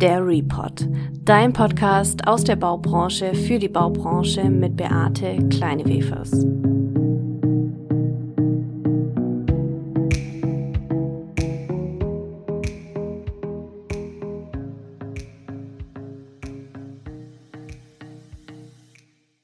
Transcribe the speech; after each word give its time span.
Der 0.00 0.26
Report, 0.26 0.88
dein 1.26 1.52
Podcast 1.52 2.26
aus 2.26 2.42
der 2.42 2.56
Baubranche 2.56 3.34
für 3.34 3.58
die 3.58 3.68
Baubranche 3.68 4.44
mit 4.48 4.74
Beate 4.74 5.36
Kleinewefers. 5.50 6.46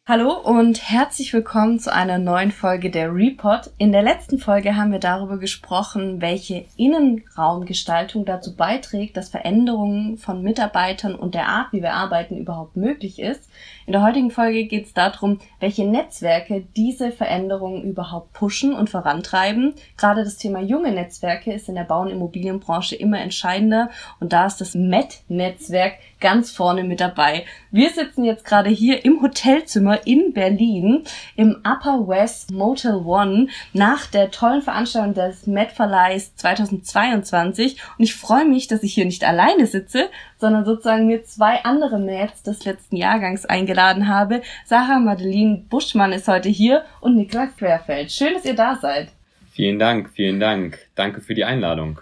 Hallo 0.09 0.35
und 0.35 0.89
herzlich 0.89 1.33
willkommen 1.33 1.81
zu 1.81 1.93
einer 1.93 2.19
neuen 2.19 2.53
Folge 2.53 2.93
der 2.93 3.13
Report. 3.13 3.73
In 3.77 3.91
der 3.91 4.03
letzten 4.03 4.39
Folge 4.39 4.77
haben 4.77 4.93
wir 4.93 5.01
darüber 5.01 5.37
gesprochen, 5.37 6.21
welche 6.21 6.65
Innenraumgestaltung 6.77 8.25
dazu 8.25 8.55
beiträgt, 8.55 9.17
dass 9.17 9.31
Veränderungen 9.31 10.17
von 10.17 10.45
Mitarbeitern 10.45 11.17
und 11.17 11.35
der 11.35 11.49
Art, 11.49 11.73
wie 11.73 11.83
wir 11.83 11.95
arbeiten, 11.95 12.37
überhaupt 12.37 12.77
möglich 12.77 13.19
ist. 13.19 13.51
In 13.85 13.95
der 13.95 14.03
heutigen 14.03 14.31
Folge 14.31 14.67
geht 14.67 14.87
es 14.87 14.95
darum, 14.95 15.41
welche 15.59 15.85
Netzwerke 15.85 16.65
diese 16.77 17.11
Veränderungen 17.11 17.83
überhaupt 17.83 18.33
pushen 18.33 18.75
und 18.75 18.89
vorantreiben. 18.89 19.75
Gerade 19.97 20.23
das 20.23 20.37
Thema 20.37 20.61
junge 20.61 20.93
Netzwerke 20.93 21.53
ist 21.53 21.69
in 21.69 21.75
der 21.75 21.83
Bau- 21.83 22.03
und 22.03 22.11
Immobilienbranche 22.11 22.95
immer 22.95 23.19
entscheidender 23.21 23.91
und 24.21 24.33
da 24.33 24.47
ist 24.47 24.61
das 24.61 24.77
MET-Netzwerk 24.77 25.95
ganz 26.27 26.51
vorne 26.51 26.83
mit 26.83 26.99
dabei. 26.99 27.45
Wir 27.71 27.91
sitzen 27.91 28.25
jetzt 28.25 28.45
gerade 28.45 28.69
hier 28.69 29.05
im 29.05 29.23
Hotelzimmer 29.23 30.09
in 30.09 30.33
Berlin 30.33 31.05
im 31.37 31.59
Upper 31.59 32.09
West 32.09 32.51
Motel 32.51 32.97
One 32.97 33.47
nach 33.73 34.09
der 34.09 34.33
tollen 34.33 34.61
Veranstaltung 34.61 35.15
des 35.15 35.47
Met 35.47 35.71
Verleihs 35.71 36.35
2022 36.35 37.81
und 37.97 38.03
ich 38.03 38.17
freue 38.17 38.45
mich, 38.45 38.67
dass 38.67 38.83
ich 38.83 38.93
hier 38.93 39.05
nicht 39.05 39.23
alleine 39.23 39.69
sitze, 39.69 40.09
sondern 40.37 40.65
sozusagen 40.65 41.07
mir 41.07 41.23
zwei 41.23 41.63
andere 41.63 42.01
Mats 42.01 42.43
des 42.43 42.65
letzten 42.65 42.97
Jahrgangs 42.97 43.47
eingeladen 43.47 44.09
habe. 44.09 44.43
Sarah 44.65 44.99
Madeline 44.99 45.63
Buschmann 45.71 46.11
ist 46.11 46.27
heute 46.27 46.49
hier 46.49 46.85
und 47.01 47.15
Niklas 47.15 47.57
Querfeld. 47.57 48.11
Schön, 48.11 48.35
dass 48.35 48.45
ihr 48.45 48.57
da 48.57 48.75
seid. 48.75 49.11
Vielen 49.53 49.79
Dank, 49.79 50.11
vielen 50.11 50.41
Dank. 50.41 50.81
Danke 50.97 51.21
für 51.21 51.37
die 51.37 51.45
Einladung. 51.45 52.01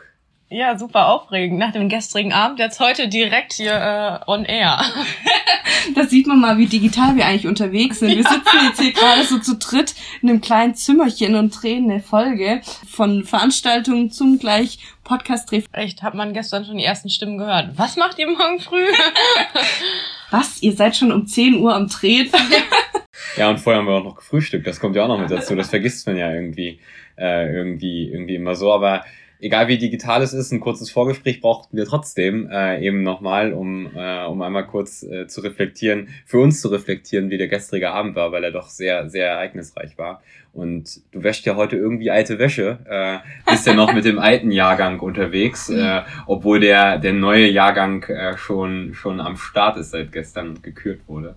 Ja, 0.54 0.78
super 0.78 1.08
aufregend. 1.08 1.58
Nach 1.58 1.72
dem 1.72 1.88
gestrigen 1.88 2.32
Abend 2.32 2.60
jetzt 2.60 2.78
heute 2.78 3.08
direkt 3.08 3.54
hier 3.54 3.72
äh, 3.74 4.30
on 4.30 4.44
air. 4.44 4.84
da 5.96 6.04
sieht 6.04 6.28
man 6.28 6.38
mal, 6.38 6.58
wie 6.58 6.66
digital 6.66 7.16
wir 7.16 7.26
eigentlich 7.26 7.48
unterwegs 7.48 7.98
sind. 7.98 8.10
Wir 8.10 8.22
sitzen 8.22 8.58
jetzt 8.64 8.80
hier 8.80 8.92
gerade 8.92 9.24
so 9.24 9.40
zu 9.40 9.56
dritt 9.56 9.96
in 10.22 10.28
einem 10.28 10.40
kleinen 10.40 10.76
Zimmerchen 10.76 11.34
und 11.34 11.50
drehen 11.50 11.90
eine 11.90 12.00
Folge 12.00 12.60
von 12.88 13.24
Veranstaltungen 13.24 14.12
zum 14.12 14.38
gleich 14.38 14.78
Podcast-Dreh. 15.02 15.64
Echt, 15.72 16.04
hat 16.04 16.14
man 16.14 16.34
gestern 16.34 16.64
schon 16.64 16.78
die 16.78 16.84
ersten 16.84 17.10
Stimmen 17.10 17.36
gehört. 17.36 17.70
Was 17.76 17.96
macht 17.96 18.20
ihr 18.20 18.28
morgen 18.28 18.60
früh? 18.60 18.86
Was? 20.30 20.62
Ihr 20.62 20.74
seid 20.74 20.94
schon 20.94 21.10
um 21.10 21.26
10 21.26 21.56
Uhr 21.56 21.74
am 21.74 21.88
Drehen? 21.88 22.30
ja, 23.36 23.50
und 23.50 23.58
vorher 23.58 23.80
haben 23.80 23.88
wir 23.88 23.94
auch 23.94 24.04
noch 24.04 24.14
gefrühstückt. 24.14 24.68
Das 24.68 24.78
kommt 24.78 24.94
ja 24.94 25.02
auch 25.02 25.08
noch 25.08 25.18
mit 25.18 25.32
dazu. 25.32 25.56
Das 25.56 25.70
vergisst 25.70 26.06
man 26.06 26.16
ja 26.16 26.32
irgendwie, 26.32 26.78
äh, 27.18 27.52
irgendwie, 27.52 28.08
irgendwie 28.08 28.36
immer 28.36 28.54
so. 28.54 28.72
Aber 28.72 29.04
egal 29.40 29.68
wie 29.68 29.78
digital 29.78 30.22
es 30.22 30.32
ist, 30.32 30.52
ein 30.52 30.60
kurzes 30.60 30.90
Vorgespräch 30.90 31.40
brauchten 31.40 31.76
wir 31.76 31.84
trotzdem 31.84 32.48
äh, 32.50 32.84
eben 32.84 33.02
nochmal, 33.02 33.52
um, 33.52 33.90
äh, 33.94 34.24
um 34.24 34.40
einmal 34.42 34.66
kurz 34.66 35.02
äh, 35.02 35.26
zu 35.26 35.40
reflektieren, 35.40 36.08
für 36.26 36.38
uns 36.38 36.60
zu 36.60 36.68
reflektieren, 36.68 37.30
wie 37.30 37.38
der 37.38 37.48
gestrige 37.48 37.90
Abend 37.90 38.16
war, 38.16 38.32
weil 38.32 38.44
er 38.44 38.52
doch 38.52 38.68
sehr, 38.68 39.08
sehr 39.08 39.28
ereignisreich 39.28 39.98
war. 39.98 40.22
Und 40.52 41.00
du 41.12 41.22
wäschst 41.22 41.44
ja 41.46 41.56
heute 41.56 41.76
irgendwie 41.76 42.10
alte 42.10 42.38
Wäsche, 42.38 42.78
äh, 42.88 43.50
bist 43.50 43.66
ja 43.66 43.74
noch 43.74 43.92
mit 43.92 44.04
dem 44.04 44.20
alten 44.20 44.52
Jahrgang 44.52 45.00
unterwegs, 45.00 45.68
äh, 45.68 46.02
obwohl 46.26 46.60
der, 46.60 46.98
der 46.98 47.12
neue 47.12 47.48
Jahrgang 47.48 48.04
äh, 48.04 48.36
schon, 48.36 48.94
schon 48.94 49.20
am 49.20 49.36
Start 49.36 49.76
ist 49.76 49.90
seit 49.90 50.12
gestern 50.12 50.62
gekürt 50.62 51.00
wurde. 51.08 51.34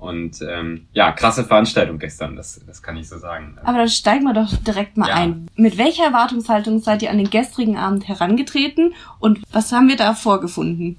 Und 0.00 0.40
ähm, 0.40 0.86
ja, 0.94 1.12
krasse 1.12 1.44
Veranstaltung 1.44 1.98
gestern, 1.98 2.34
das, 2.34 2.58
das 2.66 2.82
kann 2.82 2.96
ich 2.96 3.08
so 3.08 3.18
sagen. 3.18 3.58
Aber 3.62 3.78
dann 3.78 3.88
steigen 3.88 4.24
wir 4.24 4.32
doch 4.32 4.56
direkt 4.56 4.96
mal 4.96 5.08
ja. 5.08 5.16
ein. 5.16 5.46
Mit 5.56 5.76
welcher 5.76 6.04
Erwartungshaltung 6.04 6.80
seid 6.80 7.02
ihr 7.02 7.10
an 7.10 7.18
den 7.18 7.28
gestrigen 7.28 7.76
Abend 7.76 8.08
herangetreten 8.08 8.94
und 9.18 9.40
was 9.52 9.72
haben 9.72 9.88
wir 9.88 9.96
da 9.96 10.14
vorgefunden? 10.14 10.96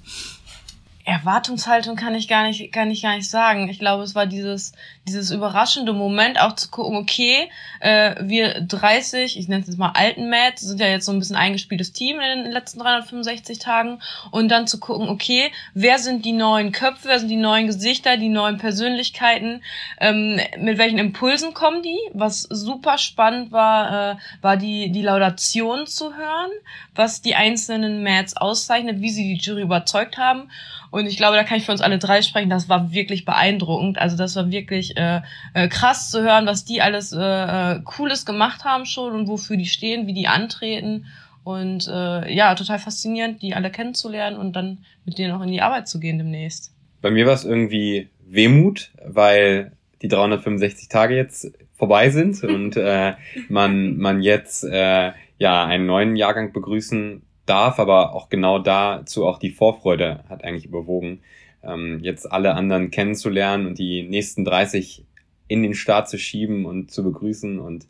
Erwartungshaltung 1.03 1.95
kann 1.95 2.13
ich 2.13 2.27
gar 2.27 2.43
nicht, 2.43 2.71
kann 2.71 2.91
ich 2.91 3.01
gar 3.01 3.15
nicht 3.15 3.29
sagen. 3.29 3.67
Ich 3.69 3.79
glaube, 3.79 4.03
es 4.03 4.13
war 4.13 4.27
dieses, 4.27 4.73
dieses 5.07 5.31
überraschende 5.31 5.93
Moment, 5.93 6.39
auch 6.39 6.53
zu 6.55 6.69
gucken, 6.69 6.95
okay, 6.95 7.49
äh, 7.79 8.15
wir 8.21 8.61
30, 8.61 9.37
ich 9.37 9.47
nenne 9.47 9.61
es 9.61 9.67
jetzt 9.67 9.79
mal 9.79 9.91
alten 9.95 10.29
Mad, 10.29 10.53
sind 10.57 10.79
ja 10.79 10.87
jetzt 10.87 11.05
so 11.05 11.11
ein 11.11 11.19
bisschen 11.19 11.35
eingespieltes 11.35 11.91
Team 11.91 12.19
in 12.19 12.43
den 12.43 12.51
letzten 12.51 12.79
365 12.79 13.57
Tagen 13.57 13.99
und 14.29 14.49
dann 14.49 14.67
zu 14.67 14.79
gucken, 14.79 15.09
okay, 15.09 15.51
wer 15.73 15.97
sind 15.97 16.23
die 16.23 16.33
neuen 16.33 16.71
Köpfe, 16.71 17.07
wer 17.07 17.19
sind 17.19 17.29
die 17.29 17.35
neuen 17.35 17.65
Gesichter, 17.65 18.17
die 18.17 18.29
neuen 18.29 18.59
Persönlichkeiten, 18.59 19.63
ähm, 19.99 20.39
mit 20.59 20.77
welchen 20.77 20.99
Impulsen 20.99 21.53
kommen 21.53 21.81
die? 21.81 21.99
Was 22.13 22.41
super 22.41 22.99
spannend 22.99 23.51
war, 23.51 24.11
äh, 24.11 24.15
war 24.41 24.55
die, 24.55 24.91
die 24.91 25.01
Laudation 25.01 25.87
zu 25.87 26.15
hören, 26.15 26.51
was 26.93 27.21
die 27.21 27.35
einzelnen 27.35 28.03
Mads 28.03 28.37
auszeichnet, 28.37 29.01
wie 29.01 29.09
sie 29.09 29.23
die 29.23 29.41
Jury 29.41 29.63
überzeugt 29.63 30.17
haben. 30.17 30.49
Und 30.91 31.05
ich 31.05 31.15
glaube, 31.15 31.37
da 31.37 31.43
kann 31.43 31.57
ich 31.57 31.65
für 31.65 31.71
uns 31.71 31.81
alle 31.81 31.97
drei 31.97 32.21
sprechen. 32.21 32.49
Das 32.49 32.67
war 32.67 32.91
wirklich 32.91 33.23
beeindruckend. 33.23 33.97
Also 33.97 34.17
das 34.17 34.35
war 34.35 34.51
wirklich 34.51 34.90
äh, 34.95 35.21
äh, 35.53 35.67
krass 35.67 36.09
zu 36.09 36.21
hören, 36.21 36.45
was 36.45 36.65
die 36.65 36.81
alles 36.81 37.13
äh, 37.13 37.19
äh, 37.19 37.81
Cooles 37.83 38.25
gemacht 38.25 38.63
haben 38.63 38.85
schon 38.85 39.13
und 39.13 39.27
wofür 39.27 39.57
die 39.57 39.65
stehen, 39.65 40.07
wie 40.07 40.13
die 40.13 40.27
antreten. 40.27 41.05
Und 41.43 41.87
äh, 41.87 42.33
ja, 42.33 42.53
total 42.55 42.79
faszinierend, 42.79 43.41
die 43.41 43.55
alle 43.55 43.71
kennenzulernen 43.71 44.37
und 44.37 44.55
dann 44.55 44.79
mit 45.05 45.17
denen 45.17 45.33
auch 45.33 45.41
in 45.41 45.51
die 45.51 45.61
Arbeit 45.61 45.87
zu 45.87 45.99
gehen 45.99 46.17
demnächst. 46.17 46.71
Bei 47.01 47.09
mir 47.09 47.25
war 47.25 47.33
es 47.33 47.45
irgendwie 47.45 48.09
Wehmut, 48.25 48.91
weil 49.03 49.71
die 50.01 50.07
365 50.07 50.87
Tage 50.87 51.15
jetzt 51.15 51.51
vorbei 51.73 52.09
sind 52.09 52.43
und 52.43 52.77
äh, 52.77 53.13
man, 53.49 53.97
man 53.97 54.21
jetzt 54.21 54.63
äh, 54.63 55.11
ja 55.37 55.65
einen 55.65 55.85
neuen 55.87 56.15
Jahrgang 56.15 56.53
begrüßen 56.53 57.23
darf, 57.45 57.79
aber 57.79 58.13
auch 58.13 58.29
genau 58.29 58.59
dazu 58.59 59.25
auch 59.25 59.39
die 59.39 59.49
Vorfreude 59.49 60.23
hat 60.29 60.43
eigentlich 60.43 60.65
überwogen, 60.65 61.21
ähm, 61.63 61.99
jetzt 62.01 62.31
alle 62.31 62.55
anderen 62.55 62.91
kennenzulernen 62.91 63.67
und 63.67 63.79
die 63.79 64.03
nächsten 64.03 64.45
30 64.45 65.05
in 65.47 65.63
den 65.63 65.73
Start 65.73 66.09
zu 66.09 66.17
schieben 66.17 66.65
und 66.65 66.91
zu 66.91 67.03
begrüßen. 67.03 67.59
Und 67.59 67.87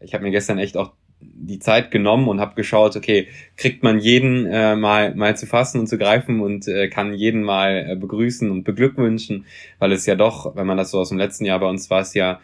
ich 0.00 0.14
habe 0.14 0.24
mir 0.24 0.30
gestern 0.30 0.58
echt 0.58 0.76
auch 0.76 0.92
die 1.20 1.58
Zeit 1.58 1.90
genommen 1.90 2.28
und 2.28 2.40
habe 2.40 2.54
geschaut, 2.54 2.96
okay, 2.96 3.28
kriegt 3.56 3.82
man 3.82 3.98
jeden 3.98 4.46
äh, 4.46 4.76
mal 4.76 5.14
mal 5.14 5.36
zu 5.36 5.46
fassen 5.46 5.80
und 5.80 5.86
zu 5.86 5.96
greifen 5.96 6.40
und 6.40 6.68
äh, 6.68 6.88
kann 6.88 7.14
jeden 7.14 7.42
mal 7.42 7.86
äh, 7.88 7.96
begrüßen 7.96 8.50
und 8.50 8.64
beglückwünschen, 8.64 9.46
weil 9.78 9.92
es 9.92 10.06
ja 10.06 10.16
doch, 10.16 10.54
wenn 10.56 10.66
man 10.66 10.76
das 10.76 10.90
so 10.90 10.98
aus 10.98 11.08
dem 11.08 11.18
letzten 11.18 11.44
Jahr 11.44 11.60
bei 11.60 11.68
uns 11.68 11.88
war, 11.88 12.00
es 12.00 12.14
ja 12.14 12.40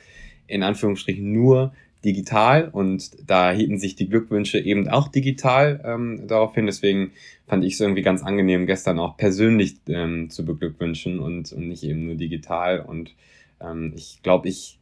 in 0.47 0.63
Anführungsstrichen 0.63 1.31
nur 1.31 1.73
digital 2.05 2.69
und 2.73 3.11
da 3.29 3.53
hielten 3.53 3.79
sich 3.79 3.95
die 3.95 4.09
Glückwünsche 4.09 4.59
eben 4.59 4.89
auch 4.89 5.09
digital 5.09 5.81
ähm, 5.85 6.27
darauf 6.27 6.55
hin. 6.55 6.67
Deswegen 6.67 7.13
fand 7.51 7.65
ich 7.65 7.75
es 7.75 7.81
irgendwie 7.81 8.03
ganz 8.03 8.23
angenehm, 8.23 8.65
gestern 8.65 9.01
auch 9.01 9.17
persönlich 9.17 9.75
ähm, 9.89 10.31
zu 10.31 10.45
beglückwünschen 10.45 11.19
und, 11.19 11.53
und 11.53 11.67
nicht 11.67 11.83
eben 11.83 12.07
nur 12.07 12.15
digital. 12.15 12.79
Und 12.79 13.17
ähm, 13.61 13.93
ich 13.97 14.21
glaube, 14.23 14.49
ich, 14.49 14.79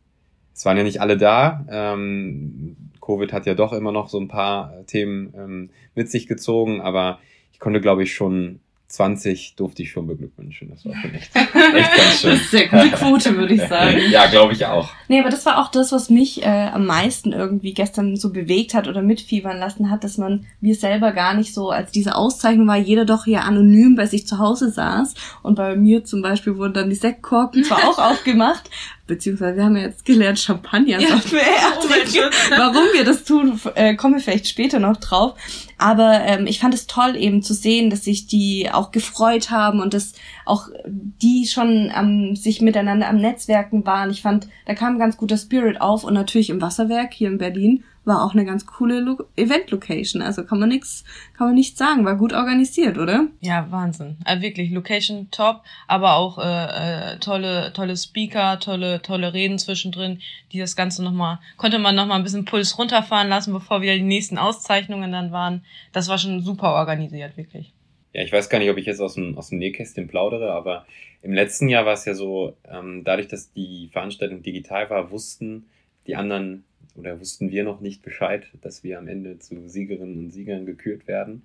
es 0.55 0.67
waren 0.67 0.77
ja 0.77 0.83
nicht 0.83 1.01
alle 1.01 1.17
da. 1.17 1.65
Ähm, 1.71 2.77
Covid 3.01 3.33
hat 3.33 3.47
ja 3.47 3.55
doch 3.55 3.73
immer 3.73 3.91
noch 3.91 4.11
so 4.11 4.21
ein 4.21 4.29
paar 4.29 4.85
Themen 4.87 5.33
ähm, 5.35 5.71
mit 5.95 6.11
sich 6.11 6.27
gezogen, 6.27 6.83
aber 6.83 7.21
ich 7.55 7.59
konnte, 7.59 7.81
glaube 7.81 8.03
ich, 8.03 8.13
schon 8.13 8.61
20 8.89 9.55
durfte 9.57 9.83
ich 9.83 9.91
schon 9.91 10.07
beglückwünschen. 10.07 10.71
Das 10.71 10.85
war 10.87 10.95
schon 10.97 11.15
echt, 11.15 11.31
echt 11.37 11.55
ganz 11.55 12.21
schön. 12.21 12.31
Das 12.31 12.41
ist 12.41 12.51
sehr 12.51 12.69
gute 12.69 12.91
Quote, 12.91 13.37
würde 13.37 13.55
ich 13.55 13.61
sagen. 13.69 13.99
ja, 14.11 14.27
glaube 14.29 14.55
ich 14.55 14.65
auch. 14.65 14.89
Nee, 15.09 15.21
aber 15.21 15.29
das 15.29 15.45
war 15.45 15.59
auch 15.59 15.71
das, 15.71 15.93
was 15.93 16.09
mich 16.09 16.43
äh, 16.43 16.69
am 16.73 16.87
meisten 16.87 17.33
irgendwie 17.33 17.75
gestern 17.75 18.17
so 18.17 18.33
bewegt 18.33 18.73
hat 18.73 18.89
oder 18.89 19.03
mitfiebern 19.03 19.59
lassen 19.59 19.91
hat, 19.91 20.05
dass 20.05 20.17
man 20.17 20.47
wir 20.63 20.75
selber 20.75 21.13
gar 21.13 21.35
nicht 21.35 21.53
so, 21.53 21.69
als 21.69 21.93
diese 21.93 22.17
Auszeichnung 22.17 22.67
war, 22.67 22.79
jeder 22.79 23.05
doch 23.05 23.27
hier 23.27 23.45
anonym 23.45 23.95
bei 23.95 24.07
sich 24.07 24.27
zu 24.27 24.39
Hause 24.39 24.71
saß. 24.71 25.13
Und 25.43 25.57
bei 25.57 25.77
mir 25.77 26.05
zum 26.05 26.23
Beispiel 26.23 26.57
wurden 26.57 26.73
dann 26.73 26.89
die 26.89 26.97
Sektkorken 26.97 27.65
zwar 27.65 27.79
auch 27.89 27.99
aufgemacht, 27.99 28.71
beziehungsweise 29.09 29.57
wir 29.57 29.65
haben 29.65 29.75
ja 29.75 29.83
jetzt 29.83 30.05
gelernt, 30.05 30.39
Champagner 30.39 31.01
ja, 31.01 31.19
trinken. 31.19 32.31
Warum 32.51 32.85
wir 32.93 33.05
das 33.05 33.25
tun, 33.25 33.61
äh, 33.75 33.97
kommen 33.97 34.15
wir 34.15 34.21
vielleicht 34.21 34.47
später 34.47 34.79
noch 34.79 34.99
drauf. 34.99 35.35
Aber 35.79 36.21
ähm, 36.25 36.47
ich 36.47 36.61
fand 36.61 36.75
es 36.75 36.87
toll 36.87 37.17
eben 37.17 37.43
zu 37.43 37.55
sehen, 37.55 37.91
dass 37.91 38.05
sich 38.05 38.27
die 38.27 38.69
auch 38.71 38.93
gefreut 38.93 39.51
haben 39.51 39.81
und 39.81 39.95
dass 39.95 40.13
auch 40.45 40.69
die 40.87 41.47
schon 41.47 41.91
am, 41.93 42.37
sich 42.37 42.61
miteinander 42.61 43.09
am 43.09 43.17
Netzwerken 43.17 43.85
waren. 43.85 44.11
Ich 44.11 44.23
fand, 44.23 44.49
da 44.67 44.75
kam 44.75 44.95
ein 44.95 44.99
ganz 44.99 45.17
guter 45.17 45.37
Spirit 45.37 45.81
auf 45.81 46.05
und 46.05 46.15
natürlich 46.15 46.51
im 46.51 46.61
Wasserwerk 46.61 47.13
hier 47.13 47.29
in 47.29 47.39
Berlin 47.39 47.85
war 48.09 48.25
auch 48.25 48.33
eine 48.33 48.45
ganz 48.45 48.67
coole 48.67 49.17
Event-Location. 49.37 50.23
Also 50.23 50.45
kann 50.45 50.59
man 50.59 50.71
nichts, 50.71 51.05
kann 51.37 51.49
man 51.49 51.55
nicht 51.55 51.79
sagen. 51.79 52.05
War 52.05 52.17
gut 52.17 52.33
organisiert, 52.33 52.99
oder? 52.99 53.29
Ja, 53.41 53.71
Wahnsinn. 53.71 54.17
Also 54.25 54.43
wirklich, 54.43 54.73
Location 54.73 55.29
top, 55.31 55.63
aber 55.87 56.17
auch 56.17 56.39
äh, 56.39 57.13
äh, 57.13 57.19
tolle, 57.19 57.73
tolle 57.73 57.97
Speaker, 57.97 58.59
tolle, 58.59 59.01
tolle 59.03 59.33
Reden 59.33 59.59
zwischendrin, 59.59 60.21
die 60.51 60.59
das 60.59 60.75
Ganze 60.75 61.05
nochmal, 61.05 61.39
konnte 61.57 61.79
man 61.79 61.95
nochmal 61.95 62.19
ein 62.19 62.25
bisschen 62.25 62.45
Puls 62.45 62.77
runterfahren 62.79 63.29
lassen, 63.29 63.53
bevor 63.53 63.83
wieder 63.83 63.95
die 63.95 64.03
nächsten 64.03 64.39
Auszeichnungen 64.39 65.13
dann 65.13 65.31
waren. 65.31 65.65
Das 65.93 66.09
war 66.09 66.19
schon 66.19 66.41
super 66.41 66.73
organisiert, 66.73 67.37
wirklich. 67.37 67.73
ja, 68.13 68.23
ich 68.23 68.33
weiß 68.33 68.49
gar 68.49 68.59
nicht, 68.59 68.71
ob 68.71 68.79
ich 68.79 68.87
jetzt 68.87 69.01
aus 69.01 69.15
dem, 69.15 69.37
aus 69.39 69.51
dem 69.51 69.59
Nähkästchen 69.59 70.09
plaudere, 70.09 70.53
aber 70.53 70.87
im 71.23 71.33
letzten 71.33 71.69
Jahr 71.69 71.85
war 71.85 71.93
es 71.93 72.05
ja 72.05 72.15
so, 72.15 72.57
ähm, 72.65 73.03
dadurch, 73.05 73.29
dass 73.29 73.53
die 73.53 73.89
Veranstaltung 73.93 74.43
digital 74.43 74.89
war, 74.89 75.11
wussten 75.11 75.67
die 76.07 76.17
anderen 76.17 76.65
oder 76.99 77.21
wussten 77.21 77.51
wir 77.51 77.65
noch 77.65 77.81
nicht 77.81 78.03
Bescheid, 78.03 78.47
dass 78.61 78.85
wir 78.85 78.99
am 78.99 79.09
Ende 79.09 79.39
zu 79.39 79.69
Siegerinnen 79.69 80.19
und 80.19 80.31
Siegern 80.31 80.67
gekürt 80.67 81.07
werden. 81.07 81.43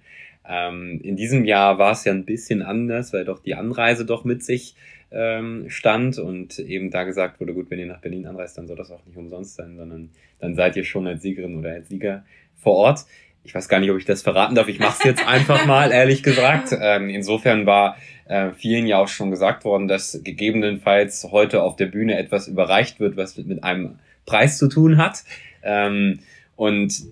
Ähm, 0.47 0.99
in 1.03 1.15
diesem 1.15 1.45
Jahr 1.45 1.77
war 1.77 1.91
es 1.91 2.03
ja 2.05 2.11
ein 2.11 2.25
bisschen 2.25 2.61
anders, 2.61 3.13
weil 3.13 3.25
doch 3.25 3.39
die 3.39 3.55
Anreise 3.55 4.05
doch 4.05 4.23
mit 4.23 4.43
sich 4.43 4.75
ähm, 5.11 5.69
stand 5.69 6.17
und 6.17 6.59
eben 6.59 6.89
da 6.89 7.03
gesagt 7.03 7.39
wurde, 7.39 7.53
gut, 7.53 7.69
wenn 7.69 7.79
ihr 7.79 7.85
nach 7.85 8.01
Berlin 8.01 8.25
anreist, 8.25 8.57
dann 8.57 8.67
soll 8.67 8.75
das 8.75 8.91
auch 8.91 9.05
nicht 9.05 9.17
umsonst 9.17 9.55
sein, 9.55 9.77
sondern 9.77 10.09
dann 10.39 10.55
seid 10.55 10.75
ihr 10.75 10.83
schon 10.83 11.07
als 11.07 11.21
Siegerin 11.21 11.57
oder 11.57 11.71
als 11.71 11.87
Sieger 11.87 12.25
vor 12.55 12.73
Ort. 12.73 13.05
Ich 13.45 13.53
weiß 13.53 13.67
gar 13.67 13.79
nicht, 13.79 13.91
ob 13.91 13.97
ich 13.97 14.05
das 14.05 14.21
verraten 14.21 14.55
darf. 14.55 14.69
Ich 14.69 14.79
mache 14.79 14.97
es 14.99 15.03
jetzt 15.03 15.27
einfach 15.27 15.65
mal, 15.65 15.91
ehrlich 15.91 16.23
gesagt. 16.23 16.75
Ähm, 16.77 17.09
insofern 17.09 17.65
war 17.65 17.97
äh, 18.25 18.51
vielen 18.51 18.87
ja 18.87 18.99
auch 18.99 19.07
schon 19.07 19.31
gesagt 19.31 19.65
worden, 19.65 19.87
dass 19.87 20.21
gegebenenfalls 20.23 21.27
heute 21.31 21.61
auf 21.61 21.75
der 21.75 21.87
Bühne 21.87 22.17
etwas 22.17 22.47
überreicht 22.47 22.99
wird, 22.99 23.17
was 23.17 23.37
mit 23.37 23.63
einem 23.63 23.99
Preis 24.25 24.57
zu 24.57 24.67
tun 24.67 24.97
hat. 24.97 25.23
Ähm, 25.63 26.19
und 26.55 27.03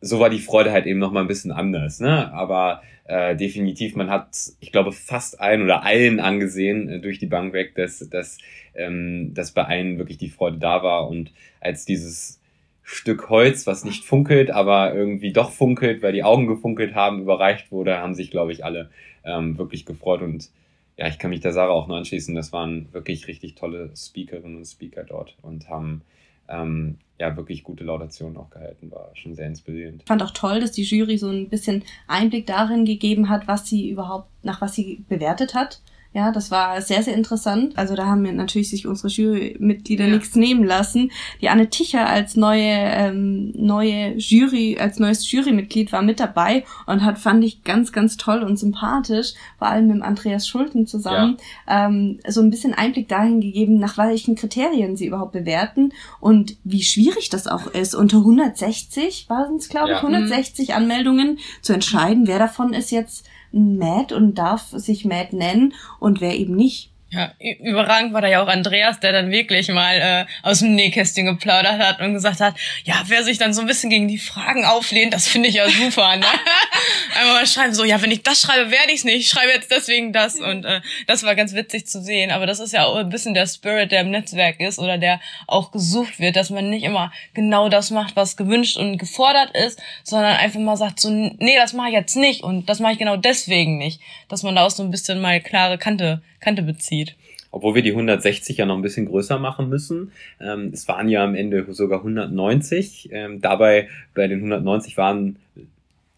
so 0.00 0.20
war 0.20 0.30
die 0.30 0.38
Freude 0.38 0.72
halt 0.72 0.86
eben 0.86 0.98
noch 0.98 1.12
mal 1.12 1.20
ein 1.20 1.28
bisschen 1.28 1.52
anders. 1.52 2.00
Ne? 2.00 2.32
Aber 2.32 2.82
äh, 3.04 3.36
definitiv, 3.36 3.96
man 3.96 4.10
hat, 4.10 4.36
ich 4.60 4.72
glaube, 4.72 4.92
fast 4.92 5.40
allen 5.40 5.62
oder 5.62 5.84
allen 5.84 6.20
angesehen 6.20 6.88
äh, 6.88 7.00
durch 7.00 7.18
die 7.18 7.26
Bank 7.26 7.52
weg, 7.52 7.74
dass, 7.74 7.98
dass, 8.10 8.38
ähm, 8.74 9.32
dass 9.34 9.52
bei 9.52 9.64
allen 9.64 9.98
wirklich 9.98 10.18
die 10.18 10.28
Freude 10.28 10.58
da 10.58 10.82
war. 10.82 11.08
Und 11.08 11.32
als 11.60 11.84
dieses 11.84 12.40
Stück 12.82 13.30
Holz, 13.30 13.66
was 13.66 13.84
nicht 13.84 14.04
funkelt, 14.04 14.50
aber 14.50 14.94
irgendwie 14.94 15.32
doch 15.32 15.50
funkelt, 15.50 16.02
weil 16.02 16.12
die 16.12 16.24
Augen 16.24 16.46
gefunkelt 16.46 16.94
haben, 16.94 17.20
überreicht 17.20 17.72
wurde, 17.72 17.98
haben 17.98 18.14
sich, 18.14 18.30
glaube 18.30 18.52
ich, 18.52 18.64
alle 18.64 18.90
ähm, 19.24 19.58
wirklich 19.58 19.86
gefreut. 19.86 20.22
Und 20.22 20.50
ja, 20.96 21.08
ich 21.08 21.18
kann 21.18 21.30
mich 21.30 21.40
der 21.40 21.52
Sarah 21.52 21.72
auch 21.72 21.88
nur 21.88 21.96
anschließen. 21.96 22.34
Das 22.34 22.52
waren 22.52 22.88
wirklich 22.92 23.28
richtig 23.28 23.54
tolle 23.54 23.90
Speakerinnen 23.96 24.56
und 24.56 24.64
Speaker 24.66 25.04
dort 25.04 25.36
und 25.42 25.68
haben 25.68 26.02
ähm, 26.48 26.98
ja 27.18 27.36
wirklich 27.36 27.64
gute 27.64 27.84
Laudationen 27.84 28.36
auch 28.36 28.50
gehalten, 28.50 28.90
war 28.90 29.10
schon 29.14 29.34
sehr 29.34 29.46
inspirierend. 29.46 30.02
Ich 30.02 30.08
fand 30.08 30.22
auch 30.22 30.32
toll, 30.32 30.60
dass 30.60 30.72
die 30.72 30.82
Jury 30.82 31.18
so 31.18 31.28
ein 31.28 31.48
bisschen 31.48 31.84
Einblick 32.06 32.46
darin 32.46 32.84
gegeben 32.84 33.28
hat, 33.28 33.48
was 33.48 33.66
sie 33.66 33.88
überhaupt, 33.88 34.28
nach 34.42 34.60
was 34.60 34.74
sie 34.74 35.04
bewertet 35.08 35.54
hat. 35.54 35.80
Ja, 36.16 36.32
das 36.32 36.50
war 36.50 36.80
sehr, 36.80 37.02
sehr 37.02 37.12
interessant. 37.12 37.76
Also 37.76 37.94
da 37.94 38.06
haben 38.06 38.24
wir 38.24 38.32
natürlich 38.32 38.70
sich 38.70 38.86
unsere 38.86 39.08
Jurymitglieder 39.08 40.06
ja. 40.06 40.14
nichts 40.14 40.34
nehmen 40.34 40.64
lassen. 40.64 41.12
Die 41.42 41.50
Anne 41.50 41.68
Ticher 41.68 42.08
als 42.08 42.36
neue, 42.36 42.72
ähm, 42.72 43.52
neue 43.54 44.16
Jury, 44.16 44.78
als 44.80 44.98
neues 44.98 45.30
Jurymitglied 45.30 45.92
war 45.92 46.00
mit 46.00 46.18
dabei 46.18 46.64
und 46.86 47.04
hat, 47.04 47.18
fand 47.18 47.44
ich, 47.44 47.64
ganz, 47.64 47.92
ganz 47.92 48.16
toll 48.16 48.42
und 48.42 48.58
sympathisch, 48.58 49.34
vor 49.58 49.68
allem 49.68 49.88
mit 49.88 50.00
Andreas 50.00 50.48
Schulten 50.48 50.86
zusammen, 50.86 51.36
ja. 51.68 51.86
ähm, 51.86 52.18
so 52.26 52.40
ein 52.40 52.48
bisschen 52.48 52.72
Einblick 52.72 53.08
dahin 53.08 53.42
gegeben, 53.42 53.78
nach 53.78 53.98
welchen 53.98 54.36
Kriterien 54.36 54.96
sie 54.96 55.08
überhaupt 55.08 55.32
bewerten 55.32 55.92
und 56.18 56.56
wie 56.64 56.82
schwierig 56.82 57.28
das 57.28 57.46
auch 57.46 57.66
ist, 57.66 57.94
unter 57.94 58.16
160, 58.20 59.26
waren 59.28 59.56
es, 59.56 59.68
glaube 59.68 59.90
ich, 59.90 59.98
160 59.98 60.72
Anmeldungen 60.72 61.40
zu 61.60 61.74
entscheiden, 61.74 62.26
wer 62.26 62.38
davon 62.38 62.72
ist 62.72 62.90
jetzt 62.90 63.26
Matt 63.52 64.12
und 64.12 64.36
darf 64.36 64.68
sich 64.70 65.04
Matt 65.04 65.32
nennen 65.32 65.74
und 65.98 66.20
wer 66.20 66.36
eben 66.36 66.56
nicht. 66.56 66.92
Ja, 67.10 67.32
überragend 67.38 68.12
war 68.14 68.20
da 68.20 68.26
ja 68.26 68.42
auch 68.42 68.48
Andreas, 68.48 68.98
der 68.98 69.12
dann 69.12 69.30
wirklich 69.30 69.68
mal 69.68 69.94
äh, 69.94 70.26
aus 70.42 70.58
dem 70.58 70.74
Nähkästchen 70.74 71.24
geplaudert 71.24 71.78
hat 71.78 72.00
und 72.00 72.14
gesagt 72.14 72.40
hat, 72.40 72.56
ja, 72.82 73.00
wer 73.06 73.22
sich 73.22 73.38
dann 73.38 73.54
so 73.54 73.60
ein 73.60 73.68
bisschen 73.68 73.90
gegen 73.90 74.08
die 74.08 74.18
Fragen 74.18 74.64
auflehnt, 74.64 75.14
das 75.14 75.28
finde 75.28 75.48
ich 75.48 75.54
ja 75.54 75.68
super. 75.70 76.16
Ne? 76.16 76.26
Einmal 77.16 77.34
mal 77.34 77.46
schreiben 77.46 77.72
so, 77.72 77.84
ja, 77.84 78.02
wenn 78.02 78.10
ich 78.10 78.24
das 78.24 78.40
schreibe, 78.40 78.72
werde 78.72 78.90
ich 78.90 78.98
es 78.98 79.04
nicht. 79.04 79.18
Ich 79.18 79.28
schreibe 79.28 79.52
jetzt 79.52 79.70
deswegen 79.70 80.12
das. 80.12 80.34
Und 80.40 80.64
äh, 80.64 80.80
das 81.06 81.22
war 81.22 81.36
ganz 81.36 81.54
witzig 81.54 81.86
zu 81.86 82.02
sehen. 82.02 82.32
Aber 82.32 82.44
das 82.44 82.58
ist 82.58 82.72
ja 82.72 82.86
auch 82.86 82.96
ein 82.96 83.08
bisschen 83.08 83.34
der 83.34 83.46
Spirit, 83.46 83.92
der 83.92 84.00
im 84.00 84.10
Netzwerk 84.10 84.58
ist 84.58 84.80
oder 84.80 84.98
der 84.98 85.20
auch 85.46 85.70
gesucht 85.70 86.18
wird, 86.18 86.34
dass 86.34 86.50
man 86.50 86.70
nicht 86.70 86.82
immer 86.82 87.12
genau 87.34 87.68
das 87.68 87.92
macht, 87.92 88.16
was 88.16 88.36
gewünscht 88.36 88.76
und 88.78 88.98
gefordert 88.98 89.56
ist, 89.56 89.80
sondern 90.02 90.34
einfach 90.34 90.58
mal 90.58 90.76
sagt 90.76 90.98
so, 90.98 91.10
nee, 91.10 91.56
das 91.56 91.72
mache 91.72 91.88
ich 91.88 91.94
jetzt 91.94 92.16
nicht 92.16 92.42
und 92.42 92.68
das 92.68 92.80
mache 92.80 92.94
ich 92.94 92.98
genau 92.98 93.16
deswegen 93.16 93.78
nicht. 93.78 94.00
Dass 94.28 94.42
man 94.42 94.56
da 94.56 94.66
auch 94.66 94.70
so 94.70 94.82
ein 94.82 94.90
bisschen 94.90 95.20
mal 95.20 95.40
klare 95.40 95.78
Kante 95.78 96.20
Kante 96.40 96.62
bezieht. 96.62 97.16
Obwohl 97.50 97.74
wir 97.74 97.82
die 97.82 97.92
160 97.92 98.56
ja 98.58 98.66
noch 98.66 98.76
ein 98.76 98.82
bisschen 98.82 99.06
größer 99.06 99.38
machen 99.38 99.68
müssen. 99.68 100.12
Ähm, 100.40 100.70
es 100.72 100.86
waren 100.88 101.08
ja 101.08 101.24
am 101.24 101.34
Ende 101.34 101.66
sogar 101.72 102.00
190. 102.00 103.08
Ähm, 103.12 103.40
dabei 103.40 103.88
bei 104.14 104.28
den 104.28 104.38
190 104.38 104.96
waren 104.96 105.36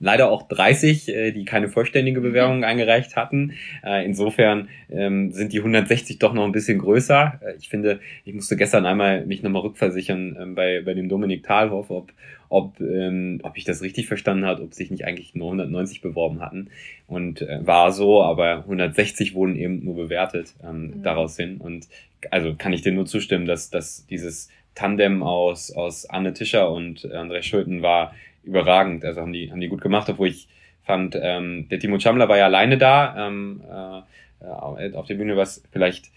leider 0.01 0.31
auch 0.31 0.49
30, 0.49 1.09
äh, 1.09 1.33
die 1.33 1.45
keine 1.45 1.69
vollständige 1.69 2.21
Bewerbung 2.21 2.65
eingereicht 2.65 3.17
hatten. 3.17 3.53
Äh, 3.85 4.05
insofern 4.05 4.69
ähm, 4.91 5.33
sind 5.33 5.53
die 5.53 5.59
160 5.59 6.19
doch 6.19 6.33
noch 6.33 6.45
ein 6.45 6.53
bisschen 6.53 6.79
größer. 6.79 7.41
Äh, 7.45 7.55
ich 7.59 7.69
finde, 7.69 8.01
ich 8.25 8.35
musste 8.35 8.57
gestern 8.57 8.87
einmal 8.87 9.27
mich 9.27 9.43
nochmal 9.43 9.63
rückversichern 9.63 10.37
ähm, 10.41 10.55
bei, 10.55 10.83
bei 10.85 10.95
dem 10.95 11.09
Dominik 11.09 11.43
Thalhoff, 11.43 11.91
ob, 11.91 12.13
ob, 12.49 12.81
ähm, 12.81 13.41
ob 13.43 13.57
ich 13.57 13.65
das 13.65 13.83
richtig 13.83 14.07
verstanden 14.07 14.47
habe, 14.47 14.63
ob 14.63 14.75
sich 14.75 14.91
nicht 14.91 15.05
eigentlich 15.05 15.35
nur 15.35 15.49
190 15.49 16.01
beworben 16.01 16.41
hatten. 16.41 16.69
Und 17.07 17.43
äh, 17.43 17.67
war 17.67 17.93
so, 17.93 18.23
aber 18.23 18.59
160 18.59 19.35
wurden 19.35 19.57
eben 19.57 19.85
nur 19.85 19.97
bewertet 19.97 20.55
ähm, 20.63 20.99
mhm. 20.99 21.03
daraus 21.03 21.37
hin. 21.37 21.59
Und 21.59 21.89
also 22.31 22.55
kann 22.55 22.73
ich 22.73 22.83
dir 22.83 22.93
nur 22.93 23.07
zustimmen, 23.07 23.47
dass, 23.47 23.71
dass 23.71 24.07
dieses 24.07 24.49
Tandem 24.75 25.23
aus, 25.23 25.73
aus 25.73 26.07
Anne 26.07 26.33
Tischer 26.33 26.71
und 26.71 27.05
André 27.05 27.43
Schulten 27.43 27.83
war 27.83 28.15
überragend. 28.45 29.05
Also 29.05 29.21
haben 29.21 29.33
die, 29.33 29.51
haben 29.51 29.61
die 29.61 29.69
gut 29.69 29.81
gemacht, 29.81 30.09
obwohl 30.09 30.29
ich 30.29 30.49
fand, 30.83 31.19
ähm, 31.21 31.69
der 31.69 31.79
Timo 31.79 31.99
Chamler 31.99 32.29
war 32.29 32.39
ja 32.39 32.47
alleine 32.47 32.79
da 32.79 33.29
ähm, 33.29 33.61
äh, 33.69 34.93
auf 34.95 35.07
der 35.07 35.17
Bühne, 35.17 35.37
was 35.37 35.63
vielleicht 35.73 36.11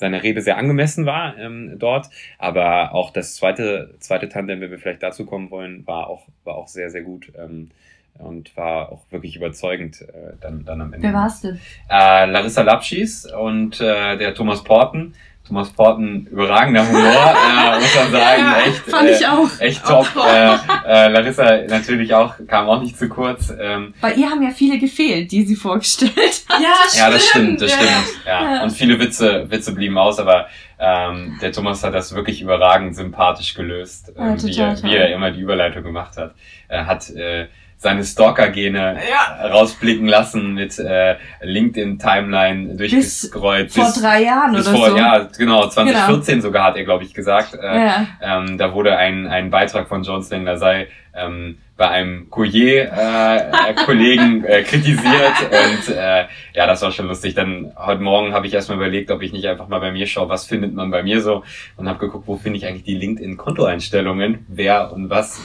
seine 0.00 0.22
Rede 0.22 0.40
sehr 0.40 0.56
angemessen 0.56 1.06
war 1.06 1.38
ähm, 1.38 1.78
dort, 1.78 2.08
aber 2.38 2.94
auch 2.94 3.12
das 3.12 3.36
zweite 3.36 3.94
zweite 4.00 4.28
Tandem, 4.28 4.60
wenn 4.60 4.70
wir 4.70 4.78
vielleicht 4.78 5.02
dazu 5.02 5.26
kommen 5.26 5.50
wollen, 5.50 5.86
war 5.86 6.08
auch 6.08 6.26
war 6.42 6.56
auch 6.56 6.68
sehr 6.68 6.90
sehr 6.90 7.02
gut 7.02 7.30
ähm, 7.38 7.70
und 8.18 8.56
war 8.56 8.90
auch 8.90 9.02
wirklich 9.10 9.36
überzeugend 9.36 10.00
äh, 10.00 10.32
dann 10.40 10.64
dann 10.64 10.80
am 10.80 10.92
Ende. 10.92 11.06
Wer 11.06 11.14
war's 11.14 11.42
denn? 11.42 11.60
Äh, 11.88 12.26
Larissa 12.26 12.62
Lapschis 12.62 13.30
und 13.30 13.80
äh, 13.80 14.16
der 14.16 14.34
Thomas 14.34 14.64
Porten 14.64 15.14
Thomas 15.50 15.70
Porten 15.70 16.28
überragender 16.30 16.86
Humor, 16.86 17.00
äh, 17.02 17.80
muss 17.80 17.94
man 17.96 18.12
sagen. 18.12 18.42
Ja, 18.42 18.58
echt, 18.60 18.76
fand 18.88 19.08
äh, 19.08 19.16
ich 19.16 19.26
auch. 19.26 19.48
Echt 19.58 19.84
top. 19.84 20.06
Äh, 20.14 20.54
äh, 20.86 21.08
Larissa 21.08 21.56
natürlich 21.66 22.14
auch, 22.14 22.34
kam 22.46 22.68
auch 22.68 22.80
nicht 22.80 22.96
zu 22.96 23.08
kurz. 23.08 23.52
Ähm, 23.60 23.92
Bei 24.00 24.12
ihr 24.12 24.30
haben 24.30 24.42
ja 24.44 24.50
viele 24.50 24.78
gefehlt, 24.78 25.32
die 25.32 25.42
sie 25.42 25.56
vorgestellt 25.56 26.12
hat. 26.48 26.60
Ja, 26.62 26.68
stimmt. 26.86 26.94
Ja, 26.94 27.10
das 27.10 27.26
stimmt, 27.26 27.62
das 27.62 27.72
stimmt. 27.72 28.24
Ja. 28.24 28.54
ja. 28.54 28.62
Und 28.62 28.70
viele 28.70 29.00
Witze, 29.00 29.50
Witze 29.50 29.74
blieben 29.74 29.98
aus, 29.98 30.20
aber 30.20 30.46
ähm, 30.78 31.36
der 31.42 31.50
Thomas 31.50 31.82
hat 31.82 31.94
das 31.94 32.14
wirklich 32.14 32.40
überragend 32.40 32.94
sympathisch 32.94 33.54
gelöst, 33.54 34.12
ähm, 34.16 34.36
ja, 34.36 34.44
wie, 34.44 34.56
er, 34.56 34.82
wie 34.84 34.94
er 34.94 35.12
immer 35.12 35.32
die 35.32 35.40
Überleitung 35.40 35.82
gemacht 35.82 36.16
hat. 36.16 36.32
Er 36.68 36.86
hat 36.86 37.10
äh, 37.10 37.48
seine 37.80 38.04
Stalker-Gene 38.04 38.98
ja. 39.10 39.48
rausblicken 39.48 40.06
lassen 40.06 40.52
mit 40.52 40.78
äh, 40.78 41.16
LinkedIn-Timeline 41.40 42.76
durchgescrollt. 42.76 43.68
Bis, 43.68 43.74
bis 43.74 43.94
vor 43.94 44.02
drei 44.02 44.24
Jahren 44.24 44.52
bis 44.52 44.68
oder 44.68 44.76
vor, 44.76 44.90
so. 44.90 44.98
Ja, 44.98 45.26
genau, 45.36 45.66
2014 45.66 46.34
genau. 46.34 46.42
sogar 46.42 46.64
hat 46.64 46.76
er, 46.76 46.84
glaube 46.84 47.04
ich, 47.04 47.14
gesagt. 47.14 47.54
Äh, 47.54 47.86
ja. 47.86 48.06
ähm, 48.20 48.58
da 48.58 48.74
wurde 48.74 48.98
ein, 48.98 49.26
ein 49.26 49.48
Beitrag 49.48 49.88
von 49.88 50.02
John 50.02 50.22
Slangler 50.22 50.58
sei 50.58 50.88
ähm, 51.14 51.56
bei 51.78 51.88
einem 51.88 52.28
Collier-Kollegen 52.28 54.44
äh, 54.44 54.48
äh, 54.58 54.62
kritisiert 54.62 55.50
und 55.50 55.88
äh, 55.94 56.26
ja, 56.52 56.66
das 56.66 56.82
war 56.82 56.92
schon 56.92 57.08
lustig. 57.08 57.34
Dann 57.34 57.72
heute 57.78 58.02
Morgen 58.02 58.34
habe 58.34 58.46
ich 58.46 58.52
erstmal 58.52 58.76
überlegt, 58.76 59.10
ob 59.10 59.22
ich 59.22 59.32
nicht 59.32 59.48
einfach 59.48 59.68
mal 59.68 59.80
bei 59.80 59.90
mir 59.90 60.06
schaue, 60.06 60.28
was 60.28 60.44
findet 60.44 60.74
man 60.74 60.90
bei 60.90 61.02
mir 61.02 61.22
so 61.22 61.44
und 61.78 61.88
habe 61.88 61.98
geguckt, 61.98 62.28
wo 62.28 62.36
finde 62.36 62.58
ich 62.58 62.66
eigentlich 62.66 62.84
die 62.84 62.96
LinkedIn-Kontoeinstellungen, 62.96 64.44
wer 64.48 64.92
und 64.92 65.08
was 65.08 65.40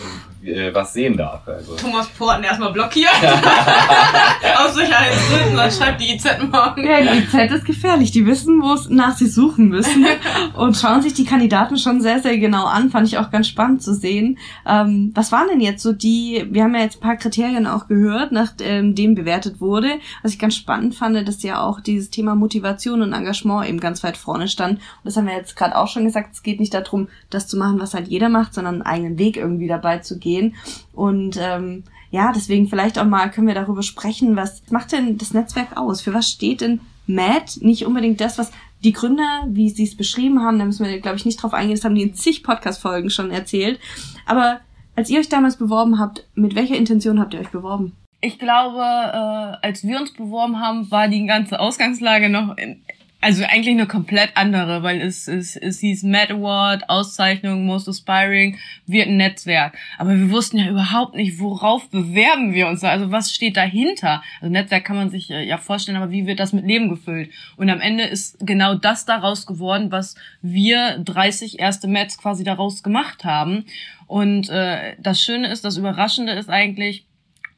äh, 0.48 0.74
was 0.74 0.94
sehen 0.94 1.18
darf. 1.18 1.48
Also. 1.48 1.76
Thomas 1.76 2.08
Porten 2.10 2.44
erstmal 2.44 2.72
blockiert. 2.72 3.10
Aus 4.58 4.76
Sicherheitsgründen, 4.76 5.58
dann 5.58 5.72
schreibt 5.72 6.02
die 6.02 6.14
IZ 6.14 6.26
morgen. 6.52 6.86
Ja, 6.86 7.02
die 7.02 7.20
IZ 7.20 7.52
ist 7.52 7.66
gefährlich. 7.66 8.12
Die 8.12 8.26
wissen, 8.26 8.62
wo 8.62 8.74
es 8.74 8.90
nach 8.90 9.16
sie 9.16 9.28
suchen 9.28 9.70
müssen 9.70 10.06
und 10.56 10.78
schauen 10.78 11.02
sich 11.02 11.14
die 11.14 11.26
Kandidaten 11.26 11.78
schon 11.78 12.02
sehr, 12.02 12.20
sehr 12.20 12.38
genau 12.38 12.66
an. 12.66 12.90
Fand 12.90 13.08
ich 13.08 13.18
auch 13.18 13.32
ganz 13.32 13.48
spannend 13.48 13.82
zu 13.82 13.94
sehen. 13.94 14.38
Ähm, 14.66 15.12
was 15.16 15.32
waren 15.32 15.48
denn 15.48 15.62
jetzt 15.62 15.84
so 15.84 15.94
die, 15.94 16.46
wir 16.50 16.64
haben 16.64 16.76
ja 16.76 16.82
jetzt 16.82 16.98
ein 16.98 17.02
paar 17.02 17.18
Kriterien 17.18 17.68
auch 17.68 17.88
gehört, 17.88 18.32
nach 18.32 18.54
ähm, 18.60 18.96
dem 18.96 19.16
bewertet 19.16 19.60
wurde. 19.62 20.00
Was 20.22 20.34
ich 20.34 20.40
ganz 20.40 20.56
spannend 20.56 20.96
fand, 20.96 21.28
dass 21.28 21.44
ja 21.44 21.62
auch 21.62 21.80
dieses 21.80 22.10
Thema 22.10 22.36
Motivation 22.36 23.02
und 23.02 23.14
Engagement 23.14 23.68
eben 23.68 23.80
ganz 23.80 24.04
weit 24.04 24.18
vorne 24.18 24.48
stand. 24.48 24.80
Und 24.80 25.06
das 25.06 25.18
haben 25.18 25.28
wir 25.28 25.36
jetzt 25.36 25.56
gerade 25.56 25.78
auch 25.78 25.88
schon 25.88 26.06
gesagt, 26.06 26.34
es 26.34 26.44
geht 26.44 26.60
nicht 26.60 26.74
darum, 26.74 27.08
das 27.30 27.48
zu 27.48 27.58
machen, 27.58 27.80
was 27.80 27.94
halt 27.94 28.08
jeder 28.08 28.30
macht, 28.30 28.54
sondern 28.54 28.76
einen 28.76 28.84
eigenen 28.84 29.18
Weg 29.18 29.38
irgendwie 29.38 29.68
dabei 29.68 30.00
zu 30.00 30.20
gehen 30.20 30.35
gehen. 30.36 30.56
Und 30.94 31.38
ähm, 31.40 31.84
ja, 32.12 32.32
deswegen 32.34 32.68
vielleicht 32.68 33.00
auch 33.00 33.06
mal 33.06 33.30
können 33.32 33.48
wir 33.48 33.56
darüber 33.56 33.84
sprechen, 33.84 34.36
was 34.36 34.64
macht 34.70 34.92
denn 34.92 35.18
das 35.18 35.34
Netzwerk 35.34 35.78
aus? 35.78 36.02
Für 36.02 36.14
was 36.14 36.30
steht 36.30 36.62
denn 36.62 36.82
MAD? 37.08 37.62
Nicht 37.62 37.86
unbedingt 37.86 38.22
das, 38.22 38.38
was 38.38 38.52
die 38.84 38.94
Gründer, 38.94 39.46
wie 39.48 39.70
sie 39.70 39.84
es 39.84 39.98
beschrieben 39.98 40.42
haben, 40.42 40.60
da 40.60 40.66
müssen 40.66 40.86
wir, 40.86 41.00
glaube 41.00 41.18
ich, 41.18 41.26
nicht 41.26 41.42
drauf 41.42 41.54
eingehen, 41.54 41.76
das 41.76 41.86
haben 41.86 41.96
die 41.96 42.04
in 42.04 42.14
zig 42.14 42.44
Podcast-Folgen 42.44 43.10
schon 43.10 43.32
erzählt. 43.32 43.80
Aber 44.26 44.60
als 44.96 45.10
ihr 45.10 45.20
euch 45.20 45.30
damals 45.30 45.58
beworben 45.58 46.00
habt, 46.00 46.28
mit 46.36 46.56
welcher 46.56 46.76
Intention 46.76 47.20
habt 47.20 47.34
ihr 47.34 47.40
euch 47.40 47.50
beworben? 47.50 47.94
ich 48.26 48.40
glaube, 48.40 48.82
äh, 48.82 49.66
als 49.66 49.84
wir 49.84 50.00
uns 50.00 50.12
beworben 50.12 50.60
haben, 50.60 50.90
war 50.90 51.08
die 51.08 51.26
ganze 51.26 51.60
Ausgangslage 51.60 52.30
noch 52.30 52.58
in, 52.58 52.82
also 53.26 53.44
eigentlich 53.44 53.74
eine 53.74 53.88
komplett 53.88 54.30
andere, 54.36 54.84
weil 54.84 55.02
es, 55.02 55.28
es, 55.28 55.56
es 55.56 55.80
hieß 55.80 56.04
Mad 56.04 56.32
Award, 56.32 56.88
Auszeichnung, 56.92 57.66
Most 57.66 57.90
Aspiring, 57.90 58.60
wird 58.86 59.08
ein 59.08 59.18
Netzwerk. 59.18 59.76
Aber 59.98 60.16
wir 60.16 60.30
wussten 60.30 60.60
ja 60.60 60.70
überhaupt 60.70 61.16
nicht, 61.16 61.40
worauf 61.40 61.90
bewerben 61.90 62.54
wir 62.54 62.68
uns 62.68 62.82
da, 62.82 62.90
also 62.90 63.10
was 63.10 63.34
steht 63.34 63.58
dahinter. 63.58 64.22
Also 64.42 64.52
Netzwerk 64.52 64.86
kann 64.86 64.96
man 64.96 65.10
sich 65.10 65.32
äh, 65.32 65.44
ja 65.44 65.58
vorstellen, 65.58 65.98
aber 65.98 66.12
wie 66.12 66.28
wird 66.28 66.40
das 66.40 66.54
mit 66.54 66.68
Leben 66.68 66.88
gefüllt? 66.88 67.32
Und 67.58 67.72
am 67.72 67.82
Ende 67.82 68.04
ist 68.04 68.38
genau 68.46 68.76
das 68.76 69.06
daraus 69.06 69.48
geworden, 69.48 69.92
was 69.92 70.14
wir 70.44 71.00
30 71.00 71.58
erste 71.58 71.88
Mets 71.88 72.20
quasi 72.20 72.44
daraus 72.44 72.84
gemacht 72.84 73.26
haben. 73.26 73.66
Und 74.06 74.50
äh, 74.50 74.98
das 75.00 75.20
Schöne 75.20 75.48
ist, 75.48 75.66
das 75.66 75.78
Überraschende 75.78 76.34
ist 76.34 76.52
eigentlich, 76.52 77.06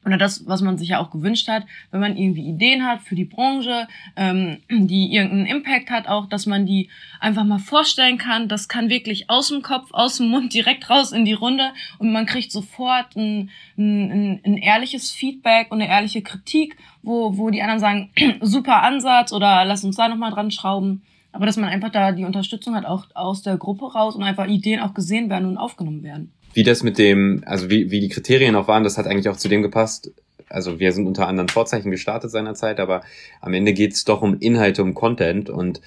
oder 0.04 0.16
das, 0.16 0.46
was 0.46 0.62
man 0.62 0.78
sich 0.78 0.90
ja 0.90 1.00
auch 1.00 1.10
gewünscht 1.10 1.48
hat, 1.48 1.64
wenn 1.90 2.00
man 2.00 2.16
irgendwie 2.16 2.48
Ideen 2.48 2.86
hat 2.86 3.02
für 3.02 3.14
die 3.14 3.24
Branche, 3.24 3.88
ähm, 4.16 4.58
die 4.70 5.12
irgendeinen 5.12 5.46
Impact 5.46 5.90
hat, 5.90 6.08
auch, 6.08 6.28
dass 6.28 6.46
man 6.46 6.66
die 6.66 6.88
einfach 7.20 7.44
mal 7.44 7.58
vorstellen 7.58 8.16
kann. 8.16 8.48
Das 8.48 8.68
kann 8.68 8.88
wirklich 8.88 9.28
aus 9.28 9.48
dem 9.48 9.62
Kopf, 9.62 9.90
aus 9.92 10.16
dem 10.16 10.28
Mund 10.28 10.54
direkt 10.54 10.88
raus 10.88 11.12
in 11.12 11.24
die 11.24 11.32
Runde 11.32 11.70
und 11.98 12.12
man 12.12 12.26
kriegt 12.26 12.52
sofort 12.52 13.16
ein, 13.16 13.50
ein, 13.76 14.40
ein 14.44 14.56
ehrliches 14.56 15.10
Feedback 15.10 15.70
und 15.70 15.82
eine 15.82 15.90
ehrliche 15.90 16.22
Kritik, 16.22 16.76
wo, 17.02 17.36
wo 17.36 17.50
die 17.50 17.62
anderen 17.62 17.80
sagen, 17.80 18.10
super 18.40 18.82
Ansatz 18.82 19.32
oder 19.32 19.64
lass 19.64 19.84
uns 19.84 19.96
da 19.96 20.08
nochmal 20.08 20.30
dran 20.30 20.50
schrauben. 20.50 21.02
Aber 21.32 21.44
dass 21.44 21.58
man 21.58 21.68
einfach 21.68 21.90
da 21.90 22.12
die 22.12 22.24
Unterstützung 22.24 22.74
hat, 22.74 22.86
auch 22.86 23.06
aus 23.14 23.42
der 23.42 23.58
Gruppe 23.58 23.92
raus 23.92 24.16
und 24.16 24.22
einfach 24.22 24.46
Ideen 24.46 24.80
auch 24.80 24.94
gesehen 24.94 25.28
werden 25.28 25.46
und 25.46 25.58
aufgenommen 25.58 26.02
werden 26.02 26.32
wie 26.54 26.62
das 26.62 26.82
mit 26.82 26.98
dem, 26.98 27.42
also 27.46 27.70
wie, 27.70 27.90
wie 27.90 28.00
die 28.00 28.08
Kriterien 28.08 28.56
auch 28.56 28.68
waren, 28.68 28.84
das 28.84 28.98
hat 28.98 29.06
eigentlich 29.06 29.28
auch 29.28 29.36
zu 29.36 29.48
dem 29.48 29.62
gepasst. 29.62 30.12
Also 30.48 30.80
wir 30.80 30.92
sind 30.92 31.06
unter 31.06 31.28
anderen 31.28 31.48
Vorzeichen 31.48 31.90
gestartet 31.90 32.30
seinerzeit, 32.30 32.80
aber 32.80 33.02
am 33.40 33.52
Ende 33.52 33.74
geht's 33.74 34.04
doch 34.04 34.22
um 34.22 34.38
Inhalte, 34.38 34.82
um 34.82 34.94
Content 34.94 35.50
und 35.50 35.80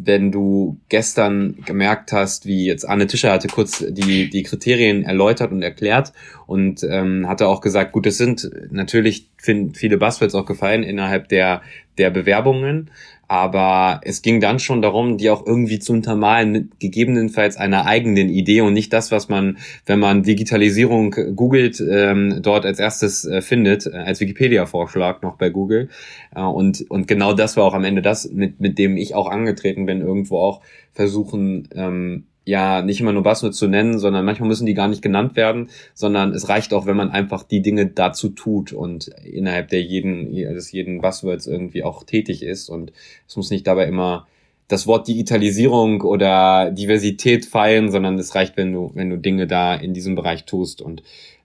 wenn 0.00 0.30
du 0.30 0.78
gestern 0.88 1.56
gemerkt 1.66 2.12
hast, 2.12 2.46
wie 2.46 2.66
jetzt 2.66 2.88
Anne 2.88 3.08
Tischer 3.08 3.32
hatte 3.32 3.48
kurz 3.48 3.84
die, 3.88 4.30
die 4.30 4.42
Kriterien 4.44 5.02
erläutert 5.02 5.50
und 5.50 5.60
erklärt 5.60 6.12
und 6.46 6.84
ähm, 6.84 7.26
hatte 7.28 7.48
auch 7.48 7.60
gesagt, 7.60 7.92
gut, 7.92 8.06
es 8.06 8.16
sind 8.16 8.48
natürlich 8.70 9.28
viele 9.38 9.98
Buzzwords 9.98 10.36
auch 10.36 10.46
gefallen 10.46 10.84
innerhalb 10.84 11.28
der, 11.28 11.62
der 11.98 12.10
Bewerbungen, 12.10 12.90
aber 13.28 14.00
es 14.04 14.22
ging 14.22 14.40
dann 14.40 14.58
schon 14.58 14.80
darum, 14.80 15.18
die 15.18 15.28
auch 15.28 15.46
irgendwie 15.46 15.78
zu 15.78 15.92
untermalen 15.92 16.50
mit 16.50 16.80
gegebenenfalls 16.80 17.58
einer 17.58 17.84
eigenen 17.84 18.30
Idee 18.30 18.62
und 18.62 18.72
nicht 18.72 18.90
das, 18.92 19.12
was 19.12 19.28
man, 19.28 19.58
wenn 19.84 19.98
man 19.98 20.22
Digitalisierung 20.22 21.14
googelt, 21.36 21.78
ähm, 21.80 22.40
dort 22.42 22.64
als 22.64 22.78
erstes 22.78 23.26
äh, 23.26 23.42
findet, 23.42 23.86
äh, 23.86 23.90
als 23.90 24.20
Wikipedia-Vorschlag 24.20 25.20
noch 25.20 25.36
bei 25.36 25.50
Google. 25.50 25.90
Äh, 26.34 26.40
und, 26.40 26.86
und 26.88 27.06
genau 27.06 27.34
das 27.34 27.58
war 27.58 27.64
auch 27.64 27.74
am 27.74 27.84
Ende 27.84 28.00
das, 28.00 28.30
mit, 28.32 28.60
mit 28.60 28.78
dem 28.78 28.96
ich 28.96 29.14
auch 29.14 29.30
angetreten 29.30 29.84
bin, 29.84 30.00
irgendwo 30.00 30.38
auch 30.38 30.62
versuchen, 30.94 31.68
ähm, 31.74 32.24
ja 32.48 32.80
nicht 32.80 33.00
immer 33.00 33.12
nur 33.12 33.22
Buzzwords 33.22 33.58
zu 33.58 33.68
nennen, 33.68 33.98
sondern 33.98 34.24
manchmal 34.24 34.48
müssen 34.48 34.64
die 34.64 34.72
gar 34.72 34.88
nicht 34.88 35.02
genannt 35.02 35.36
werden, 35.36 35.68
sondern 35.92 36.32
es 36.32 36.48
reicht 36.48 36.72
auch, 36.72 36.86
wenn 36.86 36.96
man 36.96 37.10
einfach 37.10 37.42
die 37.42 37.60
Dinge 37.60 37.86
dazu 37.86 38.30
tut 38.30 38.72
und 38.72 39.08
innerhalb 39.22 39.68
der 39.68 39.82
jeden, 39.82 40.32
des 40.32 40.72
jeden 40.72 41.02
Buzzwords 41.02 41.46
irgendwie 41.46 41.84
auch 41.84 42.04
tätig 42.04 42.42
ist 42.42 42.70
und 42.70 42.92
es 43.26 43.36
muss 43.36 43.50
nicht 43.50 43.66
dabei 43.66 43.84
immer 43.84 44.26
das 44.66 44.86
Wort 44.86 45.08
Digitalisierung 45.08 46.00
oder 46.00 46.70
Diversität 46.70 47.44
feilen, 47.44 47.90
sondern 47.90 48.18
es 48.18 48.34
reicht, 48.34 48.56
wenn 48.56 48.72
du, 48.72 48.92
wenn 48.94 49.10
du 49.10 49.18
Dinge 49.18 49.46
da 49.46 49.74
in 49.74 49.92
diesem 49.92 50.14
Bereich 50.14 50.46
tust 50.46 50.80
und 50.80 51.02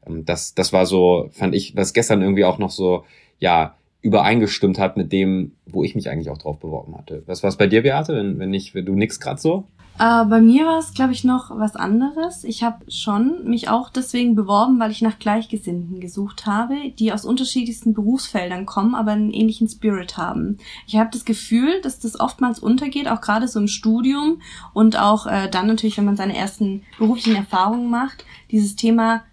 ähm, 0.08 0.24
das, 0.24 0.56
das 0.56 0.72
war 0.72 0.86
so, 0.86 1.28
fand 1.32 1.54
ich, 1.54 1.76
was 1.76 1.94
gestern 1.94 2.22
irgendwie 2.22 2.46
auch 2.46 2.60
noch 2.60 2.72
so, 2.72 3.04
ja, 3.40 3.76
übereingestimmt 4.02 4.80
hat 4.80 4.98
mit 4.98 5.14
dem, 5.14 5.54
wo 5.66 5.84
ich 5.84 5.96
mich 5.96 6.10
eigentlich 6.10 6.30
auch 6.30 6.38
drauf 6.38 6.60
beworben 6.60 6.98
hatte. 6.98 7.24
Was 7.26 7.42
war 7.42 7.50
es 7.50 7.58
bei 7.58 7.68
dir, 7.68 7.84
Beate, 7.84 8.16
wenn, 8.16 8.38
wenn 8.38 8.50
nicht, 8.50 8.76
wenn 8.76 8.86
du 8.86 8.96
nix 8.96 9.20
grad 9.20 9.40
so? 9.40 9.66
Äh, 10.00 10.26
bei 10.26 10.42
mir 10.42 10.66
war 10.66 10.80
es, 10.80 10.94
glaube 10.94 11.14
ich, 11.14 11.24
noch 11.24 11.52
was 11.52 11.76
anderes. 11.76 12.44
Ich 12.44 12.64
habe 12.64 12.90
schon 12.90 13.46
mich 13.46 13.70
auch 13.70 13.90
deswegen 13.90 14.36
beworben, 14.36 14.80
weil 14.80 14.92
ich 14.92 15.02
nach 15.02 15.20
Gleichgesinnten 15.20 16.00
gesucht 16.00 16.46
habe, 16.46 16.76
die 16.98 17.14
aus 17.14 17.26
unterschiedlichsten 17.26 17.94
Berufsfeldern 17.94 18.66
kommen, 18.66 18.96
aber 18.96 19.12
einen 19.12 19.32
ähnlichen 19.32 19.68
Spirit 19.68 20.18
haben. 20.18 20.58
Ich 20.88 20.98
habe 20.98 21.10
das 21.12 21.26
Gefühl, 21.26 21.82
dass 21.82 22.00
das 22.00 22.20
oftmals 22.20 22.60
untergeht, 22.60 23.08
auch 23.08 23.22
gerade 23.22 23.48
so 23.48 23.60
im 23.60 23.68
Studium 23.68 24.42
und 24.74 25.00
auch 25.00 25.28
äh, 25.28 25.50
dann 25.50 25.68
natürlich, 25.68 25.98
wenn 25.98 26.06
man 26.06 26.18
seine 26.18 26.36
ersten 26.36 26.84
beruflichen 26.98 27.36
Erfahrungen 27.36 27.90
macht, 27.90 28.26
dieses 28.50 28.76
Thema 28.76 29.24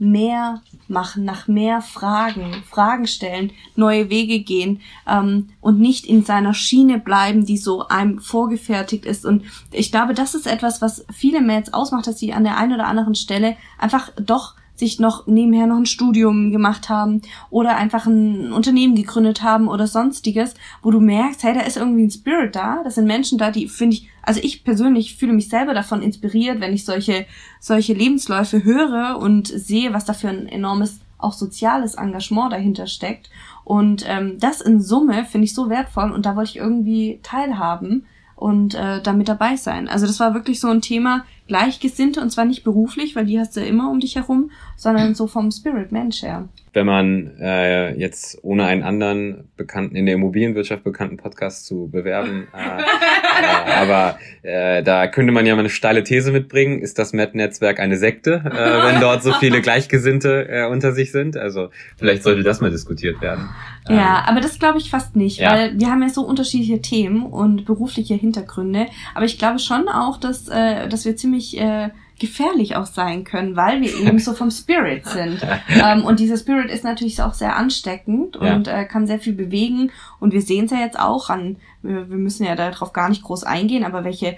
mehr 0.00 0.62
machen, 0.88 1.24
nach 1.24 1.46
mehr 1.46 1.82
Fragen, 1.82 2.64
Fragen 2.68 3.06
stellen, 3.06 3.52
neue 3.76 4.10
Wege 4.10 4.40
gehen 4.40 4.80
ähm, 5.06 5.50
und 5.60 5.78
nicht 5.78 6.06
in 6.06 6.24
seiner 6.24 6.54
Schiene 6.54 6.98
bleiben, 6.98 7.44
die 7.44 7.58
so 7.58 7.86
einem 7.86 8.18
vorgefertigt 8.18 9.04
ist. 9.04 9.26
Und 9.26 9.44
ich 9.70 9.92
glaube, 9.92 10.14
das 10.14 10.34
ist 10.34 10.46
etwas, 10.46 10.80
was 10.80 11.04
viele 11.12 11.42
Mails 11.42 11.72
ausmacht, 11.72 12.06
dass 12.06 12.18
sie 12.18 12.32
an 12.32 12.44
der 12.44 12.56
einen 12.56 12.72
oder 12.72 12.86
anderen 12.86 13.14
Stelle 13.14 13.56
einfach 13.78 14.10
doch 14.16 14.54
sich 14.80 14.98
noch 14.98 15.28
nebenher 15.28 15.66
noch 15.66 15.76
ein 15.76 15.86
Studium 15.86 16.50
gemacht 16.50 16.88
haben 16.88 17.22
oder 17.50 17.76
einfach 17.76 18.06
ein 18.06 18.52
Unternehmen 18.52 18.96
gegründet 18.96 19.42
haben 19.42 19.68
oder 19.68 19.86
sonstiges, 19.86 20.54
wo 20.82 20.90
du 20.90 20.98
merkst, 20.98 21.44
hey, 21.44 21.54
da 21.54 21.60
ist 21.60 21.76
irgendwie 21.76 22.02
ein 22.02 22.10
Spirit 22.10 22.56
da, 22.56 22.82
das 22.82 22.96
sind 22.96 23.06
Menschen 23.06 23.38
da, 23.38 23.52
die 23.52 23.68
finde 23.68 23.96
ich, 23.96 24.08
also 24.22 24.40
ich 24.42 24.64
persönlich 24.64 25.14
fühle 25.14 25.32
mich 25.32 25.48
selber 25.48 25.72
davon 25.72 26.02
inspiriert, 26.02 26.60
wenn 26.60 26.74
ich 26.74 26.84
solche, 26.84 27.26
solche 27.60 27.94
Lebensläufe 27.94 28.64
höre 28.64 29.18
und 29.18 29.46
sehe, 29.46 29.92
was 29.92 30.04
da 30.04 30.12
für 30.12 30.28
ein 30.28 30.48
enormes 30.48 31.00
auch 31.18 31.34
soziales 31.34 31.94
Engagement 31.94 32.52
dahinter 32.52 32.86
steckt. 32.86 33.30
Und 33.64 34.04
ähm, 34.08 34.38
das 34.40 34.60
in 34.60 34.80
Summe 34.80 35.24
finde 35.24 35.44
ich 35.44 35.54
so 35.54 35.68
wertvoll 35.70 36.10
und 36.10 36.26
da 36.26 36.34
wollte 36.34 36.50
ich 36.50 36.56
irgendwie 36.56 37.20
teilhaben 37.22 38.06
und 38.40 38.74
äh, 38.74 39.02
damit 39.02 39.28
dabei 39.28 39.56
sein. 39.56 39.86
Also 39.86 40.06
das 40.06 40.18
war 40.18 40.32
wirklich 40.34 40.60
so 40.60 40.68
ein 40.68 40.80
Thema, 40.80 41.24
Gleichgesinnte 41.46 42.20
und 42.20 42.30
zwar 42.30 42.46
nicht 42.46 42.64
beruflich, 42.64 43.14
weil 43.14 43.26
die 43.26 43.38
hast 43.38 43.56
du 43.56 43.60
immer 43.60 43.90
um 43.90 44.00
dich 44.00 44.16
herum, 44.16 44.50
sondern 44.76 45.14
so 45.14 45.26
vom 45.26 45.50
Spirit 45.50 45.92
Mensch 45.92 46.22
her. 46.22 46.48
Wenn 46.72 46.86
man 46.86 47.36
äh, 47.40 47.94
jetzt 47.96 48.38
ohne 48.42 48.64
einen 48.66 48.82
anderen 48.82 49.48
bekannten 49.56 49.96
in 49.96 50.06
der 50.06 50.14
Immobilienwirtschaft 50.14 50.84
bekannten 50.84 51.16
Podcast 51.16 51.66
zu 51.66 51.88
bewerben, 51.88 52.48
äh, 52.54 52.80
äh, 52.80 53.72
aber 53.74 54.18
äh, 54.42 54.82
da 54.82 55.06
könnte 55.06 55.32
man 55.32 55.46
ja 55.46 55.54
mal 55.54 55.60
eine 55.60 55.70
steile 55.70 56.04
These 56.04 56.32
mitbringen: 56.32 56.80
Ist 56.80 56.98
das 56.98 57.12
Met-Netzwerk 57.12 57.80
eine 57.80 57.96
Sekte, 57.96 58.42
äh, 58.44 58.84
wenn 58.86 59.00
dort 59.00 59.22
so 59.22 59.32
viele 59.32 59.60
Gleichgesinnte 59.62 60.48
äh, 60.48 60.66
unter 60.66 60.92
sich 60.92 61.12
sind? 61.12 61.36
Also 61.36 61.70
vielleicht 61.96 62.22
sollte 62.22 62.42
das 62.42 62.60
mal 62.60 62.70
diskutiert 62.70 63.20
werden. 63.20 63.48
Ja, 63.88 64.18
ähm, 64.18 64.24
aber 64.26 64.40
das 64.40 64.58
glaube 64.58 64.78
ich 64.78 64.90
fast 64.90 65.16
nicht, 65.16 65.38
ja. 65.38 65.52
weil 65.52 65.78
wir 65.78 65.90
haben 65.90 66.02
ja 66.02 66.08
so 66.08 66.22
unterschiedliche 66.22 66.80
Themen 66.80 67.26
und 67.26 67.64
berufliche 67.64 68.14
Hintergründe. 68.14 68.86
Aber 69.14 69.24
ich 69.24 69.38
glaube 69.38 69.58
schon 69.58 69.88
auch, 69.88 70.18
dass, 70.18 70.48
äh, 70.48 70.88
dass 70.88 71.04
wir 71.04 71.16
ziemlich 71.16 71.58
äh, 71.58 71.90
gefährlich 72.20 72.76
auch 72.76 72.86
sein 72.86 73.24
können, 73.24 73.56
weil 73.56 73.80
wir 73.80 73.98
eben 73.98 74.18
so 74.20 74.34
vom 74.34 74.50
Spirit 74.50 75.06
sind. 75.06 75.40
ähm, 75.68 76.04
und 76.04 76.20
dieser 76.20 76.36
Spirit 76.36 76.70
ist 76.70 76.84
natürlich 76.84 77.20
auch 77.22 77.34
sehr 77.34 77.56
ansteckend 77.56 78.36
und 78.36 78.66
ja. 78.66 78.82
äh, 78.82 78.84
kann 78.84 79.06
sehr 79.06 79.18
viel 79.18 79.32
bewegen. 79.32 79.90
Und 80.20 80.32
wir 80.32 80.42
sehen 80.42 80.66
es 80.66 80.70
ja 80.70 80.78
jetzt 80.78 81.00
auch 81.00 81.30
an, 81.30 81.56
wir, 81.82 82.08
wir 82.08 82.16
müssen 82.16 82.44
ja 82.44 82.54
darauf 82.54 82.92
gar 82.92 83.08
nicht 83.08 83.22
groß 83.22 83.44
eingehen, 83.44 83.84
aber 83.84 84.04
welche 84.04 84.36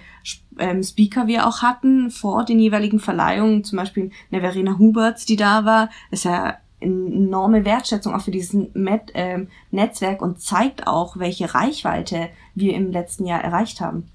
ähm, 0.59 0.83
Speaker 0.83 1.27
wir 1.27 1.47
auch 1.47 1.61
hatten 1.61 2.11
vor 2.11 2.45
den 2.45 2.59
jeweiligen 2.59 3.01
Verleihungen, 3.01 3.65
zum 3.65 3.79
Beispiel 3.79 4.11
eine 4.31 4.41
Verena 4.41 4.79
Huberts, 4.79 5.27
die 5.27 5.37
da 5.37 5.65
war, 5.65 5.91
ist 6.11 6.25
ja 6.25 6.57
enorme 6.81 7.65
Wertschätzung 7.65 8.15
auch 8.15 8.23
für 8.23 8.31
dieses 8.31 8.53
Met, 8.75 9.13
ähm, 9.15 9.49
Netzwerk 9.71 10.21
und 10.21 10.41
zeigt 10.41 10.87
auch, 10.87 11.17
welche 11.17 11.55
Reichweite 11.55 12.29
wir 12.55 12.75
im 12.75 12.91
letzten 12.91 13.27
Jahr 13.27 13.43
erreicht 13.43 13.81
haben. 13.81 14.09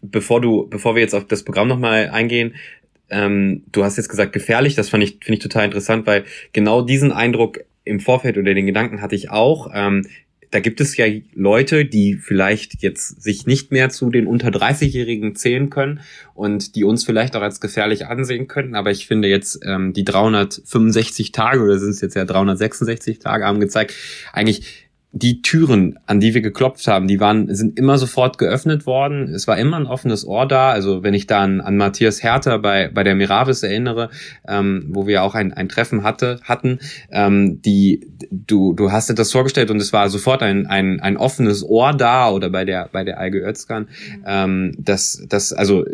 Bevor 0.00 0.40
du, 0.40 0.68
bevor 0.68 0.94
wir 0.94 1.02
jetzt 1.02 1.14
auf 1.14 1.26
das 1.26 1.42
Programm 1.42 1.68
nochmal 1.68 2.10
eingehen, 2.10 2.54
ähm, 3.10 3.64
du 3.72 3.84
hast 3.84 3.96
jetzt 3.96 4.08
gesagt 4.08 4.32
gefährlich, 4.32 4.74
das 4.74 4.88
fand 4.88 5.02
ich, 5.02 5.18
finde 5.22 5.34
ich 5.34 5.42
total 5.42 5.64
interessant, 5.64 6.06
weil 6.06 6.24
genau 6.52 6.82
diesen 6.82 7.12
Eindruck 7.12 7.60
im 7.84 8.00
Vorfeld 8.00 8.36
oder 8.36 8.54
den 8.54 8.66
Gedanken 8.66 9.00
hatte 9.00 9.14
ich 9.14 9.30
auch. 9.30 9.70
Ähm, 9.74 10.06
da 10.50 10.60
gibt 10.60 10.80
es 10.80 10.96
ja 10.96 11.06
Leute, 11.34 11.84
die 11.84 12.14
vielleicht 12.14 12.82
jetzt 12.82 13.22
sich 13.22 13.46
nicht 13.46 13.70
mehr 13.70 13.90
zu 13.90 14.10
den 14.10 14.26
unter 14.26 14.48
30-Jährigen 14.48 15.34
zählen 15.34 15.68
können 15.68 16.00
und 16.34 16.74
die 16.74 16.84
uns 16.84 17.04
vielleicht 17.04 17.36
auch 17.36 17.42
als 17.42 17.60
gefährlich 17.60 18.06
ansehen 18.06 18.48
könnten. 18.48 18.74
Aber 18.74 18.90
ich 18.90 19.06
finde 19.06 19.28
jetzt 19.28 19.60
ähm, 19.64 19.92
die 19.92 20.04
365 20.04 21.32
Tage 21.32 21.62
oder 21.62 21.78
sind 21.78 21.90
es 21.90 22.00
jetzt 22.00 22.14
ja 22.14 22.24
366 22.24 23.18
Tage 23.18 23.44
haben 23.44 23.60
gezeigt, 23.60 23.94
eigentlich 24.32 24.87
die 25.12 25.40
Türen, 25.40 25.98
an 26.06 26.20
die 26.20 26.34
wir 26.34 26.42
geklopft 26.42 26.86
haben, 26.86 27.08
die 27.08 27.18
waren, 27.18 27.54
sind 27.54 27.78
immer 27.78 27.96
sofort 27.96 28.36
geöffnet 28.36 28.84
worden. 28.84 29.32
Es 29.34 29.48
war 29.48 29.56
immer 29.56 29.78
ein 29.78 29.86
offenes 29.86 30.26
Ohr 30.26 30.46
da. 30.46 30.70
Also 30.70 31.02
wenn 31.02 31.14
ich 31.14 31.26
da 31.26 31.40
an, 31.40 31.62
an 31.62 31.78
Matthias 31.78 32.22
Herter 32.22 32.58
bei, 32.58 32.88
bei 32.92 33.04
der 33.04 33.14
Miravis 33.14 33.62
erinnere, 33.62 34.10
ähm, 34.46 34.84
wo 34.90 35.06
wir 35.06 35.22
auch 35.22 35.34
ein, 35.34 35.54
ein 35.54 35.70
Treffen 35.70 36.02
hatte, 36.02 36.40
hatten, 36.42 36.80
ähm, 37.10 37.62
die, 37.62 38.06
du, 38.30 38.74
du 38.74 38.92
hast 38.92 39.08
dir 39.08 39.14
das 39.14 39.32
vorgestellt 39.32 39.70
und 39.70 39.78
es 39.78 39.94
war 39.94 40.10
sofort 40.10 40.42
ein, 40.42 40.66
ein, 40.66 41.00
ein 41.00 41.16
offenes 41.16 41.64
Ohr 41.64 41.94
da 41.94 42.30
oder 42.30 42.50
bei 42.50 42.66
der, 42.66 42.90
bei 42.92 43.02
der 43.02 43.18
Alge 43.18 43.38
Özkan, 43.40 43.88
ähm, 44.26 44.74
das, 44.78 45.24
das, 45.26 45.54
also, 45.54 45.86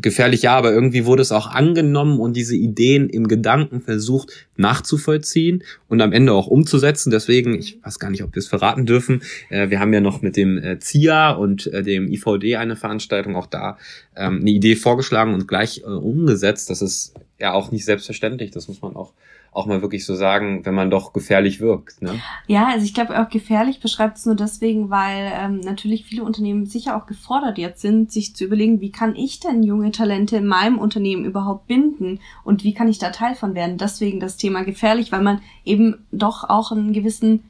gefährlich, 0.00 0.42
ja, 0.42 0.56
aber 0.56 0.72
irgendwie 0.72 1.04
wurde 1.04 1.22
es 1.22 1.32
auch 1.32 1.48
angenommen 1.48 2.20
und 2.20 2.36
diese 2.36 2.56
Ideen 2.56 3.08
im 3.08 3.28
Gedanken 3.28 3.80
versucht 3.80 4.46
nachzuvollziehen 4.56 5.64
und 5.88 6.00
am 6.00 6.12
Ende 6.12 6.32
auch 6.32 6.46
umzusetzen. 6.46 7.10
Deswegen, 7.10 7.54
ich 7.54 7.78
weiß 7.82 7.98
gar 7.98 8.10
nicht, 8.10 8.22
ob 8.22 8.34
wir 8.34 8.40
es 8.40 8.48
verraten 8.48 8.86
dürfen. 8.86 9.22
Äh, 9.48 9.70
wir 9.70 9.80
haben 9.80 9.92
ja 9.92 10.00
noch 10.00 10.22
mit 10.22 10.36
dem 10.36 10.58
äh, 10.58 10.78
ZIA 10.78 11.30
und 11.30 11.66
äh, 11.68 11.82
dem 11.82 12.08
IVD 12.08 12.56
eine 12.56 12.76
Veranstaltung 12.76 13.36
auch 13.36 13.46
da 13.46 13.78
ähm, 14.16 14.40
eine 14.40 14.50
Idee 14.50 14.76
vorgeschlagen 14.76 15.34
und 15.34 15.48
gleich 15.48 15.82
äh, 15.84 15.88
umgesetzt. 15.88 16.70
Das 16.70 16.82
ist 16.82 17.14
ja 17.38 17.52
auch 17.52 17.70
nicht 17.70 17.84
selbstverständlich. 17.84 18.50
Das 18.50 18.68
muss 18.68 18.82
man 18.82 18.96
auch 18.96 19.12
auch 19.56 19.66
mal 19.66 19.80
wirklich 19.80 20.04
so 20.04 20.14
sagen, 20.14 20.64
wenn 20.64 20.74
man 20.74 20.90
doch 20.90 21.12
gefährlich 21.12 21.60
wirkt. 21.60 22.02
Ne? 22.02 22.20
Ja, 22.46 22.68
also 22.68 22.84
ich 22.84 22.92
glaube 22.92 23.18
auch 23.20 23.30
gefährlich 23.30 23.80
beschreibt 23.80 24.18
es 24.18 24.26
nur 24.26 24.34
deswegen, 24.34 24.90
weil 24.90 25.32
ähm, 25.34 25.60
natürlich 25.60 26.04
viele 26.04 26.24
Unternehmen 26.24 26.66
sicher 26.66 26.96
auch 26.96 27.06
gefordert 27.06 27.56
jetzt 27.56 27.80
sind, 27.80 28.12
sich 28.12 28.36
zu 28.36 28.44
überlegen, 28.44 28.80
wie 28.80 28.92
kann 28.92 29.16
ich 29.16 29.40
denn 29.40 29.62
junge 29.62 29.92
Talente 29.92 30.36
in 30.36 30.46
meinem 30.46 30.78
Unternehmen 30.78 31.24
überhaupt 31.24 31.66
binden 31.66 32.20
und 32.44 32.64
wie 32.64 32.74
kann 32.74 32.88
ich 32.88 32.98
da 32.98 33.10
Teil 33.10 33.34
von 33.34 33.54
werden. 33.54 33.78
Deswegen 33.78 34.20
das 34.20 34.36
Thema 34.36 34.62
gefährlich, 34.62 35.10
weil 35.10 35.22
man 35.22 35.40
eben 35.64 36.06
doch 36.12 36.44
auch 36.44 36.70
einen 36.70 36.92
gewissen 36.92 37.44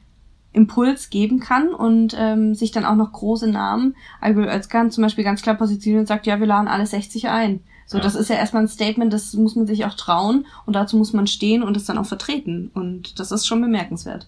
Impuls 0.53 1.09
geben 1.09 1.39
kann 1.39 1.73
und 1.73 2.15
ähm, 2.17 2.55
sich 2.55 2.71
dann 2.71 2.85
auch 2.85 2.95
noch 2.95 3.11
große 3.11 3.49
Namen, 3.49 3.95
also 4.21 4.41
als 4.41 4.69
zum 4.69 5.03
Beispiel 5.03 5.23
ganz 5.23 5.41
klar 5.41 5.55
positionieren 5.55 6.01
und 6.01 6.07
sagt, 6.07 6.25
ja, 6.25 6.39
wir 6.39 6.47
laden 6.47 6.67
alle 6.67 6.85
60 6.85 7.27
ein. 7.27 7.59
So, 7.87 7.97
ja. 7.97 8.03
das 8.03 8.15
ist 8.15 8.29
ja 8.29 8.35
erstmal 8.35 8.63
ein 8.63 8.67
Statement, 8.67 9.11
das 9.13 9.33
muss 9.33 9.55
man 9.55 9.65
sich 9.65 9.85
auch 9.85 9.93
trauen 9.93 10.45
und 10.65 10.75
dazu 10.75 10.97
muss 10.97 11.13
man 11.13 11.25
stehen 11.25 11.63
und 11.63 11.75
es 11.77 11.85
dann 11.85 11.97
auch 11.97 12.05
vertreten. 12.05 12.69
Und 12.73 13.19
das 13.19 13.31
ist 13.31 13.47
schon 13.47 13.61
bemerkenswert. 13.61 14.27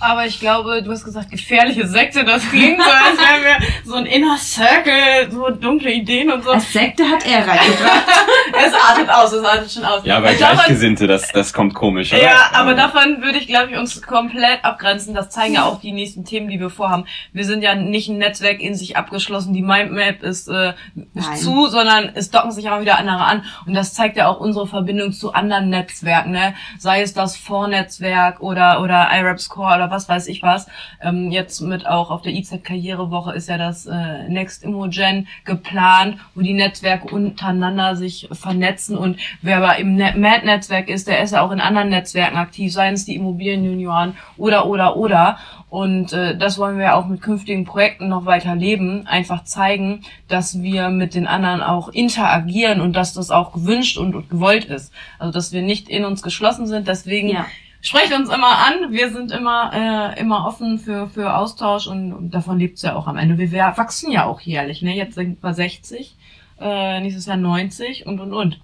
Aber 0.00 0.24
ich 0.24 0.40
glaube, 0.40 0.82
du 0.82 0.90
hast 0.90 1.04
gesagt, 1.04 1.30
gefährliche 1.30 1.86
Sekte, 1.86 2.24
das 2.24 2.48
klingt 2.48 2.82
so, 2.82 2.90
als 2.90 3.18
wären 3.18 3.44
wir 3.44 3.68
so 3.84 3.94
ein 3.96 4.06
Inner 4.06 4.38
Circle, 4.38 5.30
so 5.30 5.50
dunkle 5.50 5.92
Ideen 5.92 6.30
und 6.30 6.42
so. 6.42 6.52
Als 6.52 6.72
Sekte 6.72 7.04
hat 7.04 7.26
er 7.26 7.46
reingebracht. 7.46 8.06
es 8.66 8.72
artet 8.74 9.10
aus, 9.10 9.32
es 9.32 9.44
artet 9.44 9.70
schon 9.70 9.84
aus. 9.84 10.00
Ja, 10.04 10.16
aber 10.16 10.32
Gleichgesinnte, 10.32 11.06
das, 11.06 11.30
das 11.32 11.52
kommt 11.52 11.74
komisch, 11.74 12.14
oder? 12.14 12.22
Ja, 12.22 12.50
aber 12.54 12.74
davon 12.74 13.22
würde 13.22 13.38
ich, 13.38 13.46
glaube 13.46 13.72
ich, 13.72 13.78
uns 13.78 14.00
komplett 14.00 14.64
abgrenzen. 14.64 15.14
Das 15.14 15.28
zeigen 15.28 15.54
ja 15.54 15.64
auch 15.64 15.80
die 15.80 15.92
nächsten 15.92 16.24
Themen, 16.24 16.48
die 16.48 16.58
wir 16.58 16.70
vorhaben. 16.70 17.04
Wir 17.32 17.44
sind 17.44 17.62
ja 17.62 17.74
nicht 17.74 18.08
ein 18.08 18.16
Netzwerk 18.16 18.60
in 18.60 18.74
sich 18.74 18.96
abgeschlossen, 18.96 19.52
die 19.52 19.62
Mindmap 19.62 20.22
ist, 20.22 20.48
äh, 20.48 20.72
ist 21.14 21.42
zu, 21.42 21.66
sondern 21.66 22.12
es 22.14 22.30
docken 22.30 22.52
sich 22.52 22.70
auch 22.70 22.80
wieder 22.80 22.98
andere 22.98 23.24
an. 23.24 23.44
Und 23.66 23.74
das 23.74 23.92
zeigt 23.92 24.16
ja 24.16 24.28
auch 24.28 24.40
unsere 24.40 24.66
Verbindung 24.66 25.12
zu 25.12 25.34
anderen 25.34 25.68
Netzwerken, 25.68 26.30
ne? 26.32 26.54
Sei 26.78 27.02
es 27.02 27.12
das 27.12 27.36
Vornetzwerk 27.36 28.40
oder, 28.40 28.80
oder 28.80 29.08
IRAP 29.12 29.40
Core 29.48 29.74
oder 29.76 29.89
was 29.90 30.08
weiß 30.08 30.28
ich 30.28 30.42
was. 30.42 30.66
Ähm, 31.02 31.30
jetzt 31.30 31.60
mit 31.60 31.86
auch 31.86 32.10
auf 32.10 32.22
der 32.22 32.32
IZ 32.32 32.62
Karrierewoche 32.62 33.32
ist 33.32 33.48
ja 33.48 33.58
das 33.58 33.86
äh, 33.86 34.28
Next 34.28 34.64
Imogen 34.64 35.28
geplant, 35.44 36.18
wo 36.34 36.40
die 36.40 36.54
Netzwerke 36.54 37.14
untereinander 37.14 37.96
sich 37.96 38.28
vernetzen 38.32 38.96
und 38.96 39.18
wer 39.42 39.58
aber 39.58 39.76
im 39.78 39.96
MAD-Netzwerk 39.96 40.88
ist, 40.88 41.08
der 41.08 41.22
ist 41.22 41.32
ja 41.32 41.42
auch 41.42 41.50
in 41.50 41.60
anderen 41.60 41.88
Netzwerken 41.90 42.36
aktiv, 42.36 42.72
seien 42.72 42.94
es 42.94 43.04
die 43.04 43.14
Immobilienjunioren 43.16 44.16
oder 44.36 44.66
oder 44.66 44.96
oder. 44.96 45.38
Und 45.68 46.12
äh, 46.12 46.36
das 46.36 46.58
wollen 46.58 46.78
wir 46.78 46.96
auch 46.96 47.06
mit 47.06 47.22
künftigen 47.22 47.64
Projekten 47.64 48.08
noch 48.08 48.26
weiter 48.26 48.56
leben, 48.56 49.06
einfach 49.06 49.44
zeigen, 49.44 50.02
dass 50.26 50.60
wir 50.60 50.88
mit 50.88 51.14
den 51.14 51.28
anderen 51.28 51.62
auch 51.62 51.88
interagieren 51.88 52.80
und 52.80 52.96
dass 52.96 53.14
das 53.14 53.30
auch 53.30 53.52
gewünscht 53.52 53.96
und, 53.96 54.16
und 54.16 54.28
gewollt 54.28 54.64
ist. 54.64 54.92
Also 55.20 55.32
dass 55.32 55.52
wir 55.52 55.62
nicht 55.62 55.88
in 55.88 56.04
uns 56.04 56.22
geschlossen 56.22 56.66
sind. 56.66 56.88
Deswegen 56.88 57.28
ja 57.28 57.46
sprecht 57.80 58.12
uns 58.12 58.28
immer 58.28 58.58
an. 58.58 58.92
Wir 58.92 59.10
sind 59.10 59.32
immer, 59.32 59.70
äh, 59.72 60.20
immer 60.20 60.46
offen 60.46 60.78
für, 60.78 61.08
für 61.08 61.36
Austausch 61.36 61.86
und, 61.86 62.12
und 62.12 62.30
davon 62.30 62.58
lebt's 62.58 62.82
ja 62.82 62.96
auch 62.96 63.06
am 63.06 63.16
Ende. 63.16 63.38
Wir, 63.38 63.50
wachsen 63.76 64.10
ja 64.10 64.24
auch 64.24 64.40
jährlich. 64.40 64.82
Ne? 64.82 64.96
Jetzt 64.96 65.14
sind 65.14 65.42
wir 65.42 65.54
60, 65.54 66.16
äh, 66.60 67.00
nächstes 67.00 67.26
Jahr 67.26 67.36
90 67.36 68.06
und 68.06 68.20
und 68.20 68.32
und. 68.32 68.60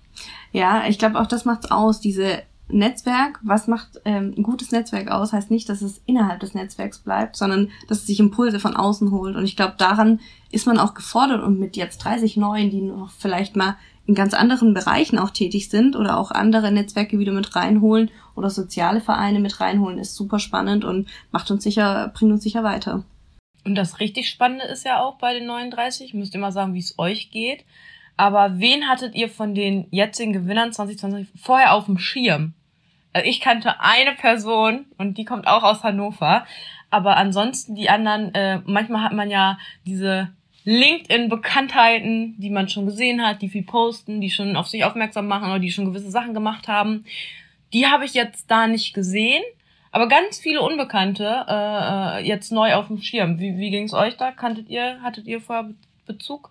Ja, 0.52 0.85
ich 0.88 0.99
glaube 0.99 1.20
auch 1.20 1.26
das 1.26 1.44
macht's 1.44 1.70
aus, 1.70 2.00
diese 2.00 2.42
Netzwerk, 2.68 3.38
was 3.42 3.68
macht 3.68 4.00
ähm, 4.04 4.35
ein 4.37 4.42
gutes 4.42 4.73
Netzwerk 4.73 5.08
aus, 5.08 5.32
heißt 5.32 5.50
nicht, 5.50 5.68
dass 5.68 5.82
es 5.82 6.00
innerhalb 6.06 6.40
des 6.40 6.54
Netzwerks 6.54 6.99
bleibt, 6.99 7.37
sondern 7.37 7.70
dass 7.88 7.99
es 7.99 8.06
sich 8.06 8.18
Impulse 8.18 8.58
von 8.58 8.75
außen 8.75 9.12
holt. 9.12 9.37
Und 9.37 9.44
ich 9.44 9.56
glaube, 9.56 9.75
daran 9.78 10.20
ist 10.50 10.66
man 10.66 10.78
auch 10.78 10.94
gefordert 10.94 11.42
und 11.44 11.61
mit 11.61 11.76
jetzt 11.76 11.99
30 11.99 12.37
Neuen, 12.37 12.70
die 12.70 12.80
noch 12.80 13.11
vielleicht 13.11 13.54
mal 13.54 13.76
in 14.06 14.14
ganz 14.14 14.34
anderen 14.34 14.73
Bereichen 14.73 15.19
auch 15.19 15.30
tätig 15.30 15.69
sind 15.69 15.97
oder 15.97 16.19
auch 16.19 16.30
andere 16.30 16.71
Netzwerke 16.71 17.19
wieder 17.19 17.32
mit 17.32 17.56
reinholen 17.56 18.10
oder 18.34 18.50
soziale 18.50 19.00
Vereine 19.00 19.40
mit 19.40 19.60
reinholen, 19.60 19.99
ist 19.99 20.14
super 20.14 20.38
spannend 20.38 20.84
und 20.84 21.08
macht 21.32 21.50
uns 21.50 21.64
sicher, 21.64 22.12
bringt 22.14 22.32
uns 22.32 22.42
sicher 22.42 22.62
weiter. 22.62 23.04
Und 23.64 23.75
das 23.75 23.99
richtig 23.99 24.28
Spannende 24.28 24.64
ist 24.64 24.84
ja 24.84 25.02
auch 25.02 25.19
bei 25.19 25.34
den 25.34 25.47
39, 25.47 26.14
müsst 26.14 26.34
ihr 26.34 26.40
mal 26.40 26.52
sagen, 26.52 26.75
wie 26.75 26.78
es 26.78 26.99
euch 26.99 27.30
geht. 27.32 27.64
Aber 28.16 28.58
wen 28.60 28.88
hattet 28.88 29.14
ihr 29.14 29.28
von 29.28 29.54
den 29.54 29.88
jetzigen 29.90 30.32
Gewinnern 30.32 30.73
2020 30.73 31.28
vorher 31.36 31.75
auf 31.75 31.86
dem 31.86 31.99
Schirm? 31.99 32.54
Also 33.12 33.28
ich 33.28 33.40
kannte 33.40 33.80
eine 33.80 34.12
Person 34.12 34.86
und 34.99 35.19
die 35.19 35.25
kommt 35.25 35.49
auch 35.49 35.64
aus 35.64 35.82
Hannover. 35.82 36.47
Aber 36.90 37.16
ansonsten 37.16 37.75
die 37.75 37.90
anderen, 37.90 38.34
äh, 38.34 38.60
manchmal 38.64 39.02
hat 39.02 39.12
man 39.12 39.30
ja 39.30 39.58
diese 39.84 40.28
LinkedIn-Bekanntheiten, 40.67 42.35
die 42.39 42.50
man 42.50 42.69
schon 42.69 42.87
gesehen 42.87 43.25
hat, 43.25 43.41
die 43.41 43.49
viel 43.49 43.63
posten, 43.63 44.21
die 44.21 44.31
schon 44.31 44.57
auf 44.57 44.67
sich 44.67 44.85
aufmerksam 44.85 45.29
machen 45.29 45.49
oder 45.49 45.61
die 45.61 45.71
schon 45.71 45.87
gewisse 45.87 46.11
Sachen 46.11 46.35
gemacht 46.35 46.67
haben. 46.67 47.05
Die 47.73 47.87
habe 47.87 48.05
ich 48.05 48.15
jetzt 48.15 48.50
da 48.50 48.67
nicht 48.67 48.93
gesehen, 48.93 49.43
aber 49.93 50.09
ganz 50.09 50.39
viele 50.39 50.61
Unbekannte 50.63 51.47
äh, 51.49 52.19
äh 52.21 52.26
jetzt 52.26 52.50
neu 52.50 52.75
auf 52.75 52.89
dem 52.89 53.00
Schirm. 53.00 53.39
Wie, 53.39 53.57
wie 53.57 53.71
ging 53.71 53.85
es 53.85 53.95
euch 53.95 54.17
da? 54.17 54.33
Kanntet 54.33 54.69
ihr, 54.69 55.00
hattet 55.02 55.26
ihr 55.26 55.41
vorher 55.41 55.71
Bezug? 56.05 56.50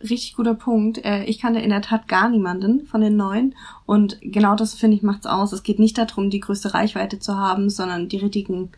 Richtig 0.00 0.34
guter 0.34 0.54
Punkt. 0.54 1.02
Äh, 1.04 1.24
ich 1.24 1.40
kannte 1.40 1.60
in 1.60 1.70
der 1.70 1.82
Tat 1.82 2.06
gar 2.06 2.28
niemanden 2.28 2.86
von 2.86 3.00
den 3.00 3.16
Neuen. 3.16 3.54
Und 3.86 4.18
genau 4.20 4.56
das, 4.56 4.74
finde 4.74 4.96
ich, 4.96 5.02
macht's 5.02 5.26
aus. 5.26 5.52
Es 5.52 5.62
geht 5.62 5.78
nicht 5.78 5.96
darum, 5.96 6.28
die 6.28 6.40
größte 6.40 6.74
Reichweite 6.74 7.18
zu 7.18 7.36
haben, 7.36 7.70
sondern 7.70 8.08
die 8.08 8.18
richtigen 8.18 8.70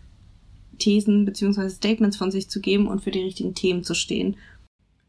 Thesen 0.78 1.24
beziehungsweise 1.24 1.74
Statements 1.74 2.16
von 2.16 2.30
sich 2.30 2.48
zu 2.48 2.60
geben 2.60 2.86
und 2.86 3.02
für 3.02 3.10
die 3.10 3.22
richtigen 3.22 3.54
Themen 3.54 3.84
zu 3.84 3.94
stehen. 3.94 4.36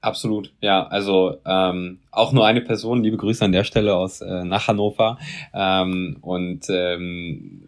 Absolut, 0.02 0.52
ja. 0.62 0.88
Also 0.88 1.38
ähm, 1.46 2.00
auch 2.10 2.34
nur 2.34 2.46
eine 2.46 2.62
Person, 2.62 3.04
liebe 3.04 3.18
Grüße 3.18 3.46
an 3.46 3.52
der 3.52 3.64
Stelle 3.64 3.96
aus 3.96 4.22
äh, 4.22 4.44
nach 4.44 4.68
Hannover. 4.68 5.20
Ähm, 5.54 6.18
und 6.22 6.66
ähm, 6.70 7.62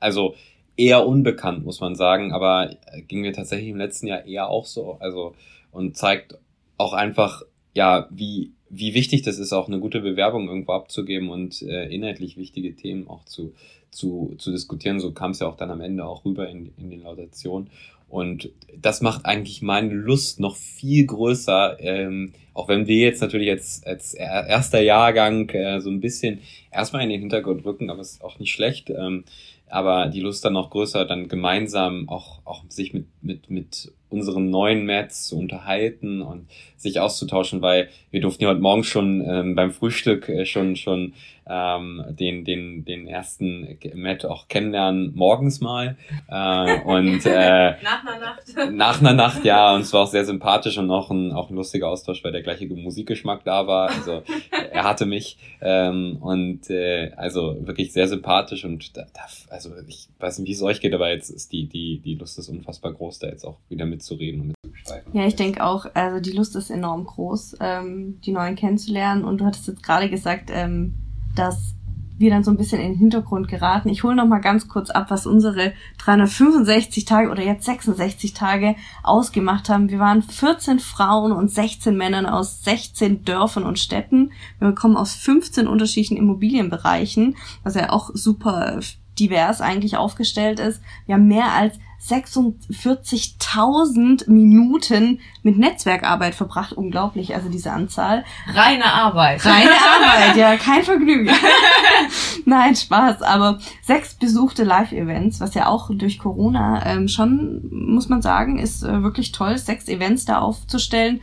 also 0.00 0.34
eher 0.76 1.06
unbekannt, 1.06 1.64
muss 1.64 1.80
man 1.80 1.94
sagen, 1.94 2.32
aber 2.32 2.70
ging 3.06 3.20
mir 3.20 3.32
tatsächlich 3.32 3.68
im 3.68 3.76
letzten 3.76 4.08
Jahr 4.08 4.26
eher 4.26 4.48
auch 4.48 4.66
so. 4.66 4.98
Also 4.98 5.34
und 5.70 5.96
zeigt 5.96 6.36
auch 6.78 6.92
einfach, 6.92 7.42
ja, 7.74 8.08
wie, 8.10 8.52
wie 8.68 8.94
wichtig 8.94 9.22
das 9.22 9.38
ist, 9.38 9.52
auch 9.52 9.68
eine 9.68 9.78
gute 9.78 10.00
Bewerbung 10.00 10.48
irgendwo 10.48 10.72
abzugeben 10.72 11.30
und 11.30 11.62
äh, 11.62 11.86
inhaltlich 11.94 12.36
wichtige 12.36 12.74
Themen 12.74 13.06
auch 13.08 13.24
zu, 13.24 13.54
zu, 13.90 14.34
zu 14.38 14.50
diskutieren. 14.50 14.98
So 14.98 15.12
kam 15.12 15.30
es 15.30 15.38
ja 15.38 15.46
auch 15.46 15.56
dann 15.56 15.70
am 15.70 15.80
Ende 15.80 16.04
auch 16.04 16.24
rüber 16.24 16.48
in, 16.48 16.72
in 16.76 16.90
den 16.90 17.02
Lautationen. 17.02 17.70
Und 18.08 18.50
das 18.76 19.00
macht 19.00 19.26
eigentlich 19.26 19.62
meine 19.62 19.92
Lust 19.92 20.38
noch 20.38 20.56
viel 20.56 21.06
größer, 21.06 21.78
ähm, 21.80 22.32
auch 22.54 22.68
wenn 22.68 22.86
wir 22.86 22.98
jetzt 22.98 23.20
natürlich 23.20 23.50
als, 23.50 23.82
als 23.84 24.14
erster 24.14 24.80
Jahrgang 24.80 25.48
äh, 25.50 25.80
so 25.80 25.90
ein 25.90 26.00
bisschen 26.00 26.40
erstmal 26.70 27.02
in 27.02 27.10
den 27.10 27.20
Hintergrund 27.20 27.64
rücken, 27.64 27.90
aber 27.90 28.00
es 28.00 28.12
ist 28.12 28.24
auch 28.24 28.38
nicht 28.38 28.52
schlecht. 28.52 28.90
Ähm, 28.90 29.24
aber 29.68 30.06
die 30.06 30.20
Lust 30.20 30.44
dann 30.44 30.52
noch 30.52 30.70
größer, 30.70 31.04
dann 31.04 31.28
gemeinsam 31.28 32.08
auch, 32.08 32.40
auch 32.44 32.62
sich 32.68 32.94
mit, 32.94 33.06
mit, 33.20 33.50
mit 33.50 33.92
unseren 34.08 34.48
neuen 34.50 34.86
Mats 34.86 35.26
zu 35.26 35.36
unterhalten 35.36 36.22
und 36.22 36.46
sich 36.76 37.00
auszutauschen, 37.00 37.62
weil 37.62 37.88
wir 38.12 38.20
durften 38.20 38.44
ja 38.44 38.50
heute 38.50 38.60
Morgen 38.60 38.84
schon 38.84 39.24
ähm, 39.28 39.56
beim 39.56 39.72
Frühstück 39.72 40.28
äh, 40.28 40.46
schon 40.46 40.76
schon 40.76 41.14
ähm, 41.48 42.04
den, 42.08 42.44
den, 42.44 42.84
den 42.84 43.06
ersten 43.06 43.78
Matt 43.94 44.24
auch 44.24 44.48
kennenlernen, 44.48 45.12
morgens 45.14 45.60
mal. 45.60 45.96
Äh, 46.28 46.80
und 46.82 47.24
äh, 47.26 47.74
nach 47.82 48.04
einer 48.04 48.18
Nacht. 48.18 48.72
Nach 48.72 49.00
einer 49.00 49.12
Nacht, 49.12 49.44
ja, 49.44 49.74
und 49.74 49.82
es 49.82 49.92
war 49.92 50.02
auch 50.02 50.10
sehr 50.10 50.24
sympathisch 50.24 50.78
und 50.78 50.90
auch 50.90 51.10
ein, 51.10 51.32
auch 51.32 51.50
ein 51.50 51.56
lustiger 51.56 51.88
Austausch, 51.88 52.24
weil 52.24 52.32
der 52.32 52.42
gleiche 52.42 52.66
Musikgeschmack 52.66 53.44
da 53.44 53.66
war. 53.66 53.90
Also 53.90 54.22
er 54.72 54.84
hatte 54.84 55.06
mich. 55.06 55.38
Ähm, 55.60 56.18
und 56.20 56.68
äh, 56.70 57.12
also 57.16 57.56
wirklich 57.60 57.92
sehr 57.92 58.08
sympathisch 58.08 58.64
und 58.64 58.96
da, 58.96 59.06
da, 59.14 59.22
also 59.50 59.70
ich 59.86 60.08
weiß 60.18 60.38
nicht, 60.38 60.48
wie 60.48 60.52
es 60.52 60.62
euch 60.62 60.80
geht, 60.80 60.94
aber 60.94 61.10
jetzt 61.10 61.30
ist 61.30 61.52
die, 61.52 61.66
die, 61.68 61.98
die 61.98 62.14
Lust 62.14 62.38
ist 62.38 62.48
unfassbar 62.48 62.92
groß, 62.92 63.20
da 63.20 63.28
jetzt 63.28 63.44
auch 63.44 63.58
wieder 63.68 63.86
mitzureden 63.86 64.40
und 64.40 64.46
mitzugestreiten. 64.48 65.16
Ja, 65.16 65.26
ich 65.26 65.36
denke 65.36 65.64
auch, 65.64 65.86
also 65.94 66.20
die 66.20 66.36
Lust 66.36 66.56
ist 66.56 66.70
enorm 66.70 67.04
groß, 67.04 67.56
ähm, 67.60 68.20
die 68.24 68.32
Neuen 68.32 68.56
kennenzulernen. 68.56 69.24
Und 69.24 69.40
du 69.40 69.44
hattest 69.44 69.68
jetzt 69.68 69.82
gerade 69.82 70.10
gesagt, 70.10 70.50
ähm, 70.52 70.94
dass 71.38 71.76
wir 72.18 72.30
dann 72.30 72.44
so 72.44 72.50
ein 72.50 72.56
bisschen 72.56 72.80
in 72.80 72.92
den 72.92 72.98
Hintergrund 72.98 73.48
geraten. 73.48 73.88
Ich 73.88 74.02
hole 74.02 74.16
noch 74.16 74.26
mal 74.26 74.38
ganz 74.40 74.68
kurz 74.68 74.90
ab, 74.90 75.06
was 75.10 75.26
unsere 75.26 75.74
365 75.98 77.04
Tage 77.04 77.30
oder 77.30 77.42
jetzt 77.42 77.66
66 77.66 78.32
Tage 78.32 78.74
ausgemacht 79.02 79.68
haben. 79.68 79.90
Wir 79.90 79.98
waren 79.98 80.22
14 80.22 80.78
Frauen 80.78 81.32
und 81.32 81.50
16 81.50 81.96
Männern 81.96 82.26
aus 82.26 82.64
16 82.64 83.24
Dörfern 83.24 83.64
und 83.64 83.78
Städten. 83.78 84.32
Wir 84.58 84.72
kommen 84.72 84.96
aus 84.96 85.14
15 85.14 85.68
unterschiedlichen 85.68 86.16
Immobilienbereichen, 86.16 87.36
was 87.62 87.74
ja 87.74 87.90
auch 87.90 88.10
super 88.14 88.80
divers 89.18 89.60
eigentlich 89.60 89.96
aufgestellt 89.96 90.60
ist. 90.60 90.80
Wir 91.06 91.14
haben 91.14 91.28
mehr 91.28 91.52
als 91.52 91.78
46.000 92.08 94.30
Minuten 94.30 95.18
mit 95.42 95.58
Netzwerkarbeit 95.58 96.36
verbracht. 96.36 96.72
Unglaublich, 96.72 97.34
also 97.34 97.48
diese 97.48 97.72
Anzahl. 97.72 98.24
Reine 98.52 98.84
Arbeit. 98.84 99.44
Reine 99.44 99.70
Arbeit, 99.70 100.36
ja, 100.36 100.56
kein 100.56 100.84
Vergnügen. 100.84 101.34
Nein, 102.44 102.76
Spaß, 102.76 103.22
aber 103.22 103.58
sechs 103.82 104.14
besuchte 104.14 104.62
Live-Events, 104.62 105.40
was 105.40 105.54
ja 105.54 105.66
auch 105.66 105.90
durch 105.92 106.20
Corona 106.20 106.86
ähm, 106.86 107.08
schon, 107.08 107.62
muss 107.70 108.08
man 108.08 108.22
sagen, 108.22 108.58
ist 108.58 108.84
äh, 108.84 109.02
wirklich 109.02 109.32
toll, 109.32 109.58
sechs 109.58 109.88
Events 109.88 110.26
da 110.26 110.38
aufzustellen. 110.38 111.20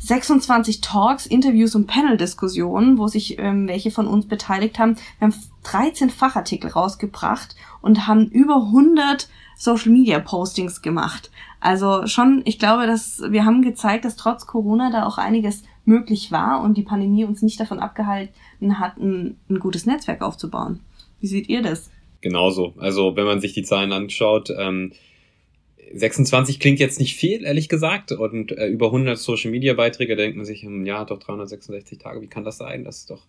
26 0.00 0.80
Talks, 0.80 1.26
Interviews 1.26 1.74
und 1.74 1.86
Panel-Diskussionen, 1.86 2.98
wo 2.98 3.06
sich 3.06 3.38
ähm, 3.38 3.68
welche 3.68 3.90
von 3.90 4.06
uns 4.06 4.26
beteiligt 4.26 4.78
haben. 4.78 4.96
Wir 5.18 5.28
haben 5.28 5.34
13 5.64 6.10
Fachartikel 6.10 6.70
rausgebracht 6.70 7.54
und 7.82 8.06
haben 8.06 8.26
über 8.28 8.56
100 8.56 9.28
Social 9.56 9.92
Media 9.92 10.18
Postings 10.18 10.80
gemacht. 10.80 11.30
Also 11.60 12.06
schon, 12.06 12.40
ich 12.46 12.58
glaube, 12.58 12.86
dass 12.86 13.22
wir 13.28 13.44
haben 13.44 13.60
gezeigt, 13.60 14.06
dass 14.06 14.16
trotz 14.16 14.46
Corona 14.46 14.90
da 14.90 15.06
auch 15.06 15.18
einiges 15.18 15.62
möglich 15.84 16.32
war 16.32 16.62
und 16.62 16.78
die 16.78 16.82
Pandemie 16.82 17.24
uns 17.24 17.42
nicht 17.42 17.60
davon 17.60 17.78
abgehalten 17.78 18.78
hat, 18.78 18.96
ein, 18.96 19.36
ein 19.50 19.58
gutes 19.58 19.84
Netzwerk 19.84 20.22
aufzubauen. 20.22 20.80
Wie 21.20 21.26
seht 21.26 21.50
ihr 21.50 21.60
das? 21.60 21.90
Genauso. 22.22 22.72
Also 22.78 23.16
wenn 23.16 23.26
man 23.26 23.40
sich 23.40 23.52
die 23.52 23.62
Zahlen 23.62 23.92
anschaut, 23.92 24.48
ähm, 24.58 24.92
26 25.92 26.60
klingt 26.60 26.78
jetzt 26.78 27.00
nicht 27.00 27.16
viel, 27.16 27.44
ehrlich 27.44 27.68
gesagt, 27.68 28.12
und 28.12 28.52
äh, 28.52 28.66
über 28.66 28.86
100 28.86 29.18
Social 29.18 29.50
Media 29.50 29.74
Beiträge, 29.74 30.16
da 30.16 30.22
denkt 30.22 30.36
man 30.36 30.46
sich, 30.46 30.62
hm, 30.62 30.86
ja, 30.86 31.04
doch 31.04 31.18
366 31.18 31.98
Tage, 31.98 32.20
wie 32.22 32.26
kann 32.26 32.44
das 32.44 32.58
sein? 32.58 32.84
Das 32.84 32.98
ist 32.98 33.10
doch 33.10 33.22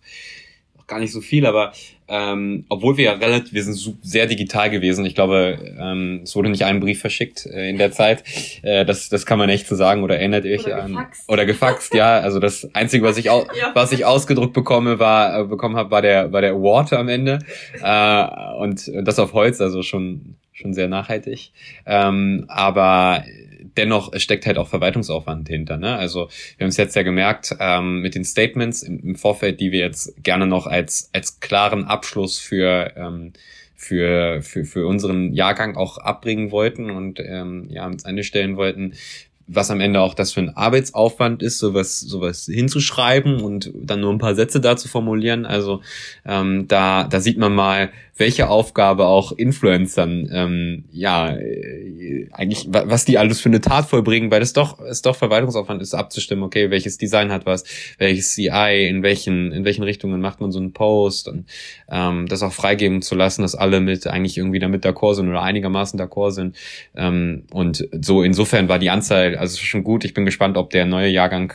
gar 0.92 0.98
nicht 0.98 1.12
so 1.12 1.20
viel, 1.20 1.46
aber 1.46 1.72
ähm, 2.08 2.64
obwohl 2.68 2.98
wir 2.98 3.04
ja 3.04 3.12
relativ, 3.12 3.54
wir 3.54 3.64
sind 3.64 3.96
sehr 4.02 4.26
digital 4.26 4.68
gewesen. 4.68 5.06
Ich 5.06 5.14
glaube, 5.14 5.58
ähm, 5.80 6.20
es 6.24 6.36
wurde 6.36 6.50
nicht 6.50 6.64
ein 6.64 6.80
Brief 6.80 7.00
verschickt 7.00 7.46
äh, 7.46 7.70
in 7.70 7.78
der 7.78 7.92
Zeit. 7.92 8.24
Äh, 8.62 8.84
das, 8.84 9.08
das 9.08 9.24
kann 9.24 9.38
man 9.38 9.48
echt 9.48 9.66
so 9.66 9.74
sagen. 9.74 10.02
Oder 10.02 10.18
erinnert 10.18 10.44
ihr 10.44 10.54
euch 10.54 10.66
oder 10.66 10.82
an 10.82 10.92
gefaxt. 10.92 11.28
oder 11.28 11.46
gefaxt? 11.46 11.94
ja, 11.94 12.18
also 12.18 12.40
das 12.40 12.68
einzige, 12.74 13.04
was 13.04 13.16
ich 13.16 13.30
au 13.30 13.46
ja. 13.58 13.70
was 13.74 13.92
ich 13.92 14.04
ausgedruckt 14.04 14.52
bekomme, 14.52 14.98
war 14.98 15.40
äh, 15.40 15.44
bekommen 15.44 15.76
habe, 15.76 15.90
war 15.90 16.02
der 16.02 16.30
war 16.32 16.42
der 16.42 16.52
Award 16.52 16.92
am 16.92 17.08
Ende 17.08 17.38
äh, 17.82 18.56
und 18.58 18.90
das 19.02 19.18
auf 19.18 19.32
Holz, 19.32 19.62
also 19.62 19.82
schon 19.82 20.36
schon 20.62 20.74
sehr 20.74 20.88
nachhaltig. 20.88 21.52
Ähm, 21.86 22.44
aber 22.48 23.24
dennoch 23.76 24.12
steckt 24.18 24.46
halt 24.46 24.58
auch 24.58 24.68
Verwaltungsaufwand 24.68 25.48
hinter. 25.48 25.76
Ne? 25.76 25.96
Also 25.96 26.28
wir 26.56 26.64
haben 26.64 26.70
es 26.70 26.76
jetzt 26.76 26.96
ja 26.96 27.02
gemerkt 27.02 27.54
ähm, 27.60 28.00
mit 28.00 28.14
den 28.14 28.24
Statements 28.24 28.82
im, 28.82 29.00
im, 29.00 29.14
Vorfeld, 29.16 29.60
die 29.60 29.72
wir 29.72 29.80
jetzt 29.80 30.22
gerne 30.22 30.46
noch 30.46 30.66
als 30.66 31.10
als 31.12 31.40
klaren 31.40 31.84
Abschluss 31.84 32.38
für 32.38 32.92
ähm, 32.96 33.32
für, 33.74 34.42
für, 34.42 34.64
für 34.64 34.86
unseren 34.86 35.32
Jahrgang 35.32 35.76
auch 35.76 35.98
abbringen 35.98 36.52
wollten 36.52 36.88
und 36.88 37.18
ähm, 37.18 37.66
ja, 37.68 37.82
ans 37.82 38.04
Ende 38.04 38.22
stellen 38.22 38.56
wollten, 38.56 38.92
was 39.48 39.72
am 39.72 39.80
Ende 39.80 40.00
auch 40.00 40.14
das 40.14 40.32
für 40.32 40.40
ein 40.40 40.56
Arbeitsaufwand 40.56 41.42
ist, 41.42 41.58
sowas, 41.58 41.98
sowas 41.98 42.46
hinzuschreiben 42.46 43.40
und 43.40 43.72
dann 43.74 44.00
nur 44.00 44.12
ein 44.12 44.18
paar 44.18 44.36
Sätze 44.36 44.60
da 44.60 44.76
zu 44.76 44.86
formulieren. 44.86 45.46
Also 45.46 45.82
ähm, 46.24 46.68
da, 46.68 47.04
da 47.04 47.20
sieht 47.20 47.38
man 47.38 47.54
mal, 47.54 47.90
welche 48.16 48.48
Aufgabe 48.48 49.06
auch 49.06 49.32
Influencern, 49.32 50.28
ähm, 50.32 50.84
ja, 50.92 51.34
äh, 51.34 52.28
eigentlich, 52.32 52.68
was 52.70 53.06
die 53.06 53.16
alles 53.16 53.40
für 53.40 53.48
eine 53.48 53.62
Tat 53.62 53.86
vollbringen, 53.86 54.30
weil 54.30 54.42
es 54.42 54.52
doch, 54.52 54.80
es 54.80 55.00
doch 55.00 55.16
Verwaltungsaufwand 55.16 55.80
ist, 55.80 55.94
abzustimmen, 55.94 56.44
okay, 56.44 56.70
welches 56.70 56.98
Design 56.98 57.32
hat 57.32 57.46
was, 57.46 57.64
welches 57.98 58.34
CI, 58.34 58.86
in 58.86 59.02
welchen, 59.02 59.50
in 59.52 59.64
welchen 59.64 59.82
Richtungen 59.82 60.20
macht 60.20 60.40
man 60.40 60.52
so 60.52 60.58
einen 60.58 60.72
Post 60.72 61.28
und 61.28 61.46
ähm, 61.90 62.26
das 62.28 62.42
auch 62.42 62.52
freigeben 62.52 63.00
zu 63.00 63.14
lassen, 63.14 63.42
dass 63.42 63.54
alle 63.54 63.80
mit 63.80 64.06
eigentlich 64.06 64.36
irgendwie 64.36 64.58
damit 64.58 64.84
d'accord 64.84 65.14
sind 65.14 65.28
oder 65.28 65.42
einigermaßen 65.42 65.98
d'accord 65.98 66.32
sind. 66.32 66.56
Ähm, 66.94 67.44
und 67.50 67.88
so 68.00 68.22
insofern 68.22 68.68
war 68.68 68.78
die 68.78 68.90
Anzahl, 68.90 69.36
also 69.36 69.58
schon 69.58 69.84
gut. 69.84 70.04
Ich 70.04 70.12
bin 70.12 70.26
gespannt, 70.26 70.58
ob 70.58 70.70
der 70.70 70.84
neue 70.84 71.08
Jahrgang 71.08 71.54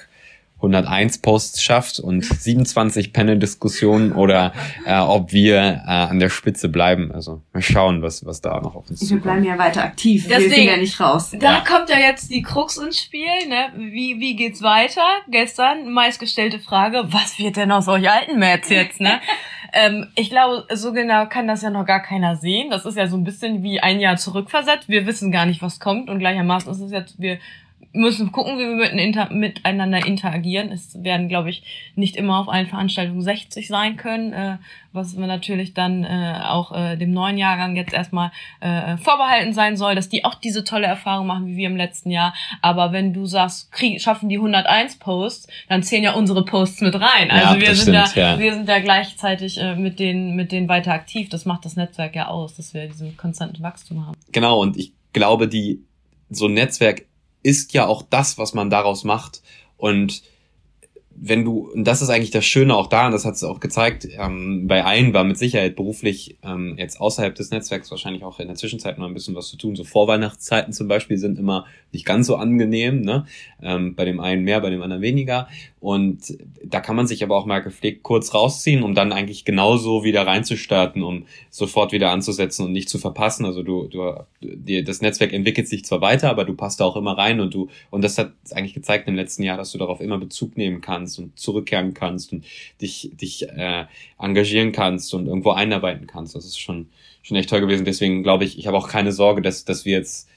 101 0.57 1.19
Posts 1.19 1.61
schafft 1.61 1.99
und 1.99 2.25
27 2.25 3.13
Panel-Diskussionen 3.13 4.11
oder 4.11 4.53
äh, 4.85 4.97
ob 4.99 5.31
wir 5.31 5.57
äh, 5.57 5.89
an 5.89 6.19
der 6.19 6.29
Spitze 6.29 6.69
bleiben. 6.69 7.11
Also 7.11 7.41
mal 7.53 7.61
schauen, 7.61 8.01
was, 8.01 8.25
was 8.25 8.41
da 8.41 8.59
noch 8.59 8.75
auf 8.75 8.89
uns 8.89 8.99
zukommt. 8.99 9.23
Wir 9.25 9.31
bleiben 9.31 9.43
ja 9.45 9.57
weiter 9.57 9.83
aktiv. 9.83 10.27
Deswegen, 10.27 10.49
wir 10.49 10.55
sind 10.55 10.65
ja 10.65 10.77
nicht 10.77 10.99
raus. 10.99 11.31
Da 11.39 11.53
ja. 11.53 11.63
kommt 11.63 11.89
ja 11.89 11.99
jetzt 11.99 12.31
die 12.31 12.41
Krux 12.41 12.77
ins 12.77 12.99
Spiel. 12.99 13.47
Ne? 13.47 13.71
Wie, 13.75 14.19
wie 14.19 14.35
geht's 14.35 14.61
weiter? 14.61 15.05
Gestern 15.29 15.91
meistgestellte 15.91 16.59
Frage, 16.59 17.03
was 17.07 17.37
wird 17.37 17.57
denn 17.57 17.71
aus 17.71 17.87
euch 17.87 18.09
alten 18.09 18.39
Mats 18.39 18.69
jetzt? 18.69 18.99
Ne? 18.99 19.19
ähm, 19.73 20.07
ich 20.15 20.29
glaube, 20.29 20.65
so 20.73 20.91
genau 20.91 21.27
kann 21.27 21.47
das 21.47 21.61
ja 21.61 21.69
noch 21.69 21.85
gar 21.85 22.01
keiner 22.01 22.35
sehen. 22.35 22.69
Das 22.69 22.85
ist 22.85 22.97
ja 22.97 23.07
so 23.07 23.15
ein 23.15 23.23
bisschen 23.23 23.63
wie 23.63 23.79
ein 23.79 23.99
Jahr 23.99 24.17
zurückversetzt. 24.17 24.89
Wir 24.89 25.05
wissen 25.05 25.31
gar 25.31 25.45
nicht, 25.45 25.61
was 25.61 25.79
kommt 25.79 26.09
und 26.09 26.19
gleichermaßen 26.19 26.71
ist 26.71 26.81
es 26.81 26.91
jetzt, 26.91 27.19
wir 27.19 27.39
müssen 27.97 28.31
gucken, 28.31 28.57
wie 28.57 28.63
wir 28.63 29.29
miteinander 29.31 30.05
interagieren. 30.05 30.71
Es 30.71 31.03
werden, 31.03 31.27
glaube 31.27 31.49
ich, 31.49 31.63
nicht 31.95 32.15
immer 32.15 32.39
auf 32.39 32.49
allen 32.49 32.67
Veranstaltungen 32.67 33.21
60 33.21 33.67
sein 33.67 33.97
können, 33.97 34.33
äh, 34.33 34.57
was 34.93 35.17
wir 35.17 35.27
natürlich 35.27 35.73
dann 35.73 36.03
äh, 36.03 36.39
auch 36.43 36.71
äh, 36.71 36.97
dem 36.97 37.11
neuen 37.11 37.37
Jahrgang 37.37 37.75
jetzt 37.75 37.93
erstmal 37.93 38.31
äh, 38.59 38.97
vorbehalten 38.97 39.53
sein 39.53 39.77
soll, 39.77 39.95
dass 39.95 40.09
die 40.09 40.25
auch 40.25 40.35
diese 40.35 40.63
tolle 40.63 40.87
Erfahrung 40.87 41.27
machen 41.27 41.47
wie 41.47 41.57
wir 41.57 41.67
im 41.67 41.77
letzten 41.77 42.11
Jahr. 42.11 42.33
Aber 42.61 42.91
wenn 42.91 43.13
du 43.13 43.25
sagst, 43.25 43.71
krieg, 43.71 44.01
schaffen 44.01 44.29
die 44.29 44.37
101 44.37 44.97
Posts, 44.97 45.47
dann 45.69 45.83
zählen 45.83 46.03
ja 46.03 46.13
unsere 46.13 46.45
Posts 46.45 46.81
mit 46.81 46.95
rein. 46.95 47.31
Also 47.31 47.55
ja, 47.55 47.61
wir 47.61 47.75
sind 47.75 47.95
stimmt, 47.95 48.15
da, 48.15 48.33
ja. 48.33 48.39
wir 48.39 48.53
sind 48.53 48.69
da 48.69 48.79
gleichzeitig 48.79 49.59
äh, 49.59 49.75
mit 49.75 49.99
denen, 49.99 50.35
mit 50.35 50.51
denen 50.51 50.69
weiter 50.69 50.93
aktiv. 50.93 51.29
Das 51.29 51.45
macht 51.45 51.65
das 51.65 51.75
Netzwerk 51.75 52.15
ja 52.15 52.27
aus, 52.27 52.55
dass 52.55 52.73
wir 52.73 52.87
diesen 52.87 53.17
konstanten 53.17 53.61
Wachstum 53.63 54.05
haben. 54.05 54.17
Genau. 54.31 54.59
Und 54.59 54.77
ich 54.77 54.93
glaube, 55.13 55.47
die 55.47 55.81
so 56.29 56.47
ein 56.47 56.53
Netzwerk 56.53 57.06
ist 57.43 57.73
ja 57.73 57.85
auch 57.85 58.03
das, 58.03 58.37
was 58.37 58.53
man 58.53 58.69
daraus 58.69 59.03
macht. 59.03 59.41
Und 59.77 60.23
wenn 61.19 61.43
du, 61.43 61.71
und 61.71 61.85
das 61.85 62.01
ist 62.01 62.09
eigentlich 62.09 62.31
das 62.31 62.45
Schöne 62.45 62.75
auch 62.75 62.87
daran, 62.87 63.11
das 63.11 63.25
hat 63.25 63.33
es 63.33 63.43
auch 63.43 63.59
gezeigt, 63.59 64.07
ähm, 64.19 64.67
bei 64.67 64.83
allen 64.83 65.13
war 65.13 65.23
mit 65.23 65.37
Sicherheit 65.37 65.75
beruflich 65.75 66.37
ähm, 66.43 66.75
jetzt 66.77 67.01
außerhalb 67.01 67.33
des 67.33 67.49
Netzwerks 67.49 67.89
wahrscheinlich 67.89 68.23
auch 68.23 68.39
in 68.39 68.47
der 68.47 68.55
Zwischenzeit 68.55 68.99
noch 68.99 69.07
ein 69.07 69.13
bisschen 69.15 69.33
was 69.33 69.49
zu 69.49 69.57
tun. 69.57 69.75
So 69.75 69.83
Vorweihnachtszeiten 69.83 70.73
zum 70.73 70.87
Beispiel 70.87 71.17
sind 71.17 71.39
immer 71.39 71.65
nicht 71.91 72.05
ganz 72.05 72.27
so 72.27 72.35
angenehm, 72.35 73.01
ne? 73.01 73.25
Ähm, 73.61 73.95
bei 73.95 74.05
dem 74.05 74.19
einen 74.19 74.43
mehr, 74.43 74.61
bei 74.61 74.69
dem 74.69 74.81
anderen 74.83 75.01
weniger. 75.01 75.47
Und 75.79 76.35
da 76.63 76.79
kann 76.79 76.95
man 76.95 77.05
sich 77.05 77.23
aber 77.23 77.37
auch 77.37 77.45
mal 77.45 77.59
gepflegt 77.59 78.01
kurz 78.01 78.33
rausziehen, 78.33 78.81
um 78.81 78.95
dann 78.95 79.11
eigentlich 79.11 79.45
genauso 79.45 80.03
wieder 80.03 80.25
reinzustarten, 80.25 81.03
um 81.03 81.25
sofort 81.51 81.91
wieder 81.91 82.09
anzusetzen 82.09 82.65
und 82.65 82.71
nicht 82.71 82.89
zu 82.89 82.97
verpassen. 82.97 83.45
Also 83.45 83.61
du, 83.61 83.87
du, 83.87 84.15
dir, 84.41 84.83
das 84.83 85.01
Netzwerk 85.01 85.33
entwickelt 85.33 85.67
sich 85.67 85.85
zwar 85.85 86.01
weiter, 86.01 86.31
aber 86.31 86.45
du 86.45 86.55
passt 86.55 86.79
da 86.79 86.85
auch 86.85 86.95
immer 86.95 87.15
rein 87.15 87.39
und 87.39 87.53
du, 87.53 87.69
und 87.91 88.03
das 88.03 88.17
hat 88.17 88.33
eigentlich 88.51 88.73
gezeigt 88.73 89.07
im 89.07 89.15
letzten 89.15 89.43
Jahr, 89.43 89.57
dass 89.57 89.71
du 89.71 89.77
darauf 89.77 90.01
immer 90.01 90.17
Bezug 90.17 90.57
nehmen 90.57 90.81
kannst 90.81 91.19
und 91.19 91.37
zurückkehren 91.37 91.93
kannst 91.93 92.33
und 92.33 92.43
dich, 92.81 93.11
dich 93.13 93.47
äh, 93.47 93.85
engagieren 94.17 94.71
kannst 94.71 95.13
und 95.13 95.27
irgendwo 95.27 95.51
einarbeiten 95.51 96.07
kannst. 96.07 96.33
Das 96.33 96.45
ist 96.45 96.59
schon, 96.59 96.87
schon 97.21 97.37
echt 97.37 97.51
toll 97.51 97.61
gewesen. 97.61 97.85
Deswegen 97.85 98.23
glaube 98.23 98.45
ich, 98.45 98.57
ich 98.57 98.65
habe 98.65 98.77
auch 98.77 98.89
keine 98.89 99.11
Sorge, 99.11 99.43
dass, 99.43 99.63
dass 99.63 99.85
wir 99.85 99.93
jetzt 99.93 100.27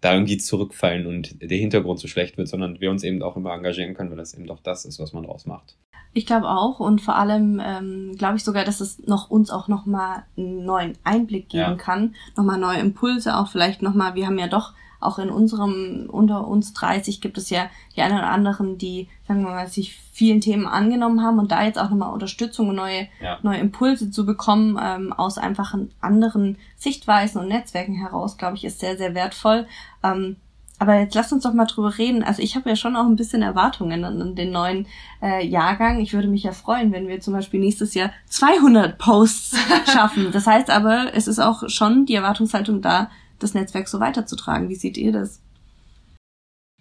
da 0.00 0.14
irgendwie 0.14 0.38
zurückfallen 0.38 1.06
und 1.06 1.42
der 1.42 1.58
Hintergrund 1.58 1.98
so 1.98 2.08
schlecht 2.08 2.38
wird, 2.38 2.48
sondern 2.48 2.80
wir 2.80 2.90
uns 2.90 3.02
eben 3.02 3.22
auch 3.22 3.36
immer 3.36 3.52
engagieren 3.52 3.94
können, 3.94 4.10
weil 4.10 4.16
das 4.16 4.34
eben 4.34 4.46
doch 4.46 4.60
das 4.60 4.84
ist, 4.84 4.98
was 4.98 5.12
man 5.12 5.24
draus 5.24 5.46
macht. 5.46 5.76
Ich 6.14 6.26
glaube 6.26 6.48
auch 6.48 6.80
und 6.80 7.00
vor 7.00 7.16
allem 7.16 7.60
ähm, 7.62 8.14
glaube 8.16 8.36
ich 8.36 8.44
sogar, 8.44 8.64
dass 8.64 8.80
es 8.80 8.98
noch 9.06 9.30
uns 9.30 9.50
auch 9.50 9.68
noch 9.68 9.86
mal 9.86 10.24
einen 10.36 10.64
neuen 10.64 10.96
Einblick 11.04 11.48
geben 11.50 11.62
ja. 11.62 11.74
kann, 11.74 12.14
noch 12.36 12.44
mal 12.44 12.58
neue 12.58 12.78
Impulse, 12.78 13.36
auch 13.36 13.48
vielleicht 13.48 13.82
noch 13.82 13.94
mal. 13.94 14.14
Wir 14.14 14.26
haben 14.26 14.38
ja 14.38 14.48
doch 14.48 14.72
auch 15.00 15.18
in 15.18 15.30
unserem, 15.30 16.08
unter 16.10 16.46
uns 16.46 16.72
30 16.72 17.20
gibt 17.20 17.38
es 17.38 17.50
ja 17.50 17.70
die 17.94 18.02
einen 18.02 18.18
oder 18.18 18.30
anderen, 18.30 18.78
die, 18.78 19.08
sagen 19.26 19.42
wir 19.42 19.50
mal, 19.50 19.68
sich 19.68 19.94
vielen 20.12 20.40
Themen 20.40 20.66
angenommen 20.66 21.22
haben 21.22 21.38
und 21.38 21.52
da 21.52 21.64
jetzt 21.64 21.78
auch 21.78 21.90
nochmal 21.90 22.12
Unterstützung 22.12 22.68
und 22.70 22.76
neue, 22.76 23.08
ja. 23.22 23.38
neue 23.42 23.58
Impulse 23.58 24.10
zu 24.10 24.26
bekommen, 24.26 24.78
ähm, 24.82 25.12
aus 25.12 25.38
einfachen 25.38 25.92
anderen 26.00 26.58
Sichtweisen 26.76 27.40
und 27.40 27.48
Netzwerken 27.48 27.94
heraus, 27.94 28.36
glaube 28.36 28.56
ich, 28.56 28.64
ist 28.64 28.80
sehr, 28.80 28.96
sehr 28.96 29.14
wertvoll. 29.14 29.66
Ähm, 30.02 30.36
aber 30.80 30.98
jetzt 31.00 31.14
lasst 31.14 31.32
uns 31.32 31.42
doch 31.42 31.52
mal 31.52 31.66
drüber 31.66 31.98
reden. 31.98 32.22
Also 32.22 32.40
ich 32.40 32.54
habe 32.54 32.68
ja 32.68 32.76
schon 32.76 32.94
auch 32.94 33.06
ein 33.06 33.16
bisschen 33.16 33.42
Erwartungen 33.42 34.04
an, 34.04 34.36
den 34.36 34.52
neuen 34.52 34.86
äh, 35.20 35.44
Jahrgang. 35.44 35.98
Ich 36.00 36.12
würde 36.12 36.28
mich 36.28 36.44
ja 36.44 36.52
freuen, 36.52 36.92
wenn 36.92 37.08
wir 37.08 37.20
zum 37.20 37.34
Beispiel 37.34 37.58
nächstes 37.58 37.94
Jahr 37.94 38.12
200 38.26 38.96
Posts 38.96 39.56
schaffen. 39.92 40.30
Das 40.32 40.46
heißt 40.46 40.70
aber, 40.70 41.14
es 41.14 41.26
ist 41.26 41.40
auch 41.40 41.68
schon 41.68 42.06
die 42.06 42.14
Erwartungshaltung 42.14 42.80
da, 42.80 43.10
das 43.38 43.54
Netzwerk 43.54 43.88
so 43.88 44.00
weiterzutragen. 44.00 44.68
Wie 44.68 44.74
seht 44.74 44.96
ihr 44.96 45.12
das? 45.12 45.40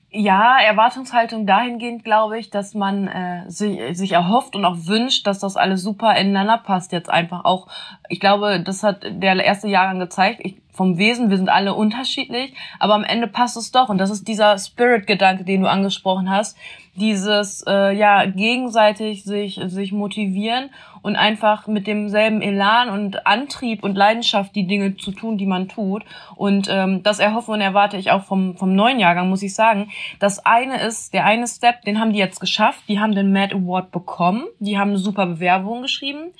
Ja, 0.09 0.57
Erwartungshaltung 0.59 1.45
dahingehend, 1.45 2.05
glaube 2.05 2.39
ich, 2.39 2.49
dass 2.49 2.73
man 2.73 3.07
äh, 3.07 3.49
sich, 3.49 3.97
sich 3.97 4.13
erhofft 4.13 4.55
und 4.55 4.63
auch 4.63 4.77
wünscht, 4.87 5.27
dass 5.27 5.39
das 5.39 5.57
alles 5.57 5.83
super 5.83 6.15
ineinander 6.15 6.57
passt 6.57 6.93
jetzt 6.93 7.09
einfach 7.09 7.43
auch. 7.43 7.67
Ich 8.07 8.21
glaube, 8.21 8.61
das 8.61 8.83
hat 8.83 9.03
der 9.03 9.43
erste 9.43 9.67
Jahrgang 9.67 9.99
gezeigt. 9.99 10.39
Ich 10.43 10.55
vom 10.77 10.97
Wesen, 10.97 11.29
wir 11.29 11.37
sind 11.37 11.49
alle 11.49 11.73
unterschiedlich, 11.73 12.53
aber 12.79 12.93
am 12.93 13.03
Ende 13.03 13.27
passt 13.27 13.57
es 13.57 13.71
doch. 13.71 13.89
Und 13.89 13.97
das 13.97 14.11
ist 14.11 14.27
dieser 14.27 14.57
Spirit-Gedanke, 14.57 15.43
den 15.43 15.61
du 15.61 15.69
angesprochen 15.69 16.29
hast. 16.29 16.55
Dieses, 16.95 17.63
äh, 17.67 17.91
ja, 17.95 18.25
gegenseitig 18.25 19.23
sich, 19.23 19.59
sich 19.65 19.91
motivieren 19.91 20.69
und 21.01 21.15
einfach 21.15 21.67
mit 21.67 21.85
demselben 21.85 22.41
Elan 22.41 22.89
und 22.89 23.27
Antrieb 23.27 23.83
und 23.83 23.95
Leidenschaft 23.95 24.55
die 24.55 24.65
Dinge 24.65 24.97
zu 24.97 25.11
tun, 25.11 25.37
die 25.37 25.45
man 25.45 25.67
tut. 25.67 26.03
Und 26.35 26.67
ähm, 26.71 27.03
das 27.03 27.19
erhoffe 27.19 27.51
und 27.51 27.61
erwarte 27.61 27.97
ich 27.97 28.11
auch 28.11 28.23
vom, 28.23 28.55
vom 28.55 28.75
neuen 28.75 28.99
Jahrgang, 28.99 29.29
muss 29.29 29.43
ich 29.43 29.53
sagen. 29.53 29.89
Das 30.19 30.45
eine 30.45 30.81
ist, 30.81 31.13
der 31.13 31.25
eine 31.25 31.47
Step, 31.47 31.83
den 31.83 31.99
haben 31.99 32.13
die 32.13 32.19
jetzt 32.19 32.39
geschafft. 32.39 32.83
Die 32.87 32.99
haben 32.99 33.13
den 33.13 33.31
Mad 33.31 33.53
Award 33.53 33.91
bekommen. 33.91 34.45
Die 34.59 34.77
haben 34.77 34.89
eine 34.89 34.99
super 34.99 35.25
Bewerbung 35.25 35.81
geschrieben. 35.81 36.31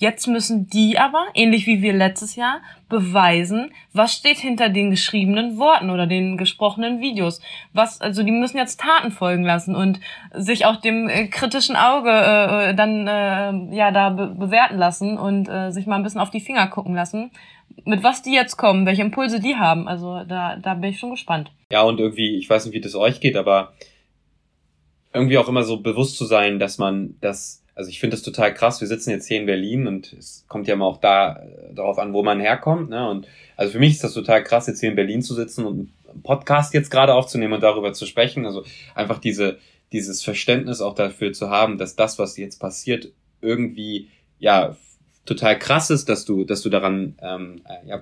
Jetzt 0.00 0.28
müssen 0.28 0.68
die 0.68 0.96
aber, 0.96 1.26
ähnlich 1.34 1.66
wie 1.66 1.82
wir 1.82 1.92
letztes 1.92 2.36
Jahr, 2.36 2.60
beweisen, 2.88 3.72
was 3.92 4.14
steht 4.14 4.38
hinter 4.38 4.68
den 4.68 4.90
geschriebenen 4.90 5.58
Worten 5.58 5.90
oder 5.90 6.06
den 6.06 6.38
gesprochenen 6.38 7.00
Videos. 7.00 7.40
Was, 7.72 8.00
also 8.00 8.22
die 8.22 8.30
müssen 8.30 8.58
jetzt 8.58 8.80
Taten 8.80 9.10
folgen 9.10 9.44
lassen 9.44 9.74
und 9.74 9.98
sich 10.32 10.66
auch 10.66 10.76
dem 10.76 11.08
äh, 11.08 11.26
kritischen 11.26 11.74
Auge 11.74 12.10
äh, 12.10 12.70
äh 12.70 12.74
dann 12.74 13.08
äh, 13.08 13.76
ja 13.76 13.90
da 13.90 14.10
be 14.10 14.28
bewerten 14.28 14.78
lassen 14.78 15.18
und 15.18 15.48
äh, 15.48 15.72
sich 15.72 15.86
mal 15.86 15.96
ein 15.96 16.04
bisschen 16.04 16.20
auf 16.20 16.30
die 16.30 16.40
Finger 16.40 16.68
gucken 16.68 16.94
lassen, 16.94 17.32
mit 17.84 18.04
was 18.04 18.22
die 18.22 18.32
jetzt 18.32 18.56
kommen, 18.56 18.86
welche 18.86 19.02
Impulse 19.02 19.40
die 19.40 19.56
haben. 19.56 19.88
Also 19.88 20.22
da, 20.24 20.56
da 20.56 20.74
bin 20.74 20.90
ich 20.90 21.00
schon 21.00 21.10
gespannt. 21.10 21.50
Ja, 21.72 21.82
und 21.82 21.98
irgendwie, 21.98 22.36
ich 22.36 22.48
weiß 22.48 22.66
nicht, 22.66 22.74
wie 22.74 22.80
das 22.80 22.94
euch 22.94 23.18
geht, 23.20 23.36
aber 23.36 23.72
irgendwie 25.12 25.38
auch 25.38 25.48
immer 25.48 25.64
so 25.64 25.80
bewusst 25.80 26.16
zu 26.16 26.24
sein, 26.24 26.60
dass 26.60 26.78
man 26.78 27.16
das 27.20 27.64
also 27.78 27.90
ich 27.90 28.00
finde 28.00 28.16
das 28.16 28.24
total 28.24 28.52
krass. 28.52 28.80
Wir 28.80 28.88
sitzen 28.88 29.10
jetzt 29.10 29.28
hier 29.28 29.38
in 29.38 29.46
Berlin 29.46 29.86
und 29.86 30.12
es 30.12 30.44
kommt 30.48 30.66
ja 30.66 30.74
immer 30.74 30.86
auch 30.86 30.96
da 30.96 31.36
äh, 31.36 31.72
darauf 31.72 32.00
an, 32.00 32.12
wo 32.12 32.24
man 32.24 32.40
herkommt. 32.40 32.90
Ne? 32.90 33.08
Und 33.08 33.28
also 33.56 33.70
für 33.70 33.78
mich 33.78 33.92
ist 33.92 34.02
das 34.02 34.14
total 34.14 34.42
krass, 34.42 34.66
jetzt 34.66 34.80
hier 34.80 34.88
in 34.88 34.96
Berlin 34.96 35.22
zu 35.22 35.32
sitzen 35.32 35.64
und 35.64 35.92
einen 36.10 36.22
Podcast 36.24 36.74
jetzt 36.74 36.90
gerade 36.90 37.14
aufzunehmen 37.14 37.52
und 37.52 37.62
darüber 37.62 37.92
zu 37.92 38.04
sprechen. 38.04 38.46
Also 38.46 38.64
einfach 38.96 39.20
diese, 39.20 39.58
dieses 39.92 40.24
Verständnis 40.24 40.80
auch 40.80 40.96
dafür 40.96 41.32
zu 41.32 41.50
haben, 41.50 41.78
dass 41.78 41.94
das, 41.94 42.18
was 42.18 42.36
jetzt 42.36 42.58
passiert, 42.58 43.12
irgendwie 43.42 44.08
ja 44.40 44.76
total 45.24 45.56
krass 45.56 45.90
ist, 45.90 46.08
dass 46.08 46.24
du, 46.24 46.42
dass 46.42 46.62
du 46.62 46.70
daran 46.70 47.14
ähm, 47.22 47.62
ja, 47.86 47.96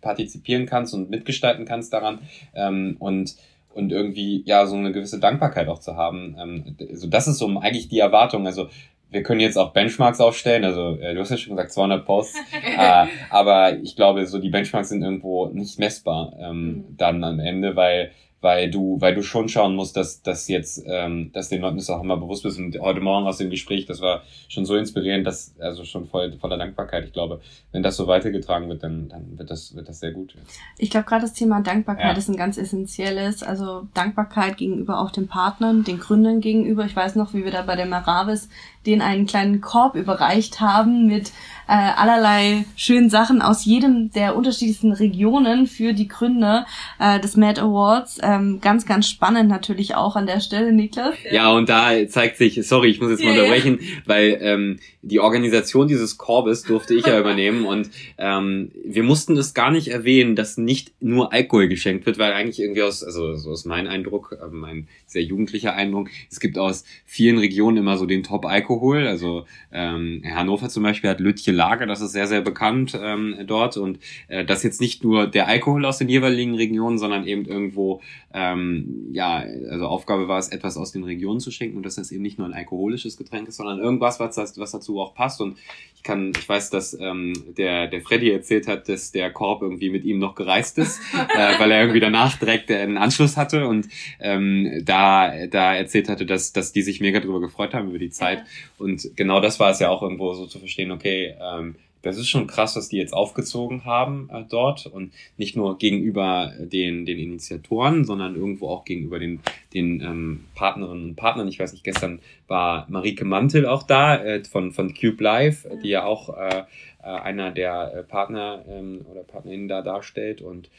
partizipieren 0.00 0.66
kannst 0.66 0.94
und 0.94 1.10
mitgestalten 1.10 1.64
kannst 1.64 1.92
daran. 1.92 2.18
Ähm, 2.54 2.96
und 2.98 3.36
und 3.74 3.90
irgendwie 3.90 4.42
ja 4.44 4.66
so 4.66 4.76
eine 4.76 4.92
gewisse 4.92 5.18
Dankbarkeit 5.18 5.68
auch 5.68 5.78
zu 5.78 5.96
haben. 5.96 6.68
Also 6.78 7.06
das 7.06 7.26
ist 7.26 7.38
so 7.38 7.48
eigentlich 7.58 7.88
die 7.88 8.00
Erwartung. 8.00 8.46
Also 8.46 8.68
wir 9.12 9.22
können 9.22 9.40
jetzt 9.40 9.56
auch 9.56 9.72
Benchmarks 9.72 10.20
aufstellen. 10.20 10.64
Also 10.64 10.98
äh, 10.98 11.14
du 11.14 11.20
hast 11.20 11.30
ja 11.30 11.36
schon 11.36 11.54
gesagt 11.54 11.72
200 11.72 12.04
Posts, 12.04 12.38
äh, 12.76 13.06
aber 13.30 13.78
ich 13.78 13.94
glaube, 13.94 14.26
so 14.26 14.38
die 14.38 14.50
Benchmarks 14.50 14.88
sind 14.88 15.02
irgendwo 15.02 15.46
nicht 15.48 15.78
messbar 15.78 16.34
ähm, 16.40 16.64
mhm. 16.64 16.84
dann 16.96 17.22
am 17.22 17.38
Ende, 17.38 17.76
weil 17.76 18.10
weil 18.42 18.70
du, 18.70 19.00
weil 19.00 19.14
du 19.14 19.22
schon 19.22 19.48
schauen 19.48 19.76
musst, 19.76 19.96
dass, 19.96 20.20
dass 20.20 20.48
jetzt, 20.48 20.82
ähm, 20.86 21.30
dass 21.32 21.48
den 21.48 21.62
Leuten 21.62 21.76
das 21.76 21.88
auch 21.88 22.02
immer 22.02 22.16
bewusst 22.16 22.42
bist. 22.42 22.58
Und 22.58 22.78
heute 22.80 23.00
Morgen 23.00 23.26
aus 23.26 23.38
dem 23.38 23.50
Gespräch, 23.50 23.86
das 23.86 24.00
war 24.00 24.22
schon 24.48 24.66
so 24.66 24.74
inspirierend, 24.74 25.24
dass, 25.24 25.54
also 25.60 25.84
schon 25.84 26.06
voll, 26.06 26.36
voller 26.38 26.58
Dankbarkeit. 26.58 27.04
Ich 27.04 27.12
glaube, 27.12 27.40
wenn 27.70 27.84
das 27.84 27.96
so 27.96 28.08
weitergetragen 28.08 28.68
wird, 28.68 28.82
dann, 28.82 29.08
dann 29.08 29.38
wird 29.38 29.48
das, 29.48 29.76
wird 29.76 29.88
das 29.88 30.00
sehr 30.00 30.10
gut. 30.10 30.34
Ich 30.76 30.90
glaube, 30.90 31.06
gerade 31.06 31.22
das 31.22 31.34
Thema 31.34 31.62
Dankbarkeit 31.62 32.12
ja. 32.12 32.18
ist 32.18 32.28
ein 32.28 32.36
ganz 32.36 32.58
essentielles. 32.58 33.44
Also 33.44 33.86
Dankbarkeit 33.94 34.56
gegenüber 34.56 35.00
auch 35.00 35.12
den 35.12 35.28
Partnern, 35.28 35.84
den 35.84 36.00
Gründern 36.00 36.40
gegenüber. 36.40 36.84
Ich 36.84 36.96
weiß 36.96 37.14
noch, 37.14 37.34
wie 37.34 37.44
wir 37.44 37.52
da 37.52 37.62
bei 37.62 37.76
der 37.76 37.86
Maravis 37.86 38.48
den 38.86 39.00
einen 39.02 39.26
kleinen 39.26 39.60
Korb 39.60 39.94
überreicht 39.94 40.60
haben 40.60 41.06
mit 41.06 41.32
äh, 41.68 41.72
allerlei 41.72 42.64
schönen 42.76 43.08
Sachen 43.08 43.40
aus 43.40 43.64
jedem 43.64 44.10
der 44.10 44.36
unterschiedlichsten 44.36 44.92
Regionen 44.92 45.66
für 45.66 45.92
die 45.92 46.08
Gründer 46.08 46.66
äh, 46.98 47.20
des 47.20 47.36
Mad 47.36 47.60
Awards. 47.60 48.18
Ähm, 48.22 48.60
ganz, 48.60 48.84
ganz 48.84 49.08
spannend 49.08 49.48
natürlich 49.48 49.94
auch 49.94 50.16
an 50.16 50.26
der 50.26 50.40
Stelle, 50.40 50.72
Niklas. 50.72 51.14
Ja, 51.30 51.50
und 51.52 51.68
da 51.68 51.90
zeigt 52.08 52.36
sich, 52.36 52.60
sorry, 52.66 52.90
ich 52.90 53.00
muss 53.00 53.10
jetzt 53.10 53.24
mal 53.24 53.30
unterbrechen, 53.30 53.78
ja. 53.80 53.86
weil 54.06 54.38
ähm, 54.40 54.78
die 55.02 55.20
Organisation 55.20 55.88
dieses 55.88 56.18
Korbes 56.18 56.62
durfte 56.62 56.94
ich 56.94 57.06
ja 57.06 57.18
übernehmen 57.18 57.64
und 57.66 57.90
ähm, 58.18 58.70
wir 58.84 59.02
mussten 59.02 59.36
es 59.36 59.54
gar 59.54 59.70
nicht 59.70 59.88
erwähnen, 59.88 60.36
dass 60.36 60.58
nicht 60.58 60.92
nur 61.00 61.32
Alkohol 61.32 61.68
geschenkt 61.68 62.06
wird, 62.06 62.18
weil 62.18 62.32
eigentlich 62.32 62.60
irgendwie 62.60 62.82
aus, 62.82 63.02
also 63.02 63.34
so 63.36 63.50
aus 63.50 63.64
meinem 63.64 63.88
Eindruck, 63.88 64.36
äh, 64.40 64.46
mein 64.50 64.88
sehr 65.06 65.22
jugendlicher 65.22 65.74
Eindruck, 65.74 66.08
es 66.30 66.40
gibt 66.40 66.58
aus 66.58 66.84
vielen 67.04 67.38
Regionen 67.38 67.78
immer 67.78 67.96
so 67.96 68.06
den 68.06 68.22
Top-Alkohol, 68.22 68.71
also 68.80 69.46
ähm, 69.72 70.22
Hannover 70.24 70.68
zum 70.68 70.82
Beispiel 70.82 71.10
hat 71.10 71.20
Lütje 71.20 71.52
Lager, 71.52 71.86
das 71.86 72.00
ist 72.00 72.12
sehr, 72.12 72.26
sehr 72.26 72.40
bekannt 72.40 72.98
ähm, 73.00 73.36
dort 73.46 73.76
und 73.76 73.98
äh, 74.28 74.44
das 74.44 74.62
jetzt 74.62 74.80
nicht 74.80 75.04
nur 75.04 75.26
der 75.26 75.48
Alkohol 75.48 75.84
aus 75.84 75.98
den 75.98 76.08
jeweiligen 76.08 76.54
Regionen, 76.54 76.98
sondern 76.98 77.26
eben 77.26 77.44
irgendwo, 77.44 78.00
ähm, 78.32 79.08
ja, 79.12 79.44
also 79.70 79.86
Aufgabe 79.86 80.28
war 80.28 80.38
es, 80.38 80.48
etwas 80.48 80.76
aus 80.76 80.92
den 80.92 81.04
Regionen 81.04 81.40
zu 81.40 81.50
schenken 81.50 81.76
und 81.76 81.86
dass 81.86 81.96
das 81.96 82.12
eben 82.12 82.22
nicht 82.22 82.38
nur 82.38 82.46
ein 82.46 82.54
alkoholisches 82.54 83.16
Getränk 83.16 83.48
ist, 83.48 83.56
sondern 83.56 83.78
irgendwas, 83.78 84.20
was, 84.20 84.36
was 84.36 84.70
dazu 84.70 85.00
auch 85.00 85.14
passt 85.14 85.40
und 85.40 85.56
ich 86.02 86.04
kann, 86.04 86.32
ich 86.36 86.48
weiß, 86.48 86.70
dass 86.70 86.98
ähm, 86.98 87.32
der, 87.56 87.86
der 87.86 88.00
Freddy 88.00 88.32
erzählt 88.32 88.66
hat, 88.66 88.88
dass 88.88 89.12
der 89.12 89.30
Korb 89.30 89.62
irgendwie 89.62 89.88
mit 89.88 90.04
ihm 90.04 90.18
noch 90.18 90.34
gereist 90.34 90.76
ist, 90.78 91.00
äh, 91.14 91.60
weil 91.60 91.70
er 91.70 91.80
irgendwie 91.80 92.00
danach 92.00 92.36
direkt 92.36 92.72
einen 92.72 92.98
Anschluss 92.98 93.36
hatte 93.36 93.68
und 93.68 93.86
ähm, 94.18 94.82
da, 94.84 95.46
da 95.46 95.76
erzählt 95.76 96.08
hatte, 96.08 96.26
dass, 96.26 96.52
dass 96.52 96.72
die 96.72 96.82
sich 96.82 97.00
mega 97.00 97.20
drüber 97.20 97.40
gefreut 97.40 97.72
haben 97.72 97.90
über 97.90 98.00
die 98.00 98.10
Zeit. 98.10 98.38
Ja. 98.38 98.44
Und 98.78 99.16
genau 99.16 99.40
das 99.40 99.60
war 99.60 99.70
es 99.70 99.80
ja 99.80 99.88
auch 99.88 100.02
irgendwo 100.02 100.32
so 100.34 100.46
zu 100.46 100.58
verstehen, 100.58 100.90
okay, 100.90 101.34
ähm, 101.40 101.76
das 102.02 102.18
ist 102.18 102.28
schon 102.28 102.46
krass, 102.46 102.76
was 102.76 102.88
die 102.88 102.96
jetzt 102.96 103.14
aufgezogen 103.14 103.84
haben 103.84 104.28
äh, 104.32 104.44
dort 104.48 104.86
und 104.86 105.12
nicht 105.36 105.56
nur 105.56 105.78
gegenüber 105.78 106.52
den, 106.58 107.06
den 107.06 107.18
Initiatoren, 107.18 108.04
sondern 108.04 108.34
irgendwo 108.34 108.68
auch 108.68 108.84
gegenüber 108.84 109.18
den, 109.18 109.40
den 109.72 110.00
ähm, 110.00 110.44
Partnerinnen 110.54 111.10
und 111.10 111.16
Partnern. 111.16 111.48
Ich 111.48 111.58
weiß 111.58 111.72
nicht, 111.72 111.84
gestern 111.84 112.20
war 112.48 112.86
Marike 112.90 113.24
Mantel 113.24 113.66
auch 113.66 113.84
da 113.84 114.16
äh, 114.16 114.44
von, 114.44 114.72
von 114.72 114.94
Cube 114.94 115.22
Live, 115.22 115.66
die 115.82 115.90
ja 115.90 116.04
auch 116.04 116.36
äh, 116.36 116.64
äh, 117.02 117.06
einer 117.06 117.50
der 117.50 117.94
äh, 117.94 118.02
Partner 118.02 118.64
ähm, 118.68 119.06
oder 119.10 119.22
Partnerinnen 119.22 119.68
da 119.68 119.82
darstellt 119.82 120.42
und 120.42 120.70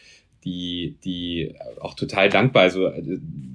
die, 0.44 0.96
die 1.04 1.54
auch 1.80 1.94
total 1.94 2.30
dankbar, 2.30 2.64
also 2.64 2.92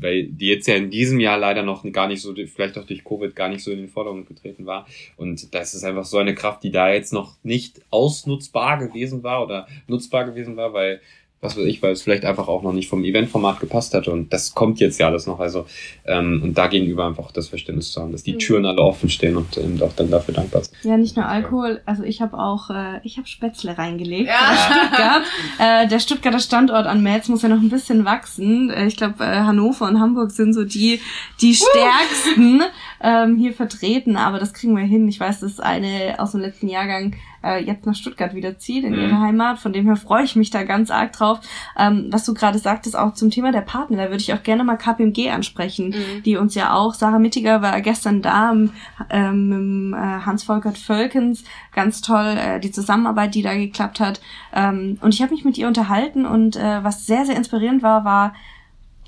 weil 0.01 0.27
die 0.27 0.46
jetzt 0.46 0.68
ja 0.68 0.77
in 0.77 0.90
diesem 0.90 1.20
Jahr 1.20 1.38
leider 1.38 1.62
noch 1.62 1.85
gar 1.92 2.09
nicht 2.09 2.22
so, 2.22 2.35
vielleicht 2.35 2.79
auch 2.79 2.87
durch 2.87 3.05
Covid 3.05 3.35
gar 3.35 3.48
nicht 3.48 3.62
so 3.62 3.70
in 3.70 3.79
den 3.79 3.88
Vordergrund 3.88 4.27
getreten 4.27 4.66
war. 4.66 4.87
Und 5.16 5.55
das 5.55 5.74
ist 5.74 5.85
einfach 5.85 6.05
so 6.05 6.18
eine 6.18 6.35
Kraft, 6.35 6.62
die 6.62 6.70
da 6.70 6.92
jetzt 6.92 7.12
noch 7.12 7.37
nicht 7.42 7.81
ausnutzbar 7.90 8.79
gewesen 8.79 9.22
war 9.22 9.42
oder 9.44 9.66
nutzbar 9.87 10.24
gewesen 10.24 10.57
war, 10.57 10.72
weil 10.72 11.01
was 11.40 11.57
weiß 11.57 11.64
ich, 11.66 11.83
weil 11.83 11.92
es 11.92 12.03
vielleicht 12.03 12.24
einfach 12.24 12.48
auch 12.48 12.62
noch 12.62 12.72
nicht 12.72 12.88
vom 12.88 13.05
Eventformat 13.05 13.61
gepasst 13.61 13.94
hatte 13.94 14.11
und 14.11 14.33
das 14.33 14.55
kommt 14.55 14.81
jetzt 14.81 14.98
ja 14.98 15.07
alles 15.07 15.27
noch. 15.27 15.38
Also 15.38 15.66
ähm, 16.05 16.40
und 16.42 16.59
da 16.59 16.66
gegenüber 16.66 17.07
einfach 17.07 17.31
das 17.31 17.48
Verständnis 17.48 17.92
zu 17.92 18.01
haben, 18.01 18.11
dass 18.11 18.24
die 18.24 18.33
mhm. 18.33 18.38
Türen 18.38 18.66
alle 18.66 18.83
offen 18.83 19.09
stehen 19.09 19.37
und, 19.37 19.57
und 19.57 19.81
auch 19.83 19.92
dann 19.92 20.11
dafür 20.11 20.35
dankbar 20.35 20.64
sind. 20.64 20.77
Ja, 20.83 20.96
nicht 20.96 21.16
nur 21.16 21.27
Alkohol, 21.27 21.81
also 21.87 22.03
ich 22.03 22.20
habe 22.20 22.37
auch, 22.38 22.70
äh, 22.70 23.01
ich 23.05 23.18
habe 23.18 23.29
Spätzle 23.29 23.79
reingelegt. 23.79 24.29
Ja. 24.29 24.57
Stuttgart. 24.57 25.22
Äh, 25.61 25.88
der 25.88 25.98
Stuttgarter 25.98 26.40
Standort 26.40 26.87
an 26.87 27.03
Metz 27.03 27.29
muss 27.29 27.42
ja 27.42 27.48
noch 27.48 27.61
ein 27.61 27.68
bisschen 27.68 28.05
wachsen. 28.05 28.70
Äh, 28.70 28.87
ich 28.87 28.96
glaube, 28.96 29.24
äh, 29.24 29.40
Hannover 29.40 29.87
und 29.87 30.01
Hamburg 30.01 30.31
sind 30.31 30.53
so 30.53 30.64
die 30.64 31.01
die 31.40 31.55
stärksten 31.55 32.62
ähm, 33.03 33.37
hier 33.37 33.53
vertreten, 33.53 34.16
aber 34.16 34.38
das 34.38 34.53
kriegen 34.53 34.77
wir 34.77 34.85
hin. 34.85 35.09
Ich 35.09 35.20
weiß, 35.20 35.40
das 35.40 35.53
ist 35.53 35.61
eine 35.61 36.16
aus 36.18 36.33
dem 36.33 36.40
letzten 36.40 36.68
Jahrgang 36.68 37.14
äh, 37.42 37.62
jetzt 37.62 37.87
nach 37.87 37.94
Stuttgart 37.94 38.35
wieder 38.35 38.59
zieht, 38.59 38.85
in 38.85 38.92
mhm. 38.92 39.01
ihre 39.01 39.20
Heimat. 39.20 39.59
Von 39.59 39.72
dem 39.72 39.87
her 39.87 39.96
freue 39.96 40.24
ich 40.24 40.37
mich 40.37 40.51
da 40.51 40.64
ganz 40.64 40.90
arg 40.90 41.12
drauf. 41.12 41.40
Ähm, 41.79 42.09
was 42.11 42.24
du 42.24 42.35
gerade 42.35 42.59
sagtest, 42.59 42.96
auch 42.96 43.14
zum 43.14 43.31
Thema 43.31 43.53
der 43.53 43.61
Partner, 43.61 43.96
da 43.96 44.05
würde 44.05 44.22
ich 44.22 44.33
auch 44.33 44.42
gerne 44.42 44.64
mal 44.64 44.77
KPMG 44.77 45.31
ansprechen, 45.31 45.88
mhm. 45.88 46.22
die 46.22 46.37
uns 46.37 46.55
ja 46.55 46.74
auch, 46.74 46.94
Sarah 46.94 47.18
Mittiger 47.18 47.62
war 47.62 47.81
gestern 47.81 48.22
da 48.22 48.53
ähm, 49.11 49.90
mit 49.90 49.98
äh, 49.98 50.20
Hans-Volkert 50.24 50.79
Völkens, 50.79 51.44
ganz 51.74 52.01
toll, 52.01 52.37
äh, 52.38 52.61
die 52.61 52.70
Zusammenarbeit, 52.70 53.35
die 53.35 53.42
da 53.42 53.55
geklappt 53.55 54.01
hat. 54.01 54.20
Ähm, 54.55 54.98
und 55.01 55.14
ich 55.14 55.22
habe 55.22 55.33
mich 55.33 55.44
mit 55.44 55.59
ihr 55.59 55.68
unterhalten 55.68 56.27
und 56.27 56.57
äh, 56.57 56.83
was 56.85 57.07
sehr, 57.07 57.24
sehr 57.24 57.37
inspirierend 57.37 57.83
war, 57.83 58.05
war, 58.05 58.35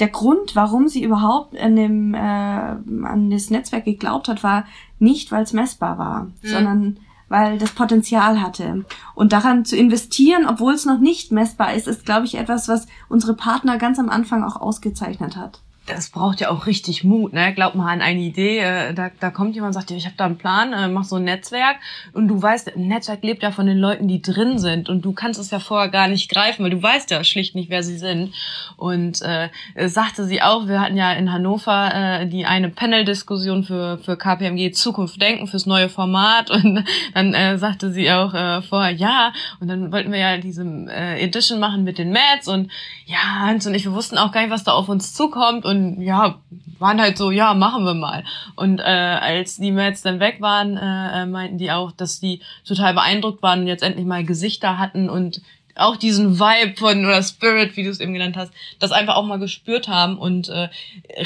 der 0.00 0.08
Grund, 0.08 0.56
warum 0.56 0.88
sie 0.88 1.02
überhaupt 1.02 1.56
an, 1.58 1.76
dem, 1.76 2.14
äh, 2.14 2.18
an 2.18 3.30
das 3.30 3.50
Netzwerk 3.50 3.84
geglaubt 3.84 4.28
hat, 4.28 4.42
war 4.42 4.64
nicht, 4.98 5.30
weil 5.30 5.42
es 5.42 5.52
messbar 5.52 5.98
war, 5.98 6.24
mhm. 6.24 6.30
sondern 6.42 6.96
weil 7.30 7.58
das 7.58 7.70
Potenzial 7.70 8.42
hatte. 8.42 8.84
Und 9.14 9.32
daran 9.32 9.64
zu 9.64 9.76
investieren, 9.76 10.46
obwohl 10.46 10.74
es 10.74 10.84
noch 10.84 10.98
nicht 10.98 11.32
messbar 11.32 11.72
ist, 11.72 11.86
ist, 11.86 12.04
glaube 12.04 12.26
ich, 12.26 12.34
etwas, 12.34 12.68
was 12.68 12.86
unsere 13.08 13.34
Partner 13.34 13.78
ganz 13.78 13.98
am 13.98 14.10
Anfang 14.10 14.44
auch 14.44 14.56
ausgezeichnet 14.60 15.36
hat. 15.36 15.62
Das 15.86 16.10
braucht 16.10 16.40
ja 16.40 16.50
auch 16.50 16.66
richtig 16.66 17.04
Mut, 17.04 17.32
ne? 17.32 17.52
Glaub 17.54 17.74
mal 17.74 17.92
an 17.92 18.00
eine 18.00 18.20
Idee, 18.20 18.58
äh, 18.58 18.94
da, 18.94 19.10
da 19.18 19.30
kommt 19.30 19.54
jemand 19.54 19.74
und 19.74 19.80
sagt 19.80 19.90
ich 19.90 20.04
habe 20.04 20.14
da 20.16 20.26
einen 20.26 20.38
Plan, 20.38 20.72
äh, 20.72 20.88
mach 20.88 21.04
so 21.04 21.16
ein 21.16 21.24
Netzwerk. 21.24 21.76
Und 22.12 22.28
du 22.28 22.40
weißt, 22.40 22.76
ein 22.76 22.88
Netzwerk 22.88 23.22
lebt 23.22 23.42
ja 23.42 23.50
von 23.50 23.66
den 23.66 23.78
Leuten, 23.78 24.06
die 24.06 24.22
drin 24.22 24.58
sind. 24.58 24.88
Und 24.88 25.04
du 25.04 25.12
kannst 25.12 25.40
es 25.40 25.50
ja 25.50 25.58
vorher 25.58 25.88
gar 25.88 26.08
nicht 26.08 26.30
greifen, 26.30 26.62
weil 26.62 26.70
du 26.70 26.82
weißt 26.82 27.10
ja 27.10 27.24
schlicht 27.24 27.54
nicht, 27.54 27.70
wer 27.70 27.82
sie 27.82 27.98
sind. 27.98 28.34
Und 28.76 29.20
äh, 29.22 29.48
sagte 29.86 30.26
sie 30.26 30.42
auch, 30.42 30.68
wir 30.68 30.80
hatten 30.80 30.96
ja 30.96 31.12
in 31.12 31.32
Hannover 31.32 31.90
äh, 31.94 32.26
die 32.26 32.46
eine 32.46 32.68
Panel-Diskussion 32.68 33.64
für, 33.64 33.98
für 33.98 34.16
KPMG 34.16 34.72
Zukunft 34.72 35.20
denken, 35.20 35.46
fürs 35.46 35.66
neue 35.66 35.88
Format. 35.88 36.50
Und 36.60 36.84
dann 37.14 37.34
äh, 37.34 37.58
sagte 37.58 37.90
sie 37.92 38.10
auch 38.12 38.34
äh, 38.34 38.62
vorher, 38.62 38.92
ja, 38.92 39.32
und 39.60 39.68
dann 39.68 39.92
wollten 39.92 40.12
wir 40.12 40.18
ja 40.18 40.38
diese 40.38 40.62
äh, 40.62 41.22
Edition 41.22 41.58
machen 41.58 41.84
mit 41.84 41.98
den 41.98 42.12
Mats 42.12 42.48
und 42.48 42.70
ja, 43.06 43.18
Hans 43.40 43.66
und 43.66 43.74
ich, 43.74 43.84
wir 43.84 43.92
wussten 43.92 44.18
auch 44.18 44.30
gar 44.30 44.42
nicht, 44.42 44.50
was 44.50 44.64
da 44.64 44.72
auf 44.72 44.88
uns 44.88 45.14
zukommt. 45.14 45.64
Und 45.64 45.79
ja, 46.00 46.40
waren 46.78 47.00
halt 47.00 47.18
so, 47.18 47.30
ja, 47.30 47.54
machen 47.54 47.84
wir 47.84 47.94
mal. 47.94 48.24
Und 48.56 48.80
äh, 48.80 48.82
als 48.82 49.56
die 49.56 49.72
Mats 49.72 50.02
dann 50.02 50.20
weg 50.20 50.40
waren, 50.40 50.76
äh, 50.76 51.22
äh, 51.22 51.26
meinten 51.26 51.58
die 51.58 51.70
auch, 51.70 51.92
dass 51.92 52.20
die 52.20 52.40
total 52.64 52.94
beeindruckt 52.94 53.42
waren 53.42 53.60
und 53.60 53.66
jetzt 53.66 53.82
endlich 53.82 54.06
mal 54.06 54.24
Gesichter 54.24 54.78
hatten 54.78 55.08
und 55.10 55.42
auch 55.76 55.96
diesen 55.96 56.38
Vibe 56.38 56.76
von 56.76 57.04
oder 57.04 57.22
Spirit, 57.22 57.76
wie 57.76 57.84
du 57.84 57.90
es 57.90 58.00
eben 58.00 58.12
genannt 58.12 58.36
hast, 58.36 58.52
das 58.78 58.92
einfach 58.92 59.16
auch 59.16 59.24
mal 59.24 59.38
gespürt 59.38 59.88
haben 59.88 60.18
und 60.18 60.48
äh, 60.48 60.68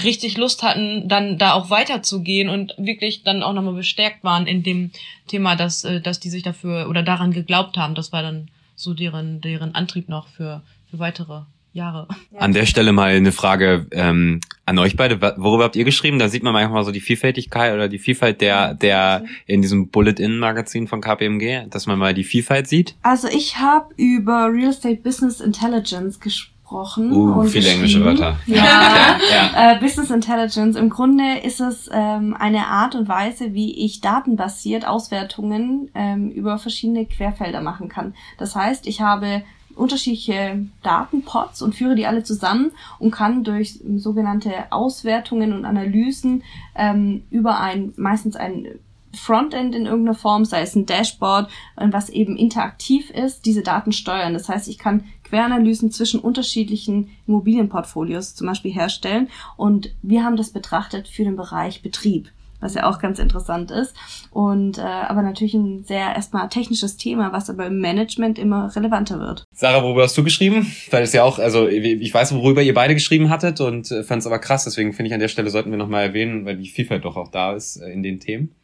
richtig 0.02 0.36
Lust 0.36 0.62
hatten, 0.62 1.08
dann 1.08 1.38
da 1.38 1.54
auch 1.54 1.70
weiterzugehen 1.70 2.48
und 2.48 2.74
wirklich 2.76 3.22
dann 3.22 3.42
auch 3.42 3.52
nochmal 3.52 3.74
bestärkt 3.74 4.22
waren 4.22 4.46
in 4.46 4.62
dem 4.62 4.90
Thema, 5.26 5.56
dass, 5.56 5.84
äh, 5.84 6.00
dass 6.00 6.20
die 6.20 6.30
sich 6.30 6.42
dafür 6.42 6.88
oder 6.88 7.02
daran 7.02 7.32
geglaubt 7.32 7.76
haben. 7.76 7.94
Das 7.94 8.12
war 8.12 8.22
dann 8.22 8.48
so 8.76 8.94
deren, 8.94 9.40
deren 9.40 9.74
Antrieb 9.74 10.08
noch 10.08 10.28
für, 10.28 10.62
für 10.90 10.98
weitere 10.98 11.42
Jahre. 11.74 12.06
An 12.38 12.52
der 12.52 12.66
Stelle 12.66 12.92
mal 12.92 13.10
eine 13.10 13.32
Frage 13.32 13.86
ähm, 13.90 14.40
an 14.64 14.78
euch 14.78 14.96
beide. 14.96 15.20
Worüber 15.20 15.64
habt 15.64 15.76
ihr 15.76 15.84
geschrieben? 15.84 16.20
Da 16.20 16.28
sieht 16.28 16.44
man 16.44 16.52
manchmal 16.52 16.84
so 16.84 16.92
die 16.92 17.00
Vielfältigkeit 17.00 17.74
oder 17.74 17.88
die 17.88 17.98
Vielfalt 17.98 18.40
der, 18.40 18.74
der 18.74 19.24
in 19.46 19.60
diesem 19.60 19.88
Bullet-In-Magazin 19.88 20.86
von 20.86 21.00
KPMG, 21.00 21.66
dass 21.68 21.86
man 21.86 21.98
mal 21.98 22.14
die 22.14 22.22
Vielfalt 22.22 22.68
sieht. 22.68 22.94
Also 23.02 23.26
ich 23.28 23.58
habe 23.58 23.92
über 23.96 24.52
Real 24.52 24.70
Estate 24.70 25.00
Business 25.02 25.40
Intelligence 25.40 26.20
gesprochen. 26.20 27.12
Uh, 27.12 27.40
und 27.40 27.48
viele 27.48 27.68
englische 27.68 28.04
Wörter. 28.04 28.38
Ja, 28.46 29.18
ja. 29.30 29.72
Äh, 29.72 29.80
Business 29.80 30.10
Intelligence. 30.10 30.76
Im 30.76 30.90
Grunde 30.90 31.38
ist 31.42 31.60
es 31.60 31.90
ähm, 31.92 32.36
eine 32.38 32.68
Art 32.68 32.94
und 32.94 33.08
Weise, 33.08 33.52
wie 33.52 33.84
ich 33.84 34.00
datenbasiert 34.00 34.86
Auswertungen 34.86 35.90
ähm, 35.94 36.30
über 36.30 36.58
verschiedene 36.58 37.04
Querfelder 37.04 37.60
machen 37.60 37.88
kann. 37.88 38.14
Das 38.38 38.54
heißt, 38.54 38.86
ich 38.86 39.00
habe 39.00 39.42
unterschiedliche 39.76 40.66
Datenpots 40.82 41.62
und 41.62 41.74
führe 41.74 41.94
die 41.94 42.06
alle 42.06 42.22
zusammen 42.22 42.72
und 42.98 43.10
kann 43.10 43.44
durch 43.44 43.80
sogenannte 43.96 44.52
Auswertungen 44.70 45.52
und 45.52 45.64
Analysen 45.64 46.42
ähm, 46.74 47.24
über 47.30 47.60
ein 47.60 47.92
meistens 47.96 48.36
ein 48.36 48.66
Frontend 49.12 49.74
in 49.74 49.86
irgendeiner 49.86 50.16
Form, 50.16 50.44
sei 50.44 50.62
es 50.62 50.74
ein 50.74 50.86
Dashboard, 50.86 51.48
äh, 51.76 51.88
was 51.90 52.08
eben 52.08 52.36
interaktiv 52.36 53.10
ist, 53.10 53.46
diese 53.46 53.62
Daten 53.62 53.92
steuern. 53.92 54.34
Das 54.34 54.48
heißt, 54.48 54.68
ich 54.68 54.78
kann 54.78 55.04
Queranalysen 55.24 55.90
zwischen 55.90 56.20
unterschiedlichen 56.20 57.10
Immobilienportfolios 57.26 58.34
zum 58.34 58.46
Beispiel 58.46 58.72
herstellen 58.72 59.28
und 59.56 59.94
wir 60.02 60.24
haben 60.24 60.36
das 60.36 60.50
betrachtet 60.50 61.08
für 61.08 61.24
den 61.24 61.36
Bereich 61.36 61.82
Betrieb 61.82 62.30
was 62.60 62.74
ja 62.74 62.88
auch 62.88 62.98
ganz 62.98 63.18
interessant 63.18 63.70
ist. 63.70 63.94
Und 64.30 64.78
äh, 64.78 64.82
aber 64.82 65.22
natürlich 65.22 65.54
ein 65.54 65.84
sehr 65.84 66.14
erstmal 66.14 66.48
technisches 66.48 66.96
Thema, 66.96 67.32
was 67.32 67.50
aber 67.50 67.66
im 67.66 67.80
Management 67.80 68.38
immer 68.38 68.74
relevanter 68.74 69.20
wird. 69.20 69.44
Sarah, 69.54 69.82
worüber 69.82 70.02
hast 70.02 70.16
du 70.16 70.24
geschrieben? 70.24 70.66
Weil 70.90 71.02
es 71.02 71.12
ja 71.12 71.22
auch, 71.24 71.38
also 71.38 71.68
ich 71.68 72.12
weiß, 72.12 72.34
worüber 72.34 72.62
ihr 72.62 72.74
beide 72.74 72.94
geschrieben 72.94 73.30
hattet 73.30 73.60
und 73.60 73.90
äh, 73.90 74.02
fand 74.02 74.20
es 74.20 74.26
aber 74.26 74.38
krass, 74.38 74.64
deswegen 74.64 74.92
finde 74.92 75.08
ich 75.08 75.14
an 75.14 75.20
der 75.20 75.28
Stelle 75.28 75.50
sollten 75.50 75.70
wir 75.70 75.78
nochmal 75.78 76.04
erwähnen, 76.04 76.44
weil 76.44 76.56
die 76.56 76.68
Vielfalt 76.68 77.04
doch 77.04 77.16
auch 77.16 77.28
da 77.28 77.54
ist 77.54 77.76
äh, 77.76 77.90
in 77.90 78.02
den 78.02 78.20
Themen. 78.20 78.54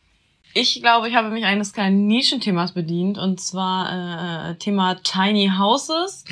Ich 0.53 0.83
glaube, 0.83 1.09
ich 1.09 1.15
habe 1.15 1.31
mich 1.31 1.45
eines 1.45 1.73
kleinen 1.73 2.09
Nischenthemas 2.09 2.73
bedient 2.73 3.19
und 3.19 3.41
zwar 3.41 4.51
äh, 4.51 4.55
Thema 4.57 4.97
Tiny 4.97 5.53
Houses, 5.57 6.25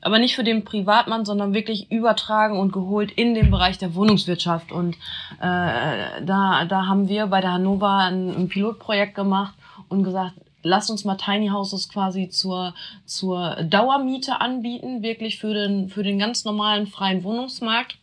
aber 0.00 0.18
nicht 0.18 0.34
für 0.34 0.44
den 0.44 0.64
Privatmann, 0.64 1.26
sondern 1.26 1.52
wirklich 1.52 1.90
übertragen 1.90 2.58
und 2.58 2.72
geholt 2.72 3.12
in 3.12 3.34
den 3.34 3.50
Bereich 3.50 3.76
der 3.76 3.94
Wohnungswirtschaft. 3.94 4.72
Und 4.72 4.94
äh, 5.40 6.22
da, 6.22 6.64
da 6.66 6.86
haben 6.86 7.08
wir 7.10 7.26
bei 7.26 7.42
der 7.42 7.52
Hannover 7.52 7.90
ein, 7.90 8.34
ein 8.34 8.48
Pilotprojekt 8.48 9.14
gemacht 9.14 9.54
und 9.90 10.04
gesagt, 10.04 10.32
lasst 10.62 10.90
uns 10.90 11.04
mal 11.04 11.16
Tiny 11.16 11.48
Houses 11.48 11.90
quasi 11.90 12.30
zur, 12.30 12.72
zur 13.04 13.56
Dauermiete 13.62 14.40
anbieten, 14.40 15.02
wirklich 15.02 15.38
für 15.38 15.52
den, 15.52 15.90
für 15.90 16.02
den 16.02 16.18
ganz 16.18 16.46
normalen 16.46 16.86
freien 16.86 17.24
Wohnungsmarkt 17.24 17.98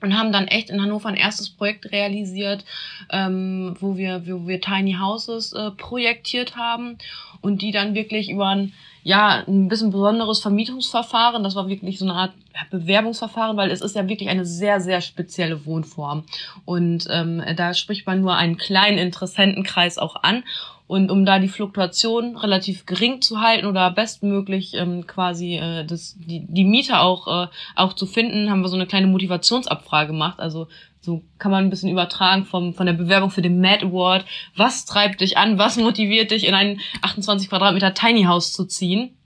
und 0.00 0.16
haben 0.18 0.32
dann 0.32 0.48
echt 0.48 0.70
in 0.70 0.80
Hannover 0.80 1.08
ein 1.08 1.16
erstes 1.16 1.50
Projekt 1.50 1.92
realisiert, 1.92 2.64
ähm, 3.10 3.76
wo 3.80 3.96
wir, 3.96 4.26
wo 4.26 4.46
wir 4.46 4.60
Tiny 4.60 4.96
Houses 5.00 5.52
äh, 5.52 5.70
projektiert 5.70 6.56
haben 6.56 6.98
und 7.40 7.62
die 7.62 7.72
dann 7.72 7.94
wirklich 7.94 8.30
über 8.30 8.48
ein, 8.48 8.72
ja, 9.02 9.44
ein 9.46 9.68
bisschen 9.68 9.90
besonderes 9.90 10.40
Vermietungsverfahren, 10.40 11.44
das 11.44 11.54
war 11.54 11.68
wirklich 11.68 11.98
so 11.98 12.04
eine 12.04 12.14
Art 12.14 12.32
Bewerbungsverfahren, 12.70 13.56
weil 13.56 13.70
es 13.70 13.80
ist 13.80 13.94
ja 13.94 14.08
wirklich 14.08 14.28
eine 14.28 14.44
sehr, 14.44 14.80
sehr 14.80 15.00
spezielle 15.00 15.66
Wohnform. 15.66 16.24
Und 16.64 17.06
ähm, 17.10 17.42
da 17.56 17.74
spricht 17.74 18.06
man 18.06 18.20
nur 18.20 18.34
einen 18.34 18.56
kleinen 18.56 18.98
Interessentenkreis 18.98 19.98
auch 19.98 20.16
an. 20.22 20.42
Und 20.86 21.10
um 21.10 21.24
da 21.24 21.38
die 21.38 21.48
Fluktuation 21.48 22.36
relativ 22.36 22.86
gering 22.86 23.20
zu 23.20 23.40
halten 23.40 23.66
oder 23.66 23.90
bestmöglich 23.90 24.74
ähm, 24.74 25.06
quasi 25.06 25.56
äh, 25.56 25.84
das, 25.84 26.14
die, 26.16 26.46
die 26.46 26.64
Miete 26.64 27.00
auch, 27.00 27.26
äh, 27.26 27.48
auch 27.74 27.94
zu 27.94 28.06
finden, 28.06 28.50
haben 28.50 28.60
wir 28.60 28.68
so 28.68 28.76
eine 28.76 28.86
kleine 28.86 29.08
Motivationsabfrage 29.08 30.08
gemacht. 30.08 30.38
Also 30.38 30.68
so 31.00 31.22
kann 31.38 31.50
man 31.50 31.64
ein 31.64 31.70
bisschen 31.70 31.90
übertragen 31.90 32.44
vom, 32.44 32.74
von 32.74 32.86
der 32.86 32.92
Bewerbung 32.92 33.30
für 33.30 33.42
den 33.42 33.60
Mad 33.60 33.84
Award. 33.84 34.24
Was 34.56 34.84
treibt 34.84 35.20
dich 35.20 35.38
an? 35.38 35.58
Was 35.58 35.76
motiviert 35.76 36.30
dich, 36.30 36.46
in 36.46 36.54
ein 36.54 36.80
28 37.02 37.48
Quadratmeter 37.48 37.94
Tiny 37.94 38.24
House 38.24 38.52
zu 38.52 38.64
ziehen? 38.64 39.16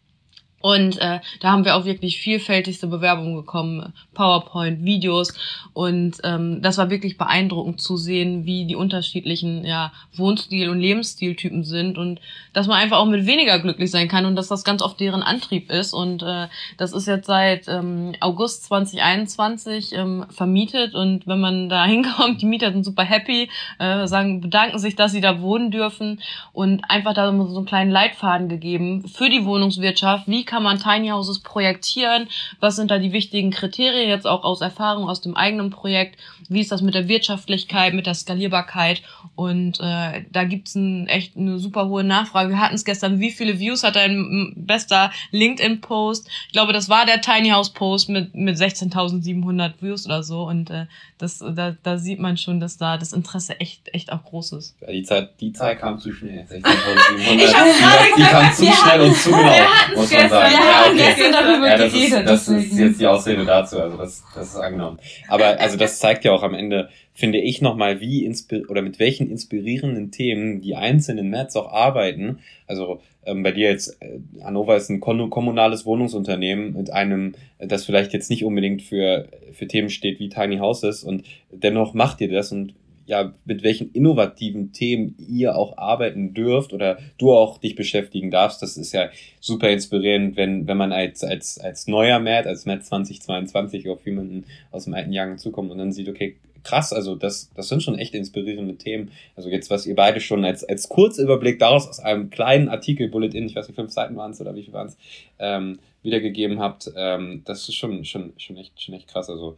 Und 0.60 0.98
äh, 0.98 1.20
da 1.40 1.50
haben 1.50 1.64
wir 1.64 1.76
auch 1.76 1.86
wirklich 1.86 2.20
vielfältigste 2.20 2.86
Bewerbungen 2.86 3.34
bekommen, 3.34 3.94
PowerPoint, 4.14 4.84
Videos. 4.84 5.32
Und 5.72 6.18
ähm, 6.22 6.60
das 6.60 6.76
war 6.76 6.90
wirklich 6.90 7.16
beeindruckend 7.16 7.80
zu 7.80 7.96
sehen, 7.96 8.44
wie 8.44 8.66
die 8.66 8.76
unterschiedlichen 8.76 9.64
ja, 9.64 9.92
Wohnstil- 10.14 10.68
und 10.68 10.80
Lebensstiltypen 10.80 11.64
sind 11.64 11.96
und 11.96 12.20
dass 12.52 12.66
man 12.66 12.76
einfach 12.76 12.98
auch 12.98 13.06
mit 13.06 13.26
weniger 13.26 13.58
glücklich 13.58 13.90
sein 13.90 14.08
kann 14.08 14.26
und 14.26 14.36
dass 14.36 14.48
das 14.48 14.64
ganz 14.64 14.82
oft 14.82 15.00
deren 15.00 15.22
Antrieb 15.22 15.70
ist. 15.70 15.94
Und 15.94 16.22
äh, 16.22 16.48
das 16.76 16.92
ist 16.92 17.06
jetzt 17.06 17.26
seit 17.26 17.66
ähm, 17.68 18.12
August 18.20 18.64
2021 18.64 19.94
ähm, 19.94 20.26
vermietet. 20.28 20.94
Und 20.94 21.26
wenn 21.26 21.40
man 21.40 21.68
da 21.70 21.84
hinkommt, 21.86 22.42
die 22.42 22.46
Mieter 22.46 22.72
sind 22.72 22.84
super 22.84 23.04
happy, 23.04 23.48
äh, 23.78 24.06
sagen, 24.06 24.40
bedanken 24.42 24.78
sich, 24.78 24.94
dass 24.94 25.12
sie 25.12 25.20
da 25.22 25.40
wohnen 25.40 25.70
dürfen 25.70 26.20
und 26.52 26.82
einfach 26.90 27.14
da 27.14 27.30
so 27.30 27.56
einen 27.56 27.66
kleinen 27.66 27.90
Leitfaden 27.90 28.48
gegeben 28.48 29.08
für 29.08 29.30
die 29.30 29.44
Wohnungswirtschaft. 29.44 30.28
Wie 30.28 30.44
kann 30.50 30.64
man 30.64 30.80
Tiny 30.80 31.08
Houses 31.10 31.38
projektieren? 31.38 32.28
Was 32.58 32.74
sind 32.74 32.90
da 32.90 32.98
die 32.98 33.12
wichtigen 33.12 33.52
Kriterien 33.52 34.08
jetzt 34.08 34.26
auch 34.26 34.42
aus 34.42 34.60
Erfahrung 34.60 35.08
aus 35.08 35.20
dem 35.20 35.36
eigenen 35.36 35.70
Projekt? 35.70 36.18
Wie 36.48 36.60
ist 36.60 36.72
das 36.72 36.82
mit 36.82 36.94
der 36.94 37.06
Wirtschaftlichkeit, 37.06 37.94
mit 37.94 38.06
der 38.06 38.14
Skalierbarkeit? 38.14 39.02
Und 39.36 39.78
äh, 39.78 40.24
da 40.30 40.44
gibt's 40.44 40.74
ein, 40.74 41.06
echt 41.06 41.36
eine 41.36 41.60
super 41.60 41.86
hohe 41.86 42.02
Nachfrage. 42.02 42.50
Wir 42.50 42.60
hatten 42.60 42.74
es 42.74 42.84
gestern, 42.84 43.20
wie 43.20 43.30
viele 43.30 43.60
Views 43.60 43.84
hat 43.84 43.94
dein 43.94 44.52
bester 44.56 45.12
LinkedIn-Post? 45.30 46.28
Ich 46.48 46.52
glaube, 46.52 46.72
das 46.72 46.88
war 46.88 47.06
der 47.06 47.20
Tiny 47.20 47.50
House-Post 47.50 48.08
mit, 48.08 48.34
mit 48.34 48.56
16.700 48.56 49.74
Views 49.80 50.04
oder 50.06 50.24
so. 50.24 50.42
Und 50.42 50.70
äh, 50.70 50.86
das, 51.18 51.38
da, 51.38 51.76
da 51.80 51.98
sieht 51.98 52.18
man 52.18 52.38
schon, 52.38 52.58
dass 52.58 52.76
da 52.76 52.98
das 52.98 53.12
Interesse 53.12 53.60
echt, 53.60 53.94
echt 53.94 54.10
auch 54.10 54.24
groß 54.24 54.52
ist. 54.54 54.76
Ja, 54.80 54.90
die 54.90 55.04
Zeit, 55.04 55.40
die 55.40 55.52
Zeit 55.52 55.78
kam 55.78 56.00
zu 56.00 56.12
schnell. 56.12 56.44
16.700. 56.50 58.16
die, 58.16 58.22
die 58.22 58.22
kam 58.24 58.52
zu 58.52 58.66
schnell 58.66 59.00
und 59.02 59.16
zu 59.16 59.30
genau, 59.30 59.52
muss 59.94 60.10
man 60.10 60.28
sagen 60.28 60.39
sagen. 60.40 60.55
Ja, 60.55 60.61
ja, 60.61 60.90
okay. 60.90 61.14
gestern 61.16 61.33
darüber 61.33 61.68
ja, 61.68 61.76
das 61.76 61.92
geredet. 61.92 62.20
Ist, 62.20 62.29
das 62.29 62.48
ist 62.48 62.79
jetzt 62.79 63.00
die 63.00 63.07
Ausrede 63.07 63.44
dazu, 63.44 63.81
also 63.81 63.96
das, 63.96 64.22
das 64.35 64.48
ist 64.48 64.57
angenommen. 64.57 64.98
Aber 65.29 65.61
also 65.61 65.76
das 65.76 65.98
zeigt 65.98 66.24
ja 66.24 66.33
auch 66.33 66.42
am 66.42 66.55
Ende, 66.55 66.88
finde 67.12 67.38
ich 67.38 67.61
nochmal, 67.61 68.00
wie 68.00 68.24
inspir 68.24 68.68
oder 68.68 68.83
mit 68.83 68.98
welchen 68.98 69.31
inspirierenden 69.31 70.11
Themen 70.11 70.61
die 70.61 70.74
einzelnen 70.76 71.31
Mats 71.31 71.57
auch 71.57 71.72
arbeiten. 71.72 72.38
Also 72.66 73.00
ähm, 73.26 73.42
bei 73.42 73.53
dir 73.53 73.68
jetzt, 73.70 74.00
äh, 74.00 74.18
Hannover 74.42 74.76
ist 74.76 74.88
ein 74.88 75.00
kommunales 75.00 75.85
Wohnungsunternehmen 75.85 76.72
mit 76.74 76.90
einem, 76.90 77.35
das 77.59 77.85
vielleicht 77.85 78.12
jetzt 78.12 78.31
nicht 78.31 78.44
unbedingt 78.44 78.83
für, 78.83 79.29
für 79.53 79.66
Themen 79.66 79.90
steht 79.90 80.18
wie 80.20 80.29
Tiny 80.29 80.59
Houses 80.59 81.05
und 81.05 81.24
dennoch 81.50 81.94
macht 81.94 82.20
ihr 82.20 82.31
das 82.31 82.53
und 82.53 82.74
ja, 83.10 83.34
mit 83.44 83.64
welchen 83.64 83.90
innovativen 83.90 84.72
Themen 84.72 85.16
ihr 85.18 85.56
auch 85.56 85.76
arbeiten 85.76 86.32
dürft 86.32 86.72
oder 86.72 86.98
du 87.18 87.32
auch 87.32 87.58
dich 87.58 87.74
beschäftigen 87.74 88.30
darfst. 88.30 88.62
Das 88.62 88.76
ist 88.76 88.92
ja 88.92 89.10
super 89.40 89.68
inspirierend, 89.68 90.36
wenn, 90.36 90.68
wenn 90.68 90.76
man 90.76 90.92
als, 90.92 91.24
als, 91.24 91.58
als 91.58 91.88
neuer 91.88 92.20
Matt, 92.20 92.46
als 92.46 92.66
Matt 92.66 92.84
2022 92.84 93.88
auf 93.88 94.06
jemanden 94.06 94.44
aus 94.70 94.84
dem 94.84 94.94
alten 94.94 95.12
Jahren 95.12 95.38
zukommt 95.38 95.72
und 95.72 95.78
dann 95.78 95.90
sieht, 95.90 96.08
okay, 96.08 96.36
krass, 96.62 96.92
also 96.92 97.16
das, 97.16 97.50
das 97.56 97.68
sind 97.68 97.82
schon 97.82 97.98
echt 97.98 98.14
inspirierende 98.14 98.76
Themen. 98.76 99.10
Also 99.34 99.50
jetzt, 99.50 99.70
was 99.70 99.86
ihr 99.86 99.96
beide 99.96 100.20
schon 100.20 100.44
als, 100.44 100.62
als 100.62 100.88
Kurzüberblick 100.88 101.58
daraus 101.58 101.88
aus 101.88 101.98
einem 101.98 102.30
kleinen 102.30 102.68
Artikel, 102.68 103.08
Bulletin, 103.08 103.46
ich 103.46 103.56
weiß 103.56 103.66
nicht, 103.66 103.74
fünf 103.74 103.90
Seiten 103.90 104.14
waren 104.14 104.30
es 104.30 104.40
oder 104.40 104.54
wie 104.54 104.62
viel 104.62 104.72
waren 104.72 104.86
es, 104.86 104.96
ähm, 105.40 105.80
wiedergegeben 106.04 106.60
habt, 106.60 106.92
ähm, 106.96 107.42
das 107.44 107.68
ist 107.68 107.74
schon, 107.74 108.04
schon, 108.04 108.34
schon 108.36 108.56
echt, 108.56 108.80
schon 108.80 108.94
echt 108.94 109.08
krass. 109.08 109.28
Also 109.28 109.56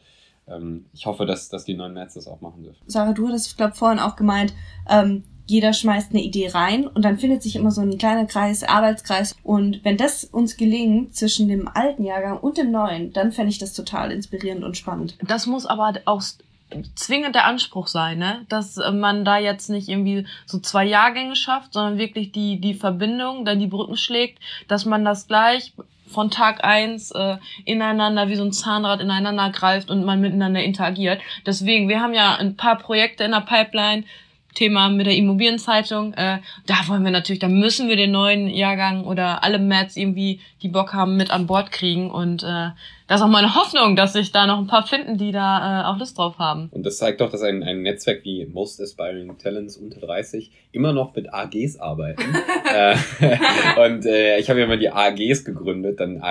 ähm, 0.49 0.87
ich 0.93 1.07
hoffe, 1.07 1.27
dass, 1.27 1.49
dass 1.49 1.65
die 1.65 1.75
neuen 1.75 1.95
März 1.95 2.15
das 2.15 2.27
auch 2.27 2.41
machen 2.41 2.63
dürfen. 2.63 2.83
Sarah, 2.87 3.13
du 3.13 3.29
hattest, 3.29 3.57
glaube 3.57 3.75
vorhin 3.75 3.99
auch 3.99 4.17
gemeint, 4.17 4.55
ähm, 4.89 5.25
jeder 5.47 5.73
schmeißt 5.73 6.13
eine 6.13 6.23
Idee 6.23 6.49
rein 6.49 6.87
und 6.87 7.05
dann 7.05 7.19
findet 7.19 7.43
sich 7.43 7.57
immer 7.57 7.71
so 7.71 7.81
ein 7.81 7.99
kleiner 7.99 8.27
Kreis, 8.27 8.63
Arbeitskreis. 8.63 9.35
Und 9.43 9.85
wenn 9.85 9.97
das 9.97 10.25
uns 10.25 10.57
gelingt 10.57 11.17
zwischen 11.17 11.49
dem 11.49 11.69
alten 11.69 12.05
Jahrgang 12.05 12.39
und 12.39 12.59
dem 12.59 12.71
neuen, 12.71 13.13
dann 13.13 13.33
fände 13.33 13.51
ich 13.51 13.59
das 13.59 13.75
total 13.75 14.13
inspirierend 14.13 14.65
und 14.65 14.77
spannend. 14.77 15.19
Das 15.27 15.47
muss 15.47 15.67
aber 15.67 15.95
auch 16.05 16.23
zwingend 16.95 17.35
der 17.35 17.45
Anspruch 17.45 17.87
sein, 17.87 18.19
ne? 18.19 18.47
dass 18.49 18.79
äh, 18.79 18.91
man 18.93 19.25
da 19.25 19.39
jetzt 19.39 19.69
nicht 19.69 19.89
irgendwie 19.89 20.27
so 20.47 20.59
zwei 20.59 20.87
Jahrgänge 20.87 21.37
schafft, 21.37 21.75
sondern 21.75 21.99
wirklich 21.99 22.33
die, 22.33 22.61
die 22.61 22.75
Verbindung, 22.75 23.45
dann 23.45 23.59
die 23.59 23.67
Brücken 23.67 23.97
schlägt, 23.97 24.39
dass 24.69 24.87
man 24.87 25.05
das 25.05 25.27
gleich 25.27 25.75
von 26.07 26.31
Tag 26.31 26.65
eins 26.65 27.11
äh, 27.13 27.37
ineinander 27.65 28.29
wie 28.29 28.37
so 28.37 28.45
ein 28.45 28.53
Zahnrad 28.53 29.01
ineinander 29.01 29.51
greift 29.51 29.91
und 29.91 30.05
man 30.05 30.21
miteinander 30.21 30.63
interagiert. 30.63 31.21
Deswegen, 31.47 31.89
wir 31.89 32.01
haben 32.01 32.15
ja 32.15 32.37
ein 32.37 32.57
paar 32.57 32.77
Projekte 32.77 33.25
in 33.25 33.33
der 33.33 33.41
Pipeline, 33.41 34.05
Thema 34.55 34.89
mit 34.89 35.07
der 35.07 35.17
Immobilienzeitung. 35.17 36.15
Äh, 36.15 36.39
da 36.67 36.75
wollen 36.87 37.05
wir 37.05 37.11
natürlich, 37.11 37.41
da 37.41 37.49
müssen 37.49 37.89
wir 37.89 37.97
den 37.97 38.13
neuen 38.13 38.49
Jahrgang 38.49 39.05
oder 39.05 39.43
alle 39.43 39.59
Mats 39.59 39.97
irgendwie, 39.97 40.41
die 40.63 40.69
Bock 40.69 40.93
haben, 40.93 41.17
mit 41.17 41.31
an 41.31 41.47
Bord 41.47 41.71
kriegen. 41.73 42.11
Und 42.11 42.43
äh, 42.43 42.71
das 43.07 43.21
ist 43.21 43.23
auch 43.27 43.31
meine 43.31 43.55
Hoffnung, 43.55 43.97
dass 43.97 44.13
sich 44.13 44.33
da 44.33 44.47
noch 44.47 44.59
ein 44.59 44.67
paar 44.67 44.87
finden, 44.87 45.19
die 45.19 45.33
da 45.33 45.83
äh, 45.83 45.85
auch 45.87 45.99
Lust 45.99 46.19
drauf 46.19 46.39
haben. 46.39 46.69
Und 46.71 46.85
das 46.85 46.99
zeigt 46.99 47.21
doch, 47.21 47.31
dass 47.31 47.43
ein, 47.43 47.63
ein 47.63 47.83
Netzwerk 47.83 48.25
wie 48.25 48.47
Most 48.47 48.81
Aspiring 48.81 49.37
Talents 49.39 49.77
unter 49.77 50.01
30 50.01 50.51
immer 50.73 50.93
noch 50.93 51.15
mit 51.15 51.33
AGs 51.33 51.79
arbeiten. 51.79 52.23
äh, 52.75 52.97
und 53.87 54.07
äh, 54.07 54.39
ich 54.39 54.49
habe 54.51 54.61
ja 54.61 54.67
mal 54.67 54.79
die 54.79 54.91
AGs 54.91 55.45
gegründet, 55.45 56.01
dann 56.01 56.23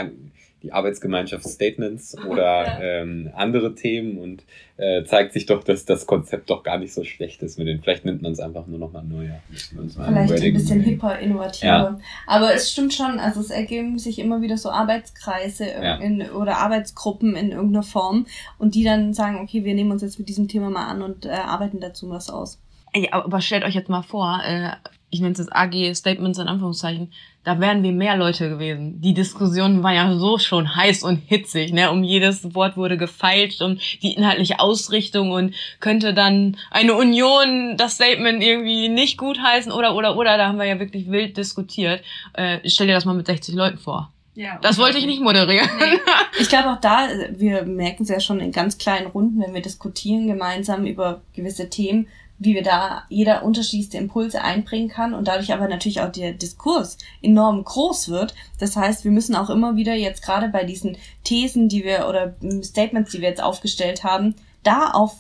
die 0.64 0.72
Arbeitsgemeinschaft 0.72 1.44
Statements 1.46 2.16
oder 2.28 2.66
ja. 2.66 2.82
ähm, 2.82 3.32
andere 3.36 3.76
Themen 3.76 4.18
und 4.18 4.44
äh, 4.78 5.04
zeigt 5.04 5.34
sich 5.34 5.46
doch, 5.46 5.64
dass 5.64 5.86
das 5.86 6.08
Konzept 6.08 6.50
doch 6.50 6.64
gar 6.64 6.78
nicht 6.78 6.94
so 6.94 7.04
schlecht 7.04 7.42
ist 7.44 7.60
mit 7.60 7.68
den. 7.68 7.82
Vielleicht 7.82 8.06
nimmt 8.06 8.22
man 8.22 8.32
es 8.32 8.40
einfach 8.40 8.68
nur 8.68 8.80
noch 8.80 8.92
mal 8.92 9.04
neu. 9.04 9.28
Vielleicht 9.50 10.44
ein 10.44 10.54
bisschen 10.54 10.82
hipper, 10.82 11.20
innovativer. 11.20 11.68
Ja. 11.68 12.00
Aber 12.26 12.54
es 12.54 12.72
stimmt 12.72 12.94
schon, 12.94 13.20
also 13.20 13.40
es 13.40 13.50
ergeben 13.50 14.00
sich 14.00 14.20
immer 14.20 14.42
wieder 14.42 14.58
so 14.58 14.70
Arbeitskreise 14.70 15.66
ja. 15.66 15.96
in, 15.98 16.22
oder 16.32 16.58
Arbeitsgruppen 16.58 17.36
in 17.36 17.52
irgendeiner 17.52 17.84
Form 17.84 18.26
und 18.58 18.76
die 18.76 18.84
dann 18.84 19.14
sagen, 19.14 19.40
okay, 19.42 19.64
wir 19.64 19.76
nehmen 19.76 19.92
uns 19.92 20.02
jetzt 20.02 20.20
mit 20.20 20.30
diesem 20.30 20.48
Thema 20.48 20.70
mal 20.70 20.88
an 20.88 21.02
und 21.02 21.26
äh, 21.26 21.30
arbeiten 21.30 21.80
dazu 21.80 22.10
was 22.10 22.30
aus. 22.30 22.60
Ey, 22.94 23.08
aber 23.12 23.42
stellt 23.42 23.64
euch 23.64 23.76
jetzt 23.76 23.90
mal 23.90 24.02
vor, 24.02 24.42
äh, 24.46 24.72
ich 25.12 25.20
nenne 25.20 25.34
es 25.34 25.40
jetzt 25.40 25.54
AG 25.54 25.94
Statements 25.94 26.40
in 26.40 26.48
Anführungszeichen, 26.48 27.12
da 27.44 27.60
wären 27.60 27.84
wir 27.84 27.92
mehr 27.92 28.18
Leute 28.18 28.50
gewesen. 28.50 29.02
Die 29.02 29.14
Diskussion 29.14 29.84
war 29.84 29.94
ja 29.94 30.16
so 30.16 30.38
schon 30.38 30.76
heiß 30.76 31.04
und 31.04 31.18
hitzig, 31.26 31.74
ne? 31.74 31.92
Um 31.92 32.04
jedes 32.04 32.54
Wort 32.56 32.78
wurde 32.78 32.98
gefeilscht 32.98 33.62
und 33.62 33.82
die 34.02 34.14
inhaltliche 34.14 34.60
Ausrichtung 34.60 35.32
und 35.32 35.54
könnte 35.80 36.14
dann 36.14 36.58
eine 36.70 36.96
Union 36.96 37.78
das 37.78 37.96
Statement 37.96 38.44
irgendwie 38.44 38.90
nicht 38.90 39.18
gut 39.18 39.40
heißen 39.42 39.72
oder 39.72 39.96
oder 39.96 40.18
oder. 40.18 40.38
Da 40.38 40.48
haben 40.48 40.60
wir 40.60 40.66
ja 40.66 40.80
wirklich 40.80 41.10
wild 41.10 41.36
diskutiert. 41.36 42.04
Äh, 42.34 42.60
stell 42.66 42.88
dir 42.88 42.94
das 42.94 43.06
mal 43.06 43.16
mit 43.16 43.28
60 43.28 43.56
Leuten 43.56 43.78
vor. 43.78 44.12
Ja, 44.34 44.60
das 44.62 44.78
wollte 44.78 44.98
ich 44.98 45.06
nicht 45.06 45.22
moderieren. 45.22 45.70
Nee. 45.80 46.00
Ich 46.40 46.48
glaube 46.50 46.70
auch 46.72 46.80
da, 46.80 47.08
wir 47.32 47.64
merken 47.64 48.04
es 48.04 48.10
ja 48.10 48.20
schon 48.20 48.40
in 48.40 48.52
ganz 48.52 48.78
kleinen 48.78 49.08
Runden, 49.08 49.42
wenn 49.42 49.54
wir 49.54 49.62
diskutieren 49.62 50.28
gemeinsam 50.28 50.86
über 50.86 51.22
gewisse 51.36 51.70
Themen, 51.70 52.08
wie 52.44 52.56
wir 52.56 52.64
da 52.64 53.04
jeder 53.08 53.44
unterschiedlichste 53.44 54.00
Impulse 54.00 54.42
einbringen 54.42 54.90
kann 54.90 55.14
und 55.14 55.28
dadurch 55.28 55.54
aber 55.54 55.68
natürlich 55.68 56.02
auch 56.02 56.12
der 56.12 56.34
Diskurs 56.34 56.98
enorm 57.22 57.64
groß 57.64 58.10
wird. 58.10 58.34
Das 58.60 58.76
heißt, 58.76 59.04
wir 59.04 59.12
müssen 59.12 59.36
auch 59.36 59.52
immer 59.52 59.76
wieder 59.76 59.94
jetzt 59.94 60.24
gerade 60.24 60.50
bei 60.50 60.64
diesen 60.64 60.98
Thesen, 61.24 61.70
die 61.70 61.84
wir 61.84 62.08
oder 62.10 62.34
Statements, 62.64 63.12
die 63.12 63.22
wir 63.22 63.30
jetzt 63.30 63.44
aufgestellt 63.44 64.04
haben, 64.04 64.34
da 64.64 64.90
auf 64.90 65.18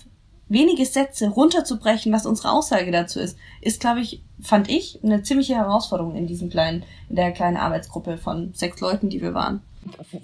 wenige 0.50 0.84
Sätze 0.84 1.30
runterzubrechen, 1.30 2.12
was 2.12 2.26
unsere 2.26 2.52
Aussage 2.52 2.90
dazu 2.92 3.20
ist, 3.20 3.38
ist, 3.62 3.80
glaube 3.80 4.02
ich, 4.02 4.24
fand 4.42 4.68
ich, 4.68 5.00
eine 5.04 5.22
ziemliche 5.22 5.54
Herausforderung 5.54 6.16
in 6.16 6.26
diesem 6.26 6.50
kleinen, 6.50 6.84
in 7.08 7.18
der 7.18 7.32
kleinen 7.34 7.58
Arbeitsgruppe 7.58 8.18
von 8.18 8.52
sechs 8.56 8.82
Leuten, 8.82 9.10
die 9.10 9.22
wir 9.22 9.36
waren. 9.36 9.62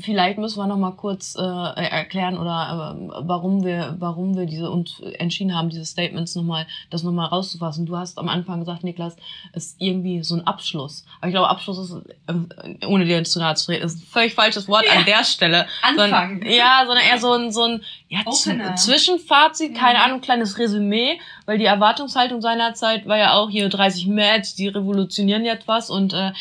Vielleicht 0.01 0.38
müssen 0.38 0.60
wir 0.60 0.68
noch 0.68 0.78
mal 0.78 0.91
kurz 0.91 1.36
äh, 1.36 1.41
erklären 1.41 2.38
oder 2.38 2.95
äh, 2.95 3.12
warum 3.28 3.64
wir 3.64 3.95
warum 3.97 4.38
wir 4.38 4.45
diese 4.45 4.70
und 4.70 5.01
entschieden 5.18 5.55
haben, 5.55 5.70
diese 5.70 5.86
Statements 5.86 6.36
noch 6.36 6.43
mal 6.43 6.68
das 6.91 7.03
noch 7.03 7.12
mal 7.12 7.26
rauszufassen. 7.26 7.86
Du 7.88 7.97
hast 7.97 8.20
am 8.20 8.30
Anfang 8.30 8.60
gesagt, 8.60 8.84
Niklas, 8.84 9.16
ist 9.53 9.76
irgendwie 9.80 10.24
so 10.24 10.36
ein 10.36 10.45
Abschluss. 10.45 11.05
Aber 11.20 11.30
ich 11.30 11.34
glaube, 11.34 11.49
Abschluss 11.49 11.80
ist 11.80 11.95
äh, 12.28 12.86
ohne 12.86 13.05
dir 13.05 13.24
zu 13.24 13.39
nahe 13.39 13.55
zu 13.55 13.66
treten, 13.66 13.86
ist 13.86 13.97
ein 13.97 14.08
völlig 14.08 14.36
falsches 14.36 14.68
Wort 14.68 14.86
ja. 14.86 14.99
an 14.99 15.05
der 15.05 15.24
Stelle. 15.24 15.66
Anfang. 15.82 16.38
Sondern, 16.38 16.51
ja, 16.51 16.84
sondern 16.86 17.03
eher 17.03 17.18
so 17.18 17.32
ein 17.34 17.51
so 17.51 17.64
ein 17.64 17.82
ja, 18.10 18.24
Zwischenfazit, 18.76 19.76
keine 19.76 19.99
mhm. 19.99 20.05
Ahnung, 20.05 20.22
kleines 20.22 20.60
Resümee, 20.60 21.20
weil 21.45 21.58
die 21.58 21.66
Erwartungshaltung 21.66 22.41
seinerzeit 22.41 23.08
war 23.08 23.18
ja 23.18 23.34
auch 23.34 23.49
hier 23.49 23.70
30 23.70 24.08
Mad, 24.08 24.47
die 24.58 24.68
revolutionieren 24.68 25.45
jetzt 25.45 25.68
was 25.68 25.89
und 25.89 26.14
äh, 26.14 26.32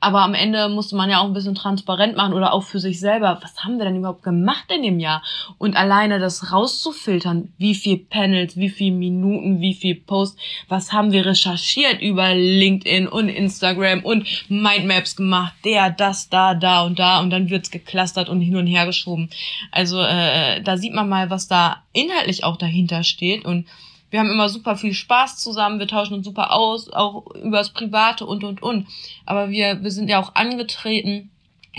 aber 0.00 0.20
am 0.22 0.34
Ende 0.34 0.68
musste 0.68 0.94
man 0.94 1.08
ja 1.08 1.20
auch 1.20 1.24
ein 1.24 1.32
bisschen 1.32 1.54
transparent 1.54 2.16
machen 2.16 2.34
oder 2.34 2.52
auch 2.52 2.62
für 2.62 2.78
sich 2.78 3.00
selber. 3.00 3.38
Was 3.42 3.64
haben 3.64 3.78
wir 3.78 3.86
denn 3.86 3.96
überhaupt 3.96 4.22
gemacht 4.22 4.66
in 4.68 4.82
dem 4.82 5.00
Jahr? 5.00 5.22
Und 5.58 5.76
alleine 5.76 6.18
das 6.18 6.52
rauszufiltern, 6.52 7.52
wie 7.56 7.74
viel 7.74 7.96
Panels, 7.98 8.56
wie 8.56 8.68
viel 8.68 8.92
Minuten, 8.92 9.60
wie 9.60 9.74
viel 9.74 9.94
Posts, 9.94 10.38
was 10.68 10.92
haben 10.92 11.12
wir 11.12 11.24
recherchiert 11.24 12.02
über 12.02 12.34
LinkedIn 12.34 13.08
und 13.08 13.28
Instagram 13.28 14.04
und 14.04 14.26
Mindmaps 14.50 15.16
gemacht, 15.16 15.54
der, 15.64 15.90
das, 15.90 16.28
da, 16.28 16.54
da 16.54 16.82
und 16.82 16.98
da 16.98 17.20
und 17.20 17.30
dann 17.30 17.48
wird's 17.48 17.70
geklustert 17.70 18.28
und 18.28 18.40
hin 18.40 18.56
und 18.56 18.66
her 18.66 18.86
geschoben. 18.86 19.30
Also 19.72 20.00
äh, 20.00 20.60
da 20.62 20.76
sieht 20.76 20.92
man 20.92 21.08
mal, 21.08 21.30
was 21.30 21.48
da 21.48 21.82
inhaltlich 21.92 22.44
auch 22.44 22.56
dahinter 22.56 23.02
steht 23.02 23.44
und 23.44 23.66
wir 24.10 24.20
haben 24.20 24.30
immer 24.30 24.48
super 24.48 24.76
viel 24.76 24.94
Spaß 24.94 25.38
zusammen, 25.38 25.78
wir 25.78 25.88
tauschen 25.88 26.14
uns 26.14 26.26
super 26.26 26.52
aus, 26.52 26.90
auch 26.90 27.34
übers 27.34 27.72
Private 27.72 28.24
und, 28.26 28.44
und, 28.44 28.62
und. 28.62 28.86
Aber 29.24 29.50
wir, 29.50 29.82
wir 29.82 29.90
sind 29.90 30.08
ja 30.08 30.20
auch 30.20 30.34
angetreten, 30.34 31.30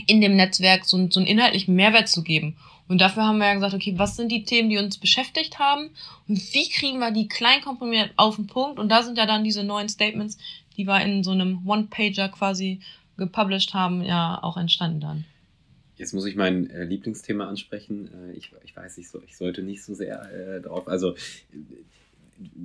in 0.06 0.22
dem 0.22 0.36
Netzwerk 0.36 0.86
so, 0.86 1.10
so 1.10 1.20
einen 1.20 1.28
inhaltlichen 1.28 1.76
Mehrwert 1.76 2.08
zu 2.08 2.24
geben. 2.24 2.58
Und 2.88 3.02
dafür 3.02 3.26
haben 3.26 3.40
wir 3.40 3.48
ja 3.48 3.54
gesagt, 3.54 3.74
okay, 3.74 3.94
was 3.98 4.16
sind 4.16 4.32
die 4.32 4.44
Themen, 4.44 4.70
die 4.70 4.78
uns 4.78 4.98
beschäftigt 4.98 5.60
haben? 5.60 5.90
Und 6.28 6.38
wie 6.54 6.70
kriegen 6.70 7.00
wir 7.00 7.12
die 7.12 7.28
klein 7.28 7.62
auf 8.16 8.36
den 8.36 8.48
Punkt? 8.48 8.80
Und 8.80 8.90
da 8.90 9.04
sind 9.04 9.18
ja 9.18 9.26
dann 9.26 9.44
diese 9.44 9.64
neuen 9.64 9.90
Statements, 9.90 10.38
die 10.78 10.86
wir 10.86 11.02
in 11.02 11.24
so 11.24 11.32
einem 11.32 11.68
One-Pager 11.68 12.30
quasi 12.30 12.80
gepublished 13.18 13.74
haben, 13.74 14.04
ja 14.04 14.42
auch 14.42 14.58
entstanden 14.58 15.00
dann. 15.02 15.26
Jetzt 15.98 16.14
muss 16.14 16.26
ich 16.26 16.36
mein 16.36 16.70
äh, 16.70 16.84
Lieblingsthema 16.84 17.48
ansprechen. 17.48 18.10
Äh, 18.14 18.38
ich, 18.38 18.52
ich 18.64 18.76
weiß, 18.76 19.00
ich, 19.00 19.10
so, 19.10 19.22
ich 19.24 19.36
sollte 19.36 19.64
nicht 19.64 19.84
so 19.84 19.96
sehr 19.96 20.22
äh, 20.32 20.62
drauf. 20.62 20.88
Also 20.88 21.16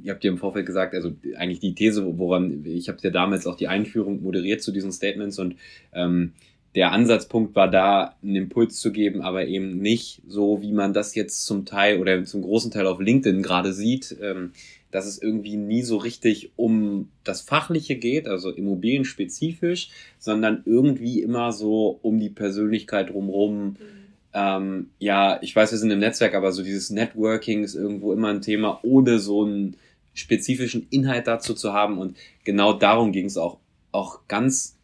ihr 0.03 0.12
habt 0.12 0.25
ja 0.25 0.31
im 0.31 0.39
Vorfeld 0.39 0.66
gesagt, 0.66 0.95
also 0.95 1.12
eigentlich 1.37 1.61
die 1.61 1.75
These, 1.75 2.18
woran, 2.18 2.64
ich 2.64 2.89
habe 2.89 2.99
ja 3.03 3.11
damals 3.11 3.47
auch 3.47 3.57
die 3.57 3.68
Einführung 3.68 4.23
moderiert 4.23 4.62
zu 4.62 4.73
diesen 4.73 4.93
Statements 4.93 5.39
und 5.39 5.57
ähm, 5.93 6.33
der 6.75 6.93
Ansatzpunkt 6.93 7.55
war 7.55 7.70
da, 7.70 8.16
einen 8.23 8.37
Impuls 8.37 8.81
zu 8.81 8.93
geben, 8.93 9.20
aber 9.20 9.47
eben 9.47 9.79
nicht 9.79 10.23
so, 10.27 10.62
wie 10.62 10.73
man 10.73 10.95
das 10.95 11.14
jetzt 11.14 11.45
zum 11.45 11.66
Teil 11.66 12.01
oder 12.01 12.25
zum 12.25 12.43
großen 12.43 12.70
Teil 12.70 12.87
auf 12.87 12.99
LinkedIn 12.99 13.43
gerade 13.43 13.73
sieht, 13.75 14.16
ähm, 14.23 14.53
dass 14.91 15.07
es 15.07 15.20
irgendwie 15.20 15.57
nie 15.57 15.83
so 15.83 15.99
richtig 15.99 16.53
um 16.57 17.09
das 17.25 17.43
Fachliche 17.43 17.97
geht, 17.97 18.27
also 18.27 18.51
immobilienspezifisch, 18.51 19.91
sondern 20.18 20.62
irgendwie 20.64 21.23
immer 21.23 21.53
so 21.53 21.99
um 22.03 22.18
die 22.18 22.31
Persönlichkeit 22.31 23.11
drumherum. 23.11 23.68
Mhm 23.70 24.02
ähm, 24.35 24.91
ja, 24.99 25.39
ich 25.43 25.55
weiß, 25.55 25.72
wir 25.72 25.78
sind 25.78 25.91
im 25.91 25.99
Netzwerk, 25.99 26.35
aber 26.35 26.53
so 26.53 26.62
dieses 26.62 26.91
Networking 26.91 27.64
ist 27.64 27.74
irgendwo 27.74 28.12
immer 28.12 28.28
ein 28.28 28.41
Thema, 28.41 28.80
ohne 28.83 29.18
so 29.18 29.45
einen 29.45 29.76
spezifischen 30.14 30.87
Inhalt 30.91 31.26
dazu 31.26 31.55
zu 31.55 31.72
haben. 31.72 31.99
Und 31.99 32.16
genau 32.45 32.72
darum 32.72 33.12
ging 33.12 33.26
es 33.26 33.37
auch, 33.37 33.59
auch 33.93 34.20
ganz, 34.28 34.76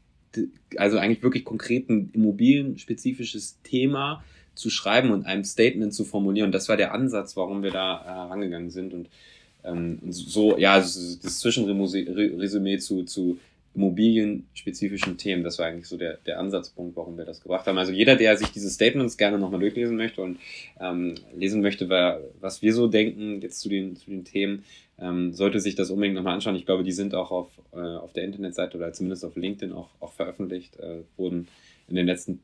also 0.76 0.98
eigentlich 0.98 1.22
wirklich 1.22 1.44
konkreten 1.44 2.10
immobilienspezifisches 2.12 3.58
Thema 3.62 4.22
zu 4.54 4.70
schreiben 4.70 5.10
und 5.12 5.24
einem 5.24 5.44
Statement 5.44 5.94
zu 5.94 6.04
formulieren. 6.04 6.52
Das 6.52 6.68
war 6.68 6.76
der 6.76 6.92
Ansatz, 6.92 7.36
warum 7.36 7.62
wir 7.62 7.70
da 7.70 8.34
äh, 8.34 8.68
sind. 8.70 8.92
Und, 8.92 9.08
ähm, 9.64 9.98
so, 10.08 10.58
ja, 10.58 10.78
das, 10.78 11.20
das 11.22 11.38
Zwischenresümee 11.40 12.78
zu, 12.78 13.04
zu 13.04 13.38
immobilienspezifischen 13.74 15.18
Themen. 15.18 15.44
Das 15.44 15.58
war 15.58 15.66
eigentlich 15.66 15.86
so 15.86 15.96
der, 15.96 16.18
der 16.26 16.38
Ansatzpunkt, 16.38 16.96
warum 16.96 17.16
wir 17.16 17.24
das 17.24 17.40
gebracht 17.40 17.66
haben. 17.66 17.78
Also 17.78 17.92
jeder, 17.92 18.16
der 18.16 18.36
sich 18.36 18.48
diese 18.50 18.70
Statements 18.70 19.16
gerne 19.16 19.38
nochmal 19.38 19.60
durchlesen 19.60 19.96
möchte 19.96 20.22
und 20.22 20.38
ähm, 20.80 21.14
lesen 21.36 21.60
möchte, 21.60 21.88
was 22.40 22.62
wir 22.62 22.74
so 22.74 22.88
denken 22.88 23.40
jetzt 23.40 23.60
zu 23.60 23.68
den, 23.68 23.96
zu 23.96 24.10
den 24.10 24.24
Themen, 24.24 24.64
ähm, 24.98 25.32
sollte 25.32 25.60
sich 25.60 25.74
das 25.74 25.90
unbedingt 25.90 26.16
nochmal 26.16 26.34
anschauen. 26.34 26.56
Ich 26.56 26.66
glaube, 26.66 26.82
die 26.82 26.92
sind 26.92 27.14
auch 27.14 27.30
auf, 27.30 27.48
äh, 27.72 27.78
auf 27.78 28.12
der 28.12 28.24
Internetseite 28.24 28.76
oder 28.76 28.92
zumindest 28.92 29.24
auf 29.24 29.36
LinkedIn 29.36 29.72
auch, 29.72 29.90
auch 30.00 30.12
veröffentlicht, 30.12 30.76
äh, 30.80 31.02
wurden 31.16 31.48
in 31.88 31.94
den 31.94 32.06
letzten 32.06 32.40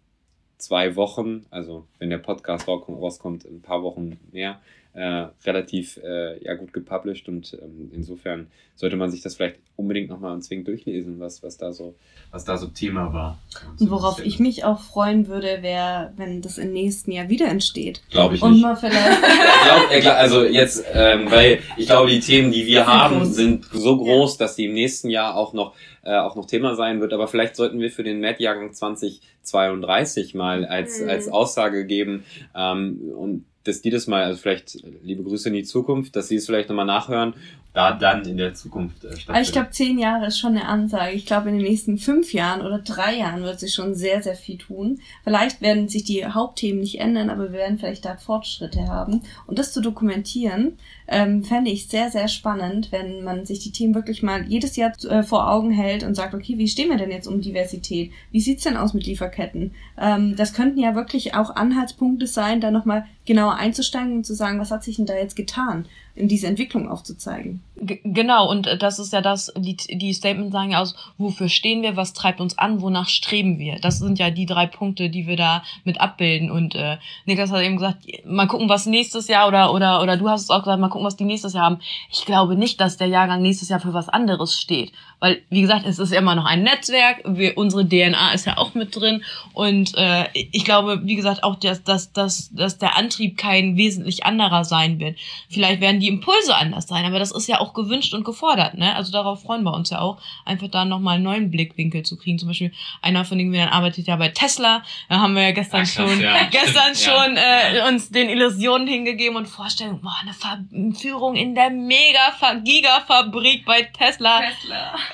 zwei 0.59 0.97
Wochen, 0.97 1.47
also 1.51 1.87
wenn 1.99 2.11
der 2.11 2.19
Podcast 2.19 2.69
rauskommt, 2.69 3.45
ein 3.45 3.61
paar 3.61 3.83
Wochen 3.83 4.19
mehr, 4.33 4.61
äh, 4.95 5.27
relativ 5.45 5.99
äh, 6.03 6.43
ja, 6.45 6.55
gut 6.55 6.73
gepublished 6.73 7.29
und 7.29 7.59
ähm, 7.61 7.91
insofern 7.93 8.47
sollte 8.77 8.97
man 8.97 9.11
sich 9.11 9.23
das 9.23 9.37
vielleicht 9.37 9.57
unbedingt 9.77 10.09
nochmal 10.09 10.39
zwingend 10.41 10.69
durchlesen, 10.69 11.19
was, 11.21 11.43
was, 11.43 11.57
da 11.59 11.73
so, 11.73 11.95
was 12.31 12.45
da 12.45 12.57
so 12.57 12.69
Thema 12.69 13.13
war. 13.13 13.39
Und 13.79 13.91
worauf 13.91 14.25
ich 14.25 14.39
mich 14.39 14.65
auch 14.65 14.81
freuen 14.81 15.27
würde, 15.27 15.63
wäre, 15.63 16.13
wenn 16.17 16.43
das 16.43 16.59
im 16.59 16.73
nächsten 16.73 17.11
Jahr 17.13 17.29
wieder 17.29 17.49
entsteht. 17.49 18.03
Glaube 18.11 18.37
ich 18.37 18.43
Und 18.43 18.53
nicht. 18.53 18.63
mal 18.63 18.77
vielleicht. 18.77 19.21
glaub, 19.65 19.91
ja, 19.93 20.01
klar, 20.01 20.17
also 20.17 20.45
jetzt, 20.45 20.85
ähm, 20.93 21.31
weil 21.31 21.59
ich 21.77 21.87
glaube, 21.87 22.11
die 22.11 22.21
Themen, 22.21 22.53
die 22.53 22.67
wir 22.67 22.87
haben, 22.87 23.25
sind 23.27 23.65
so 23.73 23.97
groß, 23.97 24.39
dass 24.39 24.55
die 24.57 24.67
im 24.67 24.75
nächsten 24.75 25.11
Jahr 25.11 25.37
auch 25.37 25.53
noch 25.53 25.75
äh, 26.03 26.17
auch 26.17 26.37
noch 26.37 26.47
Thema 26.47 26.77
sein 26.77 27.01
wird. 27.01 27.13
Aber 27.13 27.27
vielleicht 27.29 27.57
sollten 27.57 27.81
wir 27.81 27.91
für 27.91 28.05
den 28.05 28.21
Met-Jahrgang 28.21 28.73
2032 28.75 30.35
mal 30.35 30.65
als 30.65 31.01
Mhm. 31.01 31.09
als 31.09 31.29
Aussage 31.29 31.87
geben 31.87 32.25
ähm, 32.55 33.01
und 33.17 33.45
dass 33.65 33.83
die 33.83 33.91
das 33.91 34.07
mal, 34.07 34.23
also 34.25 34.39
vielleicht 34.39 34.79
liebe 35.03 35.23
Grüße 35.23 35.49
in 35.49 35.55
die 35.55 35.65
Zukunft, 35.65 36.15
dass 36.17 36.29
sie 36.29 36.37
es 36.37 36.47
vielleicht 36.47 36.69
nochmal 36.69 36.87
nachhören, 36.87 37.35
da 37.73 37.93
dann 37.93 38.25
in 38.25 38.37
der 38.37 38.55
Zukunft 38.55 39.05
äh, 39.05 39.09
Aber 39.09 39.15
ich 39.17 39.23
stattfindet. 39.23 39.53
glaube, 39.53 39.71
zehn 39.71 39.99
Jahre 39.99 40.27
ist 40.27 40.39
schon 40.39 40.53
eine 40.57 40.67
Ansage. 40.67 41.17
Ich 41.17 41.27
glaube, 41.27 41.49
in 41.49 41.59
den 41.59 41.67
nächsten 41.67 41.99
fünf 41.99 42.33
Jahren 42.33 42.61
oder 42.61 42.79
drei 42.79 43.17
Jahren 43.17 43.43
wird 43.43 43.59
sich 43.59 43.75
schon 43.75 43.95
sehr, 43.97 44.23
sehr 44.23 44.37
viel 44.37 44.59
tun. 44.59 45.01
Vielleicht 45.25 45.61
werden 45.61 45.89
sich 45.89 46.05
die 46.05 46.25
Hauptthemen 46.25 46.81
nicht 46.81 47.01
ändern, 47.01 47.31
aber 47.31 47.45
wir 47.51 47.59
werden 47.59 47.79
vielleicht 47.79 48.05
da 48.05 48.17
Fortschritte 48.17 48.87
haben. 48.87 49.23
Und 49.47 49.59
das 49.59 49.73
zu 49.73 49.81
dokumentieren, 49.81 50.79
ähm, 51.07 51.45
fände 51.45 51.71
ich 51.71 51.89
sehr, 51.89 52.11
sehr 52.11 52.29
spannend, 52.29 52.91
wenn 52.91 53.23
man 53.25 53.45
sich 53.45 53.59
die 53.61 53.73
Themen 53.73 53.95
wirklich 53.95 54.23
mal 54.23 54.47
jedes 54.47 54.77
Jahr 54.77 54.93
äh, 55.05 55.23
vor 55.23 55.51
Augen 55.51 55.71
hält 55.71 56.03
und 56.03 56.15
sagt, 56.15 56.35
okay, 56.35 56.57
wie 56.57 56.69
stehen 56.69 56.89
wir 56.89 56.97
denn 56.97 57.11
jetzt 57.11 57.27
um 57.27 57.41
Diversität? 57.41 58.11
Wie 58.31 58.41
sieht's 58.41 58.65
denn 58.65 58.77
aus 58.77 58.95
mit 58.95 59.07
Lieferketten? 59.07 59.73
Ähm, 59.99 60.35
das 60.37 60.55
könnten 60.55 60.79
ja 60.79 60.95
wirklich 60.95 61.35
auch 61.35 61.55
Anhaltspunkte 61.55 62.27
sein, 62.27 62.61
da 62.61 62.71
nochmal 62.71 63.07
genauer 63.27 63.55
einzusteigen 63.57 64.17
und 64.17 64.27
zu 64.27 64.35
sagen, 64.35 64.59
was 64.59 64.71
hat 64.71 64.85
sich 64.85 64.97
denn 64.97 65.07
da 65.07 65.15
jetzt 65.15 65.37
getan, 65.37 65.87
in 66.17 66.29
diese 66.29 66.47
Entwicklung 66.47 66.89
aufzuzeigen. 66.89 67.63
G 67.77 68.01
genau, 68.05 68.49
und 68.49 68.69
äh, 68.69 68.79
das 68.79 69.01
ist 69.01 69.13
ja 69.13 69.21
das, 69.21 69.53
die, 69.57 69.77
die 69.77 70.15
Statements 70.15 70.53
sagen 70.53 70.71
ja 70.71 70.81
aus, 70.81 70.95
wofür 71.19 71.49
stehen 71.49 71.83
wir, 71.83 71.97
was 71.97 72.13
treibt 72.13 72.41
uns 72.41 72.57
an, 72.57 72.81
wonach 72.81 73.09
streben 73.09 73.59
wir. 73.59 73.81
Das 73.81 73.99
sind 73.99 74.21
ja 74.21 74.31
die 74.31 74.47
drei 74.47 74.67
Punkte, 74.67 75.11
die 75.11 75.27
wir 75.27 75.37
da 75.37 75.65
mit 75.83 76.01
abbilden. 76.01 76.53
Und 76.53 76.77
äh, 76.77 76.99
Niklas 77.27 77.51
hat 77.51 77.63
eben 77.63 77.77
gesagt, 77.77 78.07
mal 78.25 78.47
gucken, 78.47 78.69
was 78.69 78.87
nächstes 78.87 79.27
Jahr 79.27 79.49
oder 79.49 79.73
oder 79.73 80.03
oder 80.03 80.17
du 80.17 80.29
hast 80.29 80.43
es 80.43 80.51
auch 80.51 80.61
gesagt, 80.61 80.81
mal 80.81 80.89
gucken, 80.89 81.07
was 81.07 81.17
die 81.17 81.25
nächstes 81.25 81.55
Jahr 81.55 81.65
haben. 81.65 81.81
Ich 82.13 82.25
glaube 82.25 82.55
nicht, 82.55 82.81
dass 82.81 82.97
der 82.97 83.09
Jahrgang 83.09 83.43
nächstes 83.43 83.69
Jahr 83.69 83.81
für 83.81 83.93
was 83.93 84.09
anderes 84.09 84.59
steht. 84.59 84.93
Weil, 85.25 85.41
wie 85.49 85.63
gesagt, 85.63 85.87
es 85.87 85.99
ist 85.99 86.13
ja 86.13 86.19
immer 86.19 86.35
noch 86.35 86.45
ein 86.45 86.65
Netzwerk, 86.65 87.23
wir, 87.25 87.57
unsere 87.57 87.89
DNA 87.89 88.35
ist 88.35 88.45
ja 88.45 88.59
auch 88.59 88.75
mit 88.75 88.95
drin. 88.95 89.25
Und 89.55 89.97
äh, 89.97 90.27
ich 90.35 90.67
glaube, 90.67 91.01
wie 91.05 91.17
gesagt, 91.17 91.43
auch, 91.45 91.57
dass, 91.57 91.83
dass, 91.83 92.13
dass, 92.13 92.53
dass 92.53 92.77
der 92.77 92.99
Antrieb 92.99 93.39
kein 93.39 93.79
wesentlich 93.79 94.27
anderer 94.27 94.67
sein 94.67 95.01
wird. 95.01 95.19
Vielleicht 95.49 95.81
werden 95.81 95.99
die 95.99 96.09
Impulse 96.09 96.55
anders 96.55 96.89
sein, 96.89 97.07
aber 97.07 97.19
das 97.19 97.31
ist 97.31 97.49
ja 97.49 97.59
auch 97.61 97.73
gewünscht 97.73 98.13
und 98.13 98.25
gefordert. 98.25 98.75
Ne? 98.75 98.95
Also 98.95 99.13
darauf 99.13 99.41
freuen 99.41 99.63
wir 99.63 99.73
uns 99.73 99.89
ja 99.89 100.01
auch, 100.01 100.21
einfach 100.45 100.69
da 100.69 100.85
nochmal 100.85 101.15
einen 101.15 101.25
neuen 101.25 101.51
Blickwinkel 101.51 102.03
zu 102.03 102.19
kriegen. 102.19 102.39
Zum 102.39 102.49
Beispiel 102.49 102.73
einer 103.01 103.25
von 103.25 103.39
den 103.39 103.47
Gewinnern 103.47 103.71
arbeitet 103.71 104.07
ja 104.07 104.17
bei 104.17 104.29
Tesla. 104.29 104.83
Da 105.09 105.21
haben 105.21 105.35
wir 105.35 105.43
ja 105.45 105.53
gestern 105.53 105.85
Ach, 105.85 105.91
schon, 105.91 106.21
ja, 106.21 106.45
gestern 106.51 106.95
stimmt, 106.95 107.07
ja, 107.07 107.25
schon 107.25 107.37
äh, 107.39 107.89
uns 107.89 108.11
den 108.11 108.29
Illusionen 108.29 108.87
hingegeben 108.87 109.39
und 109.39 109.47
Vorstellung, 109.47 110.03
boah, 110.03 110.17
eine 110.21 110.35
Ver 110.35 110.59
Führung 111.01 111.35
in 111.35 111.55
der 111.55 111.71
Mega-Gigafabrik 111.71 113.65
bei 113.65 113.85
Tesla. 113.85 114.43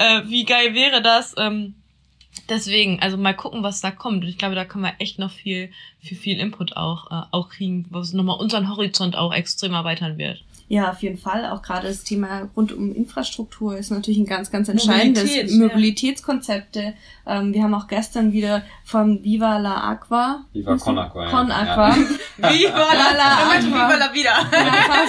Äh, 0.00 0.22
wie 0.28 0.44
geil 0.44 0.74
wäre 0.74 1.02
das? 1.02 1.34
Ähm, 1.38 1.74
deswegen, 2.48 3.00
also 3.00 3.16
mal 3.16 3.34
gucken, 3.34 3.62
was 3.62 3.80
da 3.80 3.90
kommt. 3.90 4.22
Und 4.24 4.28
ich 4.28 4.38
glaube, 4.38 4.54
da 4.54 4.64
können 4.64 4.84
wir 4.84 4.94
echt 4.98 5.18
noch 5.18 5.30
viel, 5.30 5.70
viel, 6.00 6.16
viel 6.16 6.38
Input 6.40 6.76
auch, 6.76 7.10
äh, 7.10 7.24
auch 7.32 7.48
kriegen, 7.50 7.86
was 7.90 8.12
nochmal 8.12 8.38
unseren 8.38 8.68
Horizont 8.68 9.16
auch 9.16 9.32
extrem 9.34 9.74
erweitern 9.74 10.18
wird. 10.18 10.42
Ja, 10.68 10.90
auf 10.92 11.02
jeden 11.02 11.18
Fall. 11.18 11.46
Auch 11.50 11.62
gerade 11.62 11.88
das 11.88 12.04
Thema 12.04 12.48
rund 12.56 12.70
um 12.70 12.94
Infrastruktur 12.94 13.76
ist 13.76 13.90
natürlich 13.90 14.20
ein 14.20 14.24
ganz, 14.26 14.52
ganz 14.52 14.68
entscheidendes. 14.68 15.24
Mobilität, 15.24 15.50
ja. 15.50 15.66
Mobilitätskonzepte. 15.66 16.94
Ähm, 17.26 17.52
wir 17.52 17.64
haben 17.64 17.74
auch 17.74 17.88
gestern 17.88 18.32
wieder 18.32 18.62
vom 18.84 19.22
Viva 19.24 19.58
la 19.58 19.90
Aqua. 19.90 20.44
Viva 20.52 20.76
Con 20.76 20.96
Aqua, 20.96 21.24
ja. 21.24 21.30
Con 21.30 21.50
Aqua. 21.50 21.96
Viva 22.36 22.88
la- 22.94 23.60
Viva 23.60 23.96
la 23.96 24.14
vida! 24.14 24.30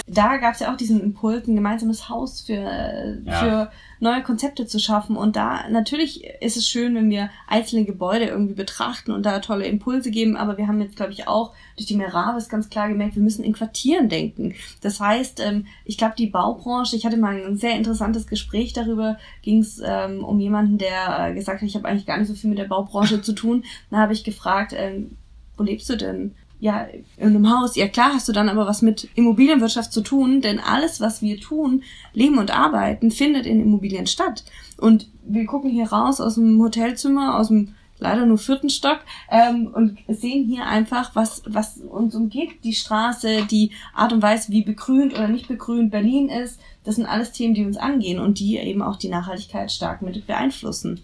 da 0.07 0.37
gab 0.37 0.55
es 0.55 0.61
ja 0.61 0.73
auch 0.73 0.77
diesen 0.77 0.99
Impuls, 0.99 1.47
ein 1.47 1.55
gemeinsames 1.55 2.09
Haus 2.09 2.41
für, 2.41 3.19
Ja. 3.25 3.39
für 3.39 3.71
neue 4.01 4.23
Konzepte 4.23 4.65
zu 4.65 4.79
schaffen. 4.79 5.15
Und 5.15 5.35
da 5.35 5.69
natürlich 5.69 6.25
ist 6.41 6.57
es 6.57 6.67
schön, 6.67 6.95
wenn 6.95 7.09
wir 7.09 7.29
einzelne 7.47 7.85
Gebäude 7.85 8.25
irgendwie 8.25 8.55
betrachten 8.55 9.11
und 9.11 9.25
da 9.25 9.39
tolle 9.39 9.65
Impulse 9.65 10.11
geben. 10.11 10.35
Aber 10.35 10.57
wir 10.57 10.67
haben 10.67 10.81
jetzt, 10.81 10.95
glaube 10.95 11.11
ich, 11.11 11.27
auch 11.27 11.53
durch 11.77 11.85
die 11.85 11.95
Meravis 11.95 12.49
ganz 12.49 12.69
klar 12.69 12.89
gemerkt, 12.89 13.15
wir 13.15 13.21
müssen 13.21 13.43
in 13.43 13.53
Quartieren 13.53 14.09
denken. 14.09 14.55
Das 14.81 14.99
heißt, 14.99 15.39
ähm, 15.39 15.67
ich 15.85 15.97
glaube, 15.97 16.15
die 16.17 16.27
Baubranche, 16.27 16.95
ich 16.95 17.05
hatte 17.05 17.17
mal 17.17 17.41
ein 17.41 17.57
sehr 17.57 17.75
interessantes 17.75 18.27
Gespräch 18.27 18.73
darüber, 18.73 19.17
ging 19.43 19.59
es 19.59 19.81
ähm, 19.85 20.23
um 20.23 20.39
jemanden, 20.39 20.79
der 20.79 21.29
äh, 21.29 21.33
gesagt 21.33 21.61
hat, 21.61 21.67
ich 21.67 21.75
habe 21.75 21.87
eigentlich 21.87 22.07
gar 22.07 22.17
nicht 22.17 22.27
so 22.27 22.33
viel 22.33 22.49
mit 22.49 22.59
der 22.59 22.65
Baubranche 22.65 23.21
zu 23.21 23.33
tun. 23.33 23.63
Da 23.91 23.97
habe 23.97 24.13
ich 24.13 24.23
gefragt, 24.23 24.73
ähm, 24.75 25.15
wo 25.57 25.63
lebst 25.63 25.89
du 25.89 25.95
denn? 25.95 26.33
Ja, 26.61 26.87
in 27.17 27.29
einem 27.29 27.49
Haus. 27.49 27.75
Ja 27.75 27.87
klar 27.87 28.13
hast 28.13 28.29
du 28.29 28.33
dann 28.33 28.47
aber 28.47 28.67
was 28.67 28.83
mit 28.83 29.09
Immobilienwirtschaft 29.15 29.91
zu 29.91 30.01
tun, 30.01 30.41
denn 30.41 30.59
alles, 30.59 31.01
was 31.01 31.23
wir 31.23 31.39
tun, 31.39 31.81
leben 32.13 32.37
und 32.37 32.55
arbeiten, 32.55 33.09
findet 33.09 33.47
in 33.47 33.59
Immobilien 33.59 34.05
statt. 34.05 34.43
Und 34.77 35.07
wir 35.23 35.45
gucken 35.47 35.71
hier 35.71 35.91
raus 35.91 36.21
aus 36.21 36.35
dem 36.35 36.61
Hotelzimmer, 36.61 37.39
aus 37.39 37.47
dem 37.47 37.73
leider 37.97 38.27
nur 38.27 38.37
vierten 38.37 38.69
Stock 38.69 38.99
ähm, 39.31 39.71
und 39.73 39.97
sehen 40.07 40.47
hier 40.47 40.65
einfach, 40.65 41.15
was, 41.15 41.41
was 41.45 41.77
uns 41.77 42.13
umgeht. 42.15 42.63
Die 42.63 42.73
Straße, 42.73 43.47
die 43.49 43.71
Art 43.95 44.13
und 44.13 44.21
Weise, 44.21 44.51
wie 44.51 44.63
begrünt 44.63 45.13
oder 45.13 45.27
nicht 45.27 45.47
begrünt 45.47 45.91
Berlin 45.91 46.29
ist. 46.29 46.59
Das 46.83 46.95
sind 46.95 47.05
alles 47.07 47.31
Themen, 47.31 47.53
die 47.53 47.65
uns 47.65 47.77
angehen 47.77 48.19
und 48.19 48.39
die 48.39 48.57
eben 48.57 48.81
auch 48.81 48.97
die 48.97 49.09
Nachhaltigkeit 49.09 49.71
stark 49.71 50.01
mit 50.01 50.27
beeinflussen. 50.27 51.01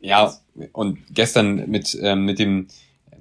Ja, 0.00 0.34
und 0.72 0.98
gestern 1.10 1.70
mit, 1.70 1.96
ähm, 2.00 2.24
mit 2.24 2.38
dem 2.38 2.68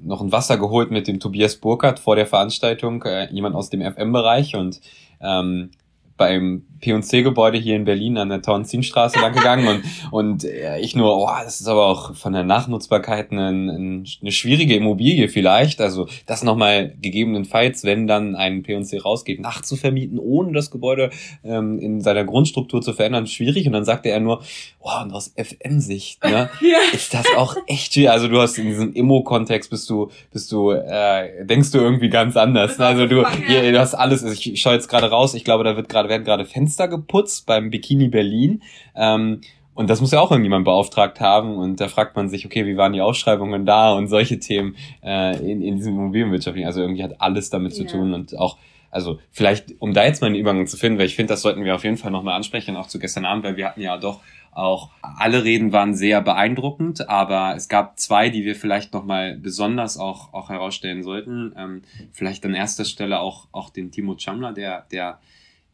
noch 0.01 0.21
ein 0.21 0.31
Wasser 0.31 0.57
geholt 0.57 0.91
mit 0.91 1.07
dem 1.07 1.19
Tobias 1.19 1.55
Burkhardt 1.55 1.99
vor 1.99 2.15
der 2.15 2.27
Veranstaltung, 2.27 3.03
äh, 3.03 3.31
jemand 3.31 3.55
aus 3.55 3.69
dem 3.69 3.81
FM-Bereich 3.81 4.55
und 4.55 4.81
ähm, 5.21 5.71
beim 6.19 6.65
P&C-Gebäude 6.79 7.57
hier 7.57 7.75
in 7.75 7.85
Berlin 7.85 8.17
an 8.17 8.29
der 8.29 8.41
Tauentzienstraße 8.41 9.19
lang 9.19 9.33
gegangen 9.33 9.67
und, 9.67 9.83
und 10.11 10.43
äh, 10.43 10.79
ich 10.79 10.95
nur, 10.95 11.17
oh, 11.17 11.29
das 11.43 11.59
ist 11.59 11.67
aber 11.67 11.87
auch 11.87 12.15
von 12.15 12.33
der 12.33 12.43
Nachnutzbarkeit 12.43 13.31
eine, 13.31 13.47
eine, 13.47 14.31
schwierige 14.31 14.75
Immobilie 14.75 15.27
vielleicht. 15.29 15.81
Also 15.81 16.07
das 16.25 16.43
nochmal 16.43 16.93
gegebenenfalls, 17.01 17.83
wenn 17.83 18.07
dann 18.07 18.35
ein 18.35 18.63
P&C 18.63 18.99
rausgeht, 18.99 19.39
nachzuvermieten, 19.39 20.19
ohne 20.19 20.53
das 20.53 20.71
Gebäude 20.71 21.09
ähm, 21.43 21.79
in 21.79 22.01
seiner 22.01 22.23
Grundstruktur 22.23 22.81
zu 22.81 22.93
verändern, 22.93 23.27
schwierig. 23.27 23.67
Und 23.67 23.73
dann 23.73 23.85
sagte 23.85 24.09
er 24.09 24.19
nur, 24.19 24.41
oh, 24.79 25.03
und 25.03 25.11
aus 25.11 25.33
FM-Sicht, 25.35 26.23
ne, 26.23 26.49
ist 26.93 27.13
das 27.13 27.25
auch 27.35 27.55
echt 27.67 27.93
schwierig. 27.93 28.09
Also 28.09 28.27
du 28.27 28.39
hast 28.39 28.57
in 28.57 28.67
diesem 28.67 28.93
Immo-Kontext 28.93 29.69
bist 29.69 29.89
du, 29.89 30.11
bist 30.31 30.51
du, 30.51 30.71
äh, 30.71 31.45
denkst 31.45 31.71
du 31.71 31.79
irgendwie 31.79 32.09
ganz 32.09 32.37
anders. 32.37 32.77
Ne? 32.77 32.85
Also 32.85 33.07
du, 33.07 33.25
hier, 33.47 33.71
du 33.71 33.79
hast 33.79 33.95
alles, 33.95 34.23
ich, 34.23 34.53
ich 34.53 34.61
schaue 34.61 34.73
jetzt 34.73 34.87
gerade 34.87 35.09
raus, 35.09 35.33
ich 35.33 35.43
glaube, 35.43 35.63
da 35.63 35.75
wird 35.75 35.89
gerade, 35.89 36.08
werden 36.09 36.23
gerade 36.25 36.45
Fenster 36.45 36.87
geputzt 36.87 37.45
beim 37.45 37.69
Bikini 37.69 38.09
Berlin. 38.09 38.61
Ähm, 38.95 39.41
und 39.75 39.89
das 39.89 40.01
muss 40.01 40.11
ja 40.11 40.19
auch 40.19 40.31
irgendjemand 40.31 40.65
beauftragt 40.65 41.21
haben. 41.21 41.55
Und 41.55 41.79
da 41.79 41.87
fragt 41.87 42.17
man 42.17 42.27
sich, 42.27 42.45
okay, 42.45 42.65
wie 42.65 42.75
waren 42.75 42.91
die 42.91 42.99
Ausschreibungen 42.99 43.65
da 43.65 43.93
und 43.93 44.07
solche 44.07 44.37
Themen 44.39 44.75
äh, 45.01 45.37
in, 45.39 45.61
in 45.61 45.77
diesem 45.77 45.93
Immobilienwirtschaftlichen. 45.93 46.67
Also 46.67 46.81
irgendwie 46.81 47.03
hat 47.03 47.21
alles 47.21 47.49
damit 47.49 47.73
zu 47.73 47.83
Ja. 47.83 47.89
tun 47.91 48.13
und 48.13 48.37
auch, 48.37 48.57
also 48.91 49.19
vielleicht, 49.31 49.75
um 49.79 49.93
da 49.93 50.03
jetzt 50.03 50.19
mal 50.19 50.27
einen 50.27 50.35
Übergang 50.35 50.67
zu 50.67 50.75
finden, 50.75 50.99
weil 50.99 51.05
ich 51.05 51.15
finde, 51.15 51.31
das 51.31 51.43
sollten 51.43 51.63
wir 51.63 51.75
auf 51.75 51.85
jeden 51.85 51.95
Fall 51.95 52.11
nochmal 52.11 52.35
ansprechen, 52.35 52.75
auch 52.75 52.87
zu 52.87 52.99
gestern 52.99 53.23
Abend, 53.23 53.45
weil 53.45 53.55
wir 53.55 53.67
hatten 53.67 53.81
ja 53.81 53.95
doch 53.97 54.19
auch, 54.51 54.89
alle 55.01 55.43
Reden 55.45 55.71
waren 55.71 55.93
sehr 55.95 56.21
beeindruckend, 56.21 57.07
aber 57.07 57.53
es 57.55 57.69
gab 57.69 57.99
zwei, 57.99 58.29
die 58.29 58.43
wir 58.43 58.55
vielleicht 58.55 58.93
nochmal 58.93 59.37
besonders 59.37 59.97
auch, 59.97 60.33
auch 60.33 60.49
herausstellen 60.49 61.03
sollten. 61.03 61.53
Ähm, 61.55 61.83
vielleicht 62.11 62.43
an 62.45 62.55
erster 62.55 62.83
Stelle 62.83 63.19
auch, 63.21 63.47
auch 63.53 63.69
den 63.69 63.91
Timo 63.91 64.17
Chamler, 64.17 64.51
der, 64.51 64.85
der 64.91 65.19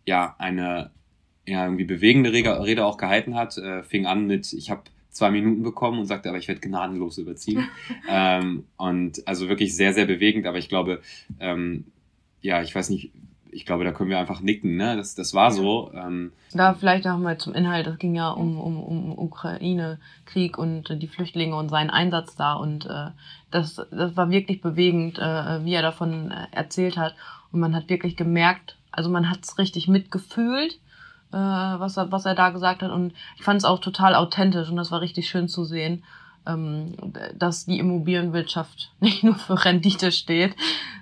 ja 0.06 0.36
eine 0.38 0.92
ja, 1.48 1.64
irgendwie 1.64 1.86
bewegende 1.86 2.34
Rede, 2.34 2.86
auch 2.86 2.98
gehalten 2.98 3.36
hat, 3.36 3.58
äh, 3.58 3.84
fing 3.84 4.06
an 4.06 4.26
mit, 4.26 4.52
ich 4.54 4.72
habe 4.72 4.84
zwei 5.10 5.32
Minuten 5.32 5.64
bekommen 5.64 6.00
und 6.00 6.06
sagte, 6.06 6.30
aber 6.30 6.38
ich 6.38 6.48
werde 6.48 6.62
gnadenlos 6.62 7.18
überziehen. 7.18 7.70
ähm, 8.10 8.66
und 8.78 9.28
also 9.28 9.48
wirklich 9.48 9.76
sehr, 9.76 9.94
sehr 9.94 10.06
bewegend, 10.06 10.48
aber 10.48 10.58
ich 10.58 10.70
glaube, 10.70 11.02
ähm, 11.40 11.86
ja, 12.42 12.62
ich 12.62 12.74
weiß 12.74 12.90
nicht, 12.90 13.12
ich 13.56 13.66
glaube, 13.66 13.86
da 13.86 13.94
können 13.94 14.10
wir 14.10 14.20
einfach 14.20 14.42
nicken, 14.42 14.76
ne? 14.76 14.98
Das, 14.98 15.16
das 15.16 15.34
war 15.34 15.50
so. 15.50 15.90
Ähm, 15.94 16.34
Da 16.52 16.74
vielleicht 16.74 17.06
noch 17.06 17.18
mal 17.18 17.38
zum 17.38 17.54
Inhalt. 17.54 17.88
Es 17.88 17.98
ging 18.00 18.14
ja 18.14 18.30
um, 18.30 18.60
um, 18.60 18.84
um 18.84 19.18
Ukraine-Krieg 19.18 20.58
und 20.58 21.02
die 21.02 21.08
Flüchtlinge 21.08 21.56
und 21.56 21.70
seinen 21.70 21.90
Einsatz 21.90 22.36
da. 22.36 22.56
Und 22.56 22.86
äh, 22.86 23.12
das, 23.52 23.76
das 23.76 24.18
war 24.18 24.30
wirklich 24.30 24.60
bewegend, 24.60 25.20
äh, 25.20 25.64
wie 25.64 25.74
er 25.74 25.82
davon 25.82 26.32
äh, 26.32 26.48
erzählt 26.52 26.98
hat. 26.98 27.16
Und 27.54 27.62
man 27.62 27.74
hat 27.74 27.88
wirklich 27.88 28.18
gemerkt, 28.18 28.76
also 28.96 29.10
man 29.10 29.30
hat 29.30 29.40
es 29.44 29.58
richtig 29.58 29.88
mitgefühlt, 29.88 30.74
äh, 31.32 31.38
was, 31.38 31.98
er, 31.98 32.12
was 32.12 32.26
er 32.26 32.36
da 32.36 32.50
gesagt 32.50 32.82
hat. 32.82 32.92
Und 32.92 33.14
ich 33.38 33.44
fand 33.44 33.58
es 33.58 33.66
auch 33.66 33.80
total 33.80 34.16
authentisch 34.16 34.70
und 34.70 34.78
das 34.78 34.92
war 34.92 35.02
richtig 35.02 35.30
schön 35.30 35.48
zu 35.48 35.66
sehen. 35.66 36.04
Ähm, 36.48 36.94
dass 37.38 37.66
die 37.66 37.80
Immobilienwirtschaft 37.80 38.92
nicht 39.00 39.24
nur 39.24 39.36
für 39.36 39.64
Rendite 39.64 40.12
steht, 40.12 40.56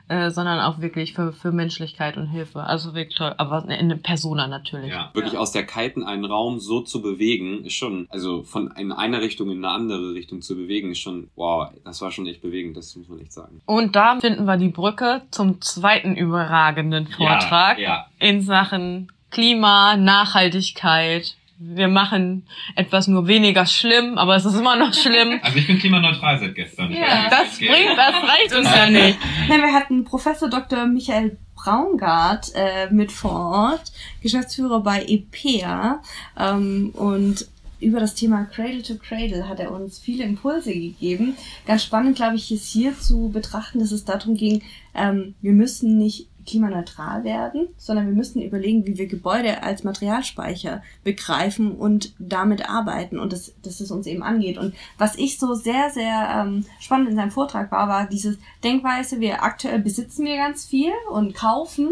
äh, 0.10 0.32
sondern 0.32 0.60
auch 0.60 0.80
wirklich 0.80 1.14
für, 1.14 1.32
für 1.32 1.52
Menschlichkeit 1.52 2.18
und 2.18 2.28
Hilfe. 2.28 2.64
Also 2.64 2.94
wirklich 2.94 3.18
toll, 3.18 3.34
aber 3.38 3.66
eine 3.68 3.98
Persona 3.98 4.48
natürlich. 4.48 4.91
Ja, 4.91 5.12
wirklich 5.14 5.34
ja. 5.34 5.39
aus 5.39 5.52
der 5.52 5.66
Kalten 5.66 6.04
einen 6.04 6.26
Raum 6.26 6.60
so 6.60 6.82
zu 6.82 7.02
bewegen, 7.02 7.64
ist 7.66 7.74
schon, 7.74 8.08
also 8.10 8.44
von 8.44 8.72
in 8.78 8.91
eine 8.91 9.22
Richtung 9.22 9.50
in 9.50 9.64
eine 9.64 9.74
andere 9.74 10.14
Richtung 10.14 10.41
zu 10.41 10.56
bewegen, 10.56 10.91
ist 10.91 11.00
schon, 11.00 11.30
wow, 11.36 11.70
das 11.86 12.02
war 12.02 12.12
schon 12.12 12.28
echt 12.28 12.41
bewegend, 12.41 12.76
das 12.76 12.96
muss 12.96 13.08
man 13.08 13.20
echt 13.20 13.34
sagen. 13.34 13.62
Und 13.66 13.96
da 13.96 14.20
finden 14.20 14.46
wir 14.46 14.58
die 14.58 14.70
Brücke 14.70 15.22
zum 15.32 15.62
zweiten 15.62 16.16
überragenden 16.16 17.08
Vortrag 17.08 17.80
ja, 17.80 17.84
ja. 17.84 18.08
in 18.20 18.41
Sachen 18.41 19.12
Klima, 19.32 19.98
Nachhaltigkeit, 19.98 21.36
wir 21.66 21.88
machen 21.88 22.45
etwas 22.76 23.07
nur 23.07 23.28
weniger 23.28 23.66
schlimm, 23.66 24.18
aber 24.18 24.36
es 24.36 24.45
ist 24.45 24.55
immer 24.55 24.76
noch 24.76 24.93
schlimm. 24.93 25.39
Also 25.43 25.57
ich 25.57 25.68
bin 25.68 25.80
klimaneutral 25.80 26.39
seit 26.39 26.55
gestern. 26.55 26.91
Ja, 26.91 27.30
das 27.30 27.57
bringt, 27.57 27.97
das 27.97 28.16
reicht 28.16 28.55
uns 28.55 28.76
ja 28.76 28.89
nicht. 28.89 29.18
Nein, 29.49 29.61
wir 29.61 29.74
hatten 29.74 30.03
Professor 30.03 30.49
Dr. 30.49 30.86
Michael 30.86 31.38
Braungart 31.55 32.51
äh, 32.55 32.89
mit 32.91 33.11
vor 33.11 33.32
Ort, 33.32 33.91
Geschäftsführer 34.22 34.82
bei 34.82 35.03
EPEA 35.03 36.01
ähm, 36.38 36.91
und 36.93 37.47
über 37.80 37.99
das 37.99 38.16
Thema 38.16 38.45
Cradle 38.45 38.82
to 38.82 38.95
Cradle 38.95 39.47
hat 39.47 39.59
er 39.59 39.72
uns 39.72 39.99
viele 39.99 40.24
Impulse 40.24 40.74
gegeben. 40.74 41.36
Ganz 41.66 41.84
spannend, 41.84 42.16
glaube 42.16 42.38
ich, 42.38 42.51
ist 42.51 42.68
hier 42.68 42.97
zu 42.97 43.30
betrachten, 43.30 43.80
dass 43.80 43.91
es 43.91 44.05
darum 44.05 44.36
ging, 44.36 44.61
ähm, 44.95 45.36
wir 45.41 45.53
müssen 45.53 45.97
nicht 45.97 46.28
klimaneutral 46.46 47.24
werden, 47.24 47.68
sondern 47.78 48.08
wir 48.08 48.14
müssen 48.14 48.41
überlegen, 48.41 48.86
wie 48.86 48.98
wir 48.98 49.08
Gebäude 49.08 49.64
als 49.64 49.84
Materialspeicher 49.84 50.82
begreifen 51.04 51.74
und 51.74 52.14
damit 52.20 52.70
arbeiten 52.70 53.20
und 53.20 53.34
dass, 53.34 53.54
dass 53.62 53.80
es 53.80 53.91
uns 53.91 54.08
eben 54.08 54.24
angeht. 54.24 54.58
Und 54.58 54.74
was 54.98 55.18
ich 55.18 55.39
so 55.39 55.54
sehr, 55.54 55.89
sehr 55.89 56.44
ähm, 56.46 56.66
spannend 56.80 57.10
in 57.10 57.16
seinem 57.16 57.32
Vortrag 57.32 57.72
war, 57.72 57.88
war 57.88 58.08
diese 58.08 58.38
Denkweise, 58.64 59.20
wir 59.20 59.44
aktuell 59.44 59.80
besitzen 59.80 60.26
wir 60.26 60.38
ganz 60.38 60.66
viel 60.66 60.91
und 61.12 61.34
kaufen, 61.34 61.89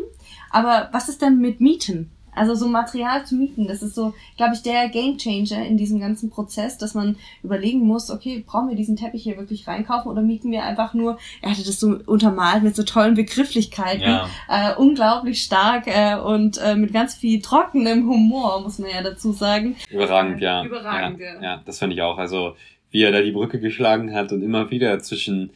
aber 0.49 0.89
was 0.91 1.09
ist 1.09 1.21
denn 1.21 1.39
mit 1.39 1.61
Mieten? 1.61 2.11
Also 2.33 2.55
so 2.55 2.67
Material 2.67 3.25
zu 3.25 3.35
mieten, 3.35 3.67
das 3.67 3.81
ist 3.81 3.95
so, 3.95 4.13
glaube 4.37 4.53
ich, 4.53 4.61
der 4.61 4.89
Gamechanger 4.89 5.65
in 5.65 5.77
diesem 5.77 5.99
ganzen 5.99 6.29
Prozess, 6.29 6.77
dass 6.77 6.93
man 6.93 7.17
überlegen 7.43 7.79
muss, 7.79 8.09
okay, 8.09 8.43
brauchen 8.45 8.69
wir 8.69 8.75
diesen 8.75 8.95
Teppich 8.95 9.23
hier 9.23 9.37
wirklich 9.37 9.67
reinkaufen 9.67 10.11
oder 10.11 10.21
mieten 10.21 10.51
wir 10.51 10.63
einfach 10.63 10.93
nur, 10.93 11.17
er 11.41 11.51
hatte 11.51 11.65
das 11.65 11.79
so 11.79 11.99
untermalt 12.05 12.63
mit 12.63 12.75
so 12.75 12.83
tollen 12.83 13.15
Begrifflichkeiten, 13.15 14.01
ja. 14.01 14.29
äh, 14.49 14.75
unglaublich 14.75 15.41
stark 15.41 15.87
äh, 15.87 16.15
und 16.15 16.57
äh, 16.57 16.75
mit 16.75 16.93
ganz 16.93 17.15
viel 17.15 17.41
trockenem 17.41 18.07
Humor, 18.07 18.61
muss 18.61 18.79
man 18.79 18.89
ja 18.89 19.01
dazu 19.01 19.33
sagen. 19.33 19.75
Überragend, 19.89 20.41
ja. 20.41 20.63
Überragend, 20.63 21.19
ja. 21.19 21.33
Ja, 21.35 21.41
ja 21.41 21.61
das 21.65 21.79
fand 21.79 21.93
ich 21.93 22.01
auch. 22.01 22.17
Also 22.17 22.55
wie 22.91 23.03
er 23.03 23.11
da 23.11 23.21
die 23.21 23.31
Brücke 23.31 23.59
geschlagen 23.59 24.13
hat 24.13 24.31
und 24.31 24.41
immer 24.41 24.69
wieder 24.69 24.99
zwischen 24.99 25.51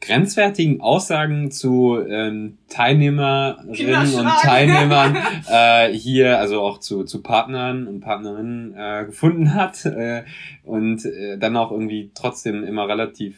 grenzwertigen 0.00 0.80
Aussagen 0.80 1.50
zu 1.50 1.98
ähm, 2.08 2.58
Teilnehmerinnen 2.68 4.14
und 4.14 4.28
Teilnehmern 4.42 5.16
äh, 5.48 5.92
hier, 5.92 6.38
also 6.38 6.60
auch 6.62 6.78
zu, 6.78 7.04
zu 7.04 7.22
Partnern 7.22 7.86
und 7.86 8.00
Partnerinnen 8.00 8.74
äh, 8.74 9.04
gefunden 9.06 9.54
hat 9.54 9.84
äh, 9.84 10.24
und 10.64 11.04
äh, 11.04 11.38
dann 11.38 11.56
auch 11.56 11.70
irgendwie 11.70 12.10
trotzdem 12.14 12.64
immer 12.64 12.88
relativ 12.88 13.36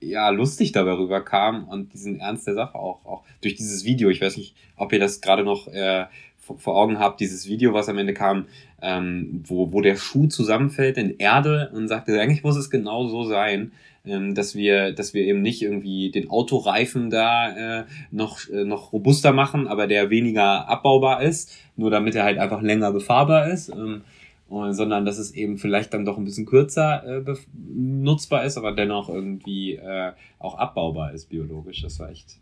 ja 0.00 0.30
lustig 0.30 0.72
dabei 0.72 0.92
rüberkam 0.92 1.64
und 1.68 1.92
diesen 1.92 2.20
Ernst 2.20 2.46
der 2.46 2.54
Sache 2.54 2.76
auch 2.76 3.04
auch 3.04 3.22
durch 3.42 3.54
dieses 3.56 3.84
Video. 3.84 4.08
Ich 4.08 4.20
weiß 4.20 4.36
nicht, 4.36 4.56
ob 4.76 4.92
ihr 4.92 4.98
das 4.98 5.20
gerade 5.20 5.44
noch 5.44 5.68
äh, 5.68 6.06
vor, 6.38 6.76
Augen 6.76 6.98
habt, 6.98 7.20
dieses 7.20 7.46
Video, 7.46 7.74
was 7.74 7.88
am 7.88 7.98
Ende 7.98 8.14
kam, 8.14 8.46
ähm, 8.80 9.42
wo 9.46 9.72
wo 9.72 9.80
der 9.80 9.96
Schuh 9.96 10.26
zusammenfällt 10.26 10.96
in 10.96 11.18
Erde 11.18 11.70
und 11.74 11.88
sagte, 11.88 12.18
eigentlich 12.18 12.44
muss 12.44 12.56
es 12.56 12.70
genau 12.70 13.08
so 13.08 13.24
sein 13.24 13.72
ähm, 14.04 14.34
dass 14.34 14.54
wir, 14.54 14.92
dass 14.92 15.14
wir 15.14 15.22
eben 15.22 15.42
nicht 15.42 15.62
irgendwie 15.62 16.10
den 16.10 16.30
Autoreifen 16.30 17.10
da 17.10 17.80
äh, 17.80 17.84
noch, 18.10 18.48
äh, 18.48 18.64
noch 18.64 18.92
robuster 18.92 19.32
machen, 19.32 19.68
aber 19.68 19.86
der 19.86 20.10
weniger 20.10 20.68
abbaubar 20.68 21.22
ist, 21.22 21.56
nur 21.76 21.90
damit 21.90 22.14
er 22.14 22.24
halt 22.24 22.38
einfach 22.38 22.62
länger 22.62 22.92
befahrbar 22.92 23.50
ist. 23.50 23.68
Ähm, 23.70 24.02
sondern 24.50 25.04
dass 25.04 25.18
es 25.18 25.30
eben 25.30 25.58
vielleicht 25.58 25.94
dann 25.94 26.04
doch 26.04 26.18
ein 26.18 26.24
bisschen 26.24 26.44
kürzer 26.44 27.04
äh, 27.06 27.34
nutzbar 27.52 28.44
ist, 28.44 28.58
aber 28.58 28.72
dennoch 28.72 29.08
irgendwie 29.08 29.74
äh, 29.74 30.10
auch 30.40 30.58
abbaubar 30.58 31.12
ist 31.12 31.28
biologisch. 31.28 31.82
Das 31.82 32.00
war 32.00 32.10
echt 32.10 32.40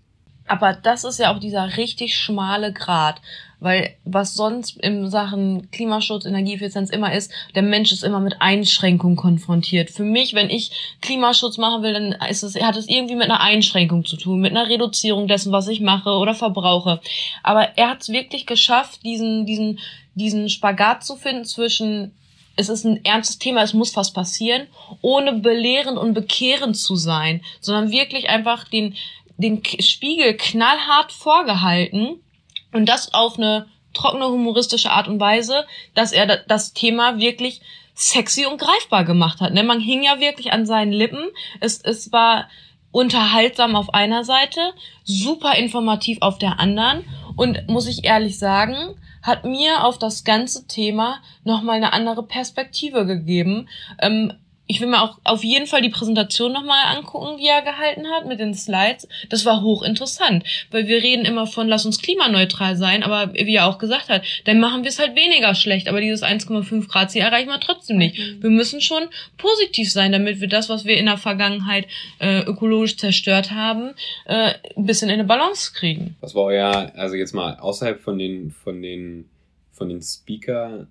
aber 0.49 0.73
das 0.75 1.05
ist 1.05 1.19
ja 1.19 1.35
auch 1.35 1.39
dieser 1.39 1.77
richtig 1.77 2.17
schmale 2.17 2.73
Grad, 2.73 3.21
weil 3.61 3.95
was 4.05 4.35
sonst 4.35 4.77
in 4.79 5.11
Sachen 5.11 5.71
Klimaschutz, 5.71 6.25
Energieeffizienz 6.25 6.91
immer 6.91 7.13
ist, 7.13 7.33
der 7.55 7.63
Mensch 7.63 7.93
ist 7.93 8.05
immer 8.05 8.21
mit 8.21 8.41
Einschränkungen 8.41 9.17
konfrontiert. 9.17 9.91
Für 9.91 10.05
mich, 10.05 10.35
wenn 10.35 10.51
ich 10.51 10.71
Klimaschutz 11.01 11.59
machen 11.59 11.83
will, 11.83 11.93
dann 11.93 12.13
ist 12.29 12.43
es, 12.43 12.55
hat 12.61 12.77
es 12.77 12.89
irgendwie 12.89 13.17
mit 13.17 13.25
einer 13.25 13.41
Einschränkung 13.41 14.05
zu 14.05 14.17
tun, 14.17 14.41
mit 14.41 14.53
einer 14.53 14.69
Reduzierung 14.69 15.27
dessen, 15.27 15.53
was 15.53 15.69
ich 15.69 15.81
mache 15.81 16.11
oder 16.11 16.35
verbrauche. 16.35 17.01
Aber 17.43 17.77
er 17.77 17.91
hat 17.91 18.03
es 18.03 18.09
wirklich 18.11 18.47
geschafft, 18.47 19.05
diesen, 19.05 19.45
diesen, 19.45 19.81
diesen 20.15 20.49
Spagat 20.49 21.05
zu 21.05 21.17
finden 21.17 21.45
zwischen 21.45 22.13
es 22.59 22.69
ist 22.69 22.85
ein 22.85 23.05
ernstes 23.05 23.39
Thema, 23.39 23.63
es 23.63 23.73
muss 23.73 23.95
was 23.95 24.13
passieren, 24.13 24.67
ohne 25.01 25.35
belehrend 25.35 25.97
und 25.97 26.13
bekehrend 26.13 26.77
zu 26.77 26.97
sein, 26.97 27.41
sondern 27.61 27.93
wirklich 27.93 28.29
einfach 28.31 28.65
den, 28.65 28.97
den 29.39 29.63
Spiegel 29.65 30.37
knallhart 30.37 31.13
vorgehalten 31.13 32.21
und 32.73 32.87
das 32.87 33.15
auf 33.15 33.39
eine 33.39 33.69
trockene, 33.95 34.27
humoristische 34.27 34.91
Art 34.91 35.09
und 35.09 35.19
Weise, 35.19 35.65
dass 35.95 36.13
er 36.13 36.27
das 36.27 36.75
Thema 36.75 37.19
wirklich 37.19 37.63
sexy 37.95 38.47
und 38.47 38.61
greifbar 38.61 39.05
gemacht 39.05 39.41
hat. 39.41 39.55
Ne? 39.55 39.65
Man 39.65 39.81
hing 39.81 40.03
ja 40.03 40.21
wirklich 40.21 40.53
an 40.53 40.67
seinen 40.67 40.93
Lippen. 40.93 41.25
Es, 41.61 41.81
es 41.81 42.13
war 42.13 42.49
unterhaltsam 42.93 43.77
auf 43.77 43.93
einer 43.93 44.25
Seite, 44.25 44.61
super 45.05 45.57
informativ 45.57 46.19
auf 46.21 46.39
der 46.39 46.61
anderen 46.61 47.05
und 47.37 47.69
muss 47.69 47.87
ich 47.87 48.05
ehrlich 48.05 48.39
sagen, 48.39 48.97
hat 49.23 49.45
mir 49.45 49.85
auf 49.85 49.99
das 49.99 50.25
ganze 50.25 50.67
Thema 50.67 51.21
nochmal 51.45 51.77
eine 51.77 51.93
andere 51.93 52.23
Perspektive 52.23 53.05
gegeben. 53.05 53.69
Ähm, 54.01 54.33
ich 54.69 54.81
will 54.81 54.89
mir 54.89 55.03
auch 55.03 55.19
auf 55.25 55.43
jeden 55.43 55.67
Fall 55.67 55.81
die 55.81 55.89
Präsentation 55.89 56.53
nochmal 56.53 56.95
angucken, 56.95 57.39
die 57.39 57.47
er 57.47 57.63
gehalten 57.63 58.07
hat 58.09 58.27
mit 58.27 58.39
den 58.39 58.55
Slides. 58.55 59.09
Das 59.31 59.47
war 59.47 59.63
hochinteressant, 59.63 60.45
weil 60.71 60.87
wir 60.87 61.03
reden 61.03 61.25
immer 61.25 61.47
von, 61.47 61.69
lass 61.69 61.87
uns 61.87 62.01
klimaneutral 62.01 62.77
sein, 62.77 63.03
aber 63.03 63.33
wie 63.33 63.57
er 63.57 63.67
auch 63.67 63.79
gesagt 63.79 64.11
hat, 64.11 64.23
dann 64.45 64.61
machen 64.61 64.83
wir 64.83 64.91
es 64.91 64.99
halt 64.99 65.17
weniger 65.17 65.55
schlecht, 65.55 65.89
aber 65.89 66.03
dieses 66.03 66.23
1,5 66.23 66.87
Grad 66.87 67.11
Ziel 67.11 67.23
erreichen 67.23 67.49
wir 67.49 67.61
trotzdem 67.61 67.97
nicht. 67.97 68.19
Mhm. 68.19 68.43
Wir 68.43 68.51
müssen 68.51 68.83
schon 68.83 69.05
positiv 69.39 69.91
sein, 69.91 70.13
damit 70.13 70.41
wir 70.41 70.49
das, 70.49 70.69
was 70.69 70.85
wir 70.85 70.99
in 70.99 71.07
der 71.07 71.17
Vergangenheit 71.17 71.87
äh, 72.19 72.43
ökologisch 72.43 72.99
zerstört 72.99 73.51
haben, 73.51 73.95
äh, 74.27 74.53
ein 74.77 74.85
bisschen 74.85 75.09
in 75.09 75.15
eine 75.15 75.25
Balance 75.25 75.73
kriegen. 75.75 76.17
Was 76.21 76.35
war 76.35 76.45
euer, 76.45 76.93
also 76.95 77.17
jetzt 77.17 77.33
mal 77.33 77.57
außerhalb 77.59 78.01
von 78.01 78.19
den, 78.19 78.51
von 78.51 78.83
den, 78.83 79.31
von 79.73 79.89
den 79.89 80.03
Speaker, 80.03 80.87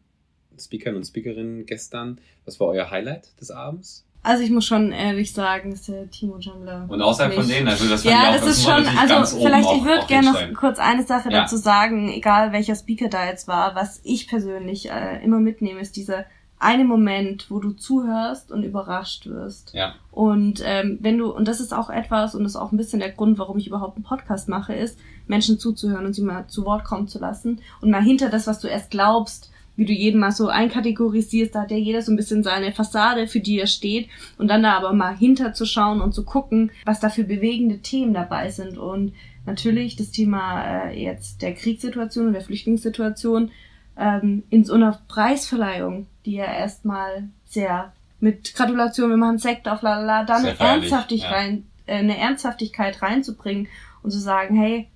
Speakern 0.60 0.96
und 0.96 1.06
Speakerinnen 1.06 1.66
gestern. 1.66 2.20
Was 2.46 2.60
war 2.60 2.68
euer 2.68 2.90
Highlight 2.90 3.40
des 3.40 3.52
Abends? 3.52 4.06
Also 4.24 4.44
ich 4.44 4.50
muss 4.50 4.66
schon 4.66 4.92
ehrlich 4.92 5.32
sagen, 5.32 5.72
dass 5.72 5.84
der 5.84 6.10
Timo 6.10 6.38
Jungler. 6.38 6.86
Und 6.90 7.02
außerhalb 7.02 7.34
von 7.34 7.48
denen, 7.48 7.68
also 7.68 7.88
das 7.88 8.04
Ja, 8.04 8.34
das, 8.34 8.42
das 8.42 8.58
ist 8.58 8.64
schon, 8.66 8.86
also 8.86 9.38
vielleicht, 9.38 9.72
ich 9.72 9.86
würde 9.86 10.06
gerne 10.08 10.32
noch 10.34 10.54
kurz 10.54 10.80
eine 10.80 11.04
Sache 11.04 11.32
ja. 11.32 11.42
dazu 11.42 11.56
sagen, 11.56 12.10
egal 12.10 12.52
welcher 12.52 12.76
Speaker 12.76 13.08
da 13.08 13.26
jetzt 13.26 13.48
war, 13.48 13.76
was 13.76 14.02
ich 14.04 14.28
persönlich 14.28 14.90
äh, 14.90 15.24
immer 15.24 15.40
mitnehme, 15.40 15.80
ist 15.80 15.96
dieser 15.96 16.26
eine 16.60 16.84
Moment, 16.84 17.50
wo 17.50 17.60
du 17.60 17.72
zuhörst 17.72 18.52
und 18.52 18.64
überrascht 18.64 19.28
wirst. 19.28 19.74
Ja. 19.74 19.94
Und 20.12 20.62
ähm, 20.66 20.98
wenn 21.02 21.18
du, 21.18 21.32
und 21.32 21.48
das 21.48 21.60
ist 21.60 21.74
auch 21.74 21.90
etwas, 21.90 22.34
und 22.34 22.44
das 22.44 22.54
ist 22.54 22.58
auch 22.58 22.72
ein 22.72 22.78
bisschen 22.78 23.00
der 23.00 23.12
Grund, 23.12 23.38
warum 23.38 23.60
ich 23.60 23.68
überhaupt 23.68 23.96
einen 23.96 24.04
Podcast 24.04 24.50
mache, 24.50 24.74
ist, 24.74 24.98
Menschen 25.28 25.60
zuzuhören 25.60 26.06
und 26.06 26.14
sie 26.14 26.24
mal 26.24 26.48
zu 26.48 26.66
Wort 26.66 26.84
kommen 26.84 27.08
zu 27.08 27.20
lassen 27.20 27.62
und 27.80 27.92
mal 27.92 28.04
hinter 28.04 28.30
das, 28.30 28.48
was 28.48 28.60
du 28.60 28.68
erst 28.68 28.90
glaubst, 28.90 29.52
wie 29.78 29.86
du 29.86 29.94
jeden 29.94 30.20
mal 30.20 30.32
so 30.32 30.50
einkategorisierst, 30.50 31.56
da 31.56 31.62
hat 31.62 31.72
ja 31.72 31.78
jeder 31.78 32.02
so 32.02 32.12
ein 32.12 32.18
bisschen 32.18 32.44
seine 32.44 32.74
Fassade, 32.74 33.28
für 33.28 33.40
die 33.40 33.60
er 33.60 33.68
steht 33.68 34.10
und 34.38 34.50
dann 34.50 34.64
da 34.64 34.74
aber 34.74 34.92
mal 34.92 35.16
hinterzuschauen 35.16 36.02
und 36.02 36.14
zu 36.14 36.26
gucken, 36.26 36.72
was 36.84 37.00
da 37.00 37.10
für 37.10 37.24
bewegende 37.24 37.78
Themen 37.80 38.14
dabei 38.14 38.50
sind 38.50 38.78
und 38.78 39.14
natürlich 39.46 39.96
das 39.96 40.12
Thema 40.12 40.90
äh, 40.90 41.02
jetzt 41.02 41.42
der 41.42 41.54
Kriegssituation 41.54 42.28
und 42.28 42.34
der 42.34 42.42
Flüchtlingssituation 42.42 43.52
ähm, 43.98 44.44
in 44.50 44.66
so 44.66 44.74
einer 44.74 45.00
Preisverleihung, 45.08 46.08
die 46.26 46.34
ja 46.34 46.46
erstmal 46.46 47.30
sehr 47.46 47.94
mit 48.20 48.56
Gratulation, 48.56 49.12
wir 49.12 49.18
machen 49.18 49.38
Sekt 49.38 49.68
auf 49.68 49.84
lalala, 49.84 50.26
da 50.26 50.38
eine, 50.38 50.60
Ernsthaftig 50.60 51.22
ja. 51.22 51.32
rein, 51.32 51.68
äh, 51.86 51.98
eine 51.98 52.18
Ernsthaftigkeit 52.18 53.02
reinzubringen 53.02 53.68
und 54.02 54.12
zu 54.12 54.20
sagen, 54.20 54.56
hey, 54.56 54.88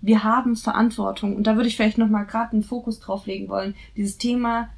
wir 0.00 0.24
haben 0.24 0.56
Verantwortung. 0.56 1.36
Und 1.36 1.46
da 1.46 1.56
würde 1.56 1.68
ich 1.68 1.76
vielleicht 1.76 1.98
nochmal 1.98 2.26
gerade 2.26 2.52
einen 2.52 2.62
Fokus 2.62 3.00
drauf 3.00 3.26
legen 3.26 3.48
wollen. 3.48 3.74
Dieses 3.96 4.18
Thema, 4.18 4.68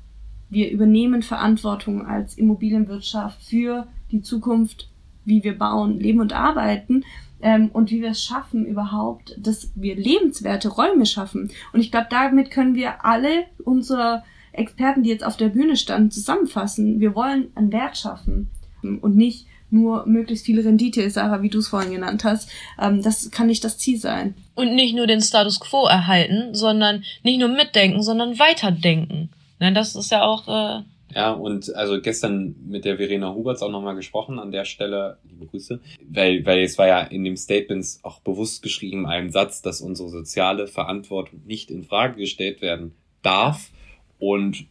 wir 0.50 0.70
übernehmen 0.70 1.22
Verantwortung 1.22 2.06
als 2.06 2.36
Immobilienwirtschaft 2.36 3.42
für 3.42 3.86
die 4.10 4.22
Zukunft, 4.22 4.90
wie 5.24 5.44
wir 5.44 5.56
bauen, 5.56 5.98
leben 6.00 6.20
und 6.20 6.32
arbeiten 6.32 7.04
ähm, 7.40 7.70
und 7.72 7.90
wie 7.90 8.02
wir 8.02 8.10
es 8.10 8.22
schaffen 8.22 8.66
überhaupt, 8.66 9.36
dass 9.38 9.70
wir 9.74 9.96
lebenswerte 9.96 10.68
Räume 10.68 11.06
schaffen. 11.06 11.50
Und 11.72 11.80
ich 11.80 11.90
glaube, 11.90 12.08
damit 12.10 12.50
können 12.50 12.74
wir 12.74 13.04
alle 13.04 13.44
unsere 13.64 14.24
Experten, 14.52 15.02
die 15.02 15.10
jetzt 15.10 15.24
auf 15.24 15.36
der 15.36 15.48
Bühne 15.48 15.76
standen, 15.76 16.10
zusammenfassen. 16.10 17.00
Wir 17.00 17.14
wollen 17.14 17.48
einen 17.54 17.72
Wert 17.72 17.96
schaffen 17.96 18.50
und 18.82 19.16
nicht 19.16 19.46
nur 19.72 20.06
möglichst 20.06 20.46
viel 20.46 20.60
Rendite, 20.60 21.08
Sarah, 21.10 21.42
wie 21.42 21.48
du 21.48 21.58
es 21.58 21.68
vorhin 21.68 21.92
genannt 21.92 22.24
hast. 22.24 22.50
Ähm, 22.80 23.02
das 23.02 23.30
kann 23.30 23.46
nicht 23.46 23.64
das 23.64 23.78
Ziel 23.78 23.98
sein. 23.98 24.34
Und 24.54 24.74
nicht 24.74 24.94
nur 24.94 25.06
den 25.06 25.20
Status 25.20 25.60
quo 25.60 25.86
erhalten, 25.86 26.54
sondern 26.54 27.04
nicht 27.22 27.38
nur 27.38 27.48
mitdenken, 27.48 28.02
sondern 28.02 28.38
weiterdenken. 28.38 29.30
Ne, 29.58 29.72
das 29.72 29.96
ist 29.96 30.10
ja 30.10 30.22
auch 30.22 30.48
äh, 30.48 30.82
ja, 31.14 31.32
und 31.32 31.74
also 31.74 32.00
gestern 32.00 32.54
mit 32.66 32.84
der 32.84 32.96
Verena 32.96 33.34
Huberts 33.34 33.62
auch 33.62 33.70
nochmal 33.70 33.94
gesprochen 33.94 34.38
an 34.38 34.50
der 34.50 34.64
Stelle, 34.64 35.18
liebe 35.28 35.46
Grüße, 35.46 35.80
weil, 36.08 36.44
weil 36.46 36.62
es 36.62 36.78
war 36.78 36.86
ja 36.86 37.00
in 37.00 37.22
dem 37.22 37.36
Statements 37.36 38.00
auch 38.02 38.20
bewusst 38.20 38.62
geschrieben, 38.62 39.06
ein 39.06 39.30
Satz, 39.30 39.60
dass 39.60 39.82
unsere 39.82 40.08
soziale 40.08 40.66
Verantwortung 40.66 41.42
nicht 41.44 41.70
in 41.70 41.84
Frage 41.84 42.16
gestellt 42.16 42.62
werden 42.62 42.92
darf. 43.22 43.70
Und 44.18 44.66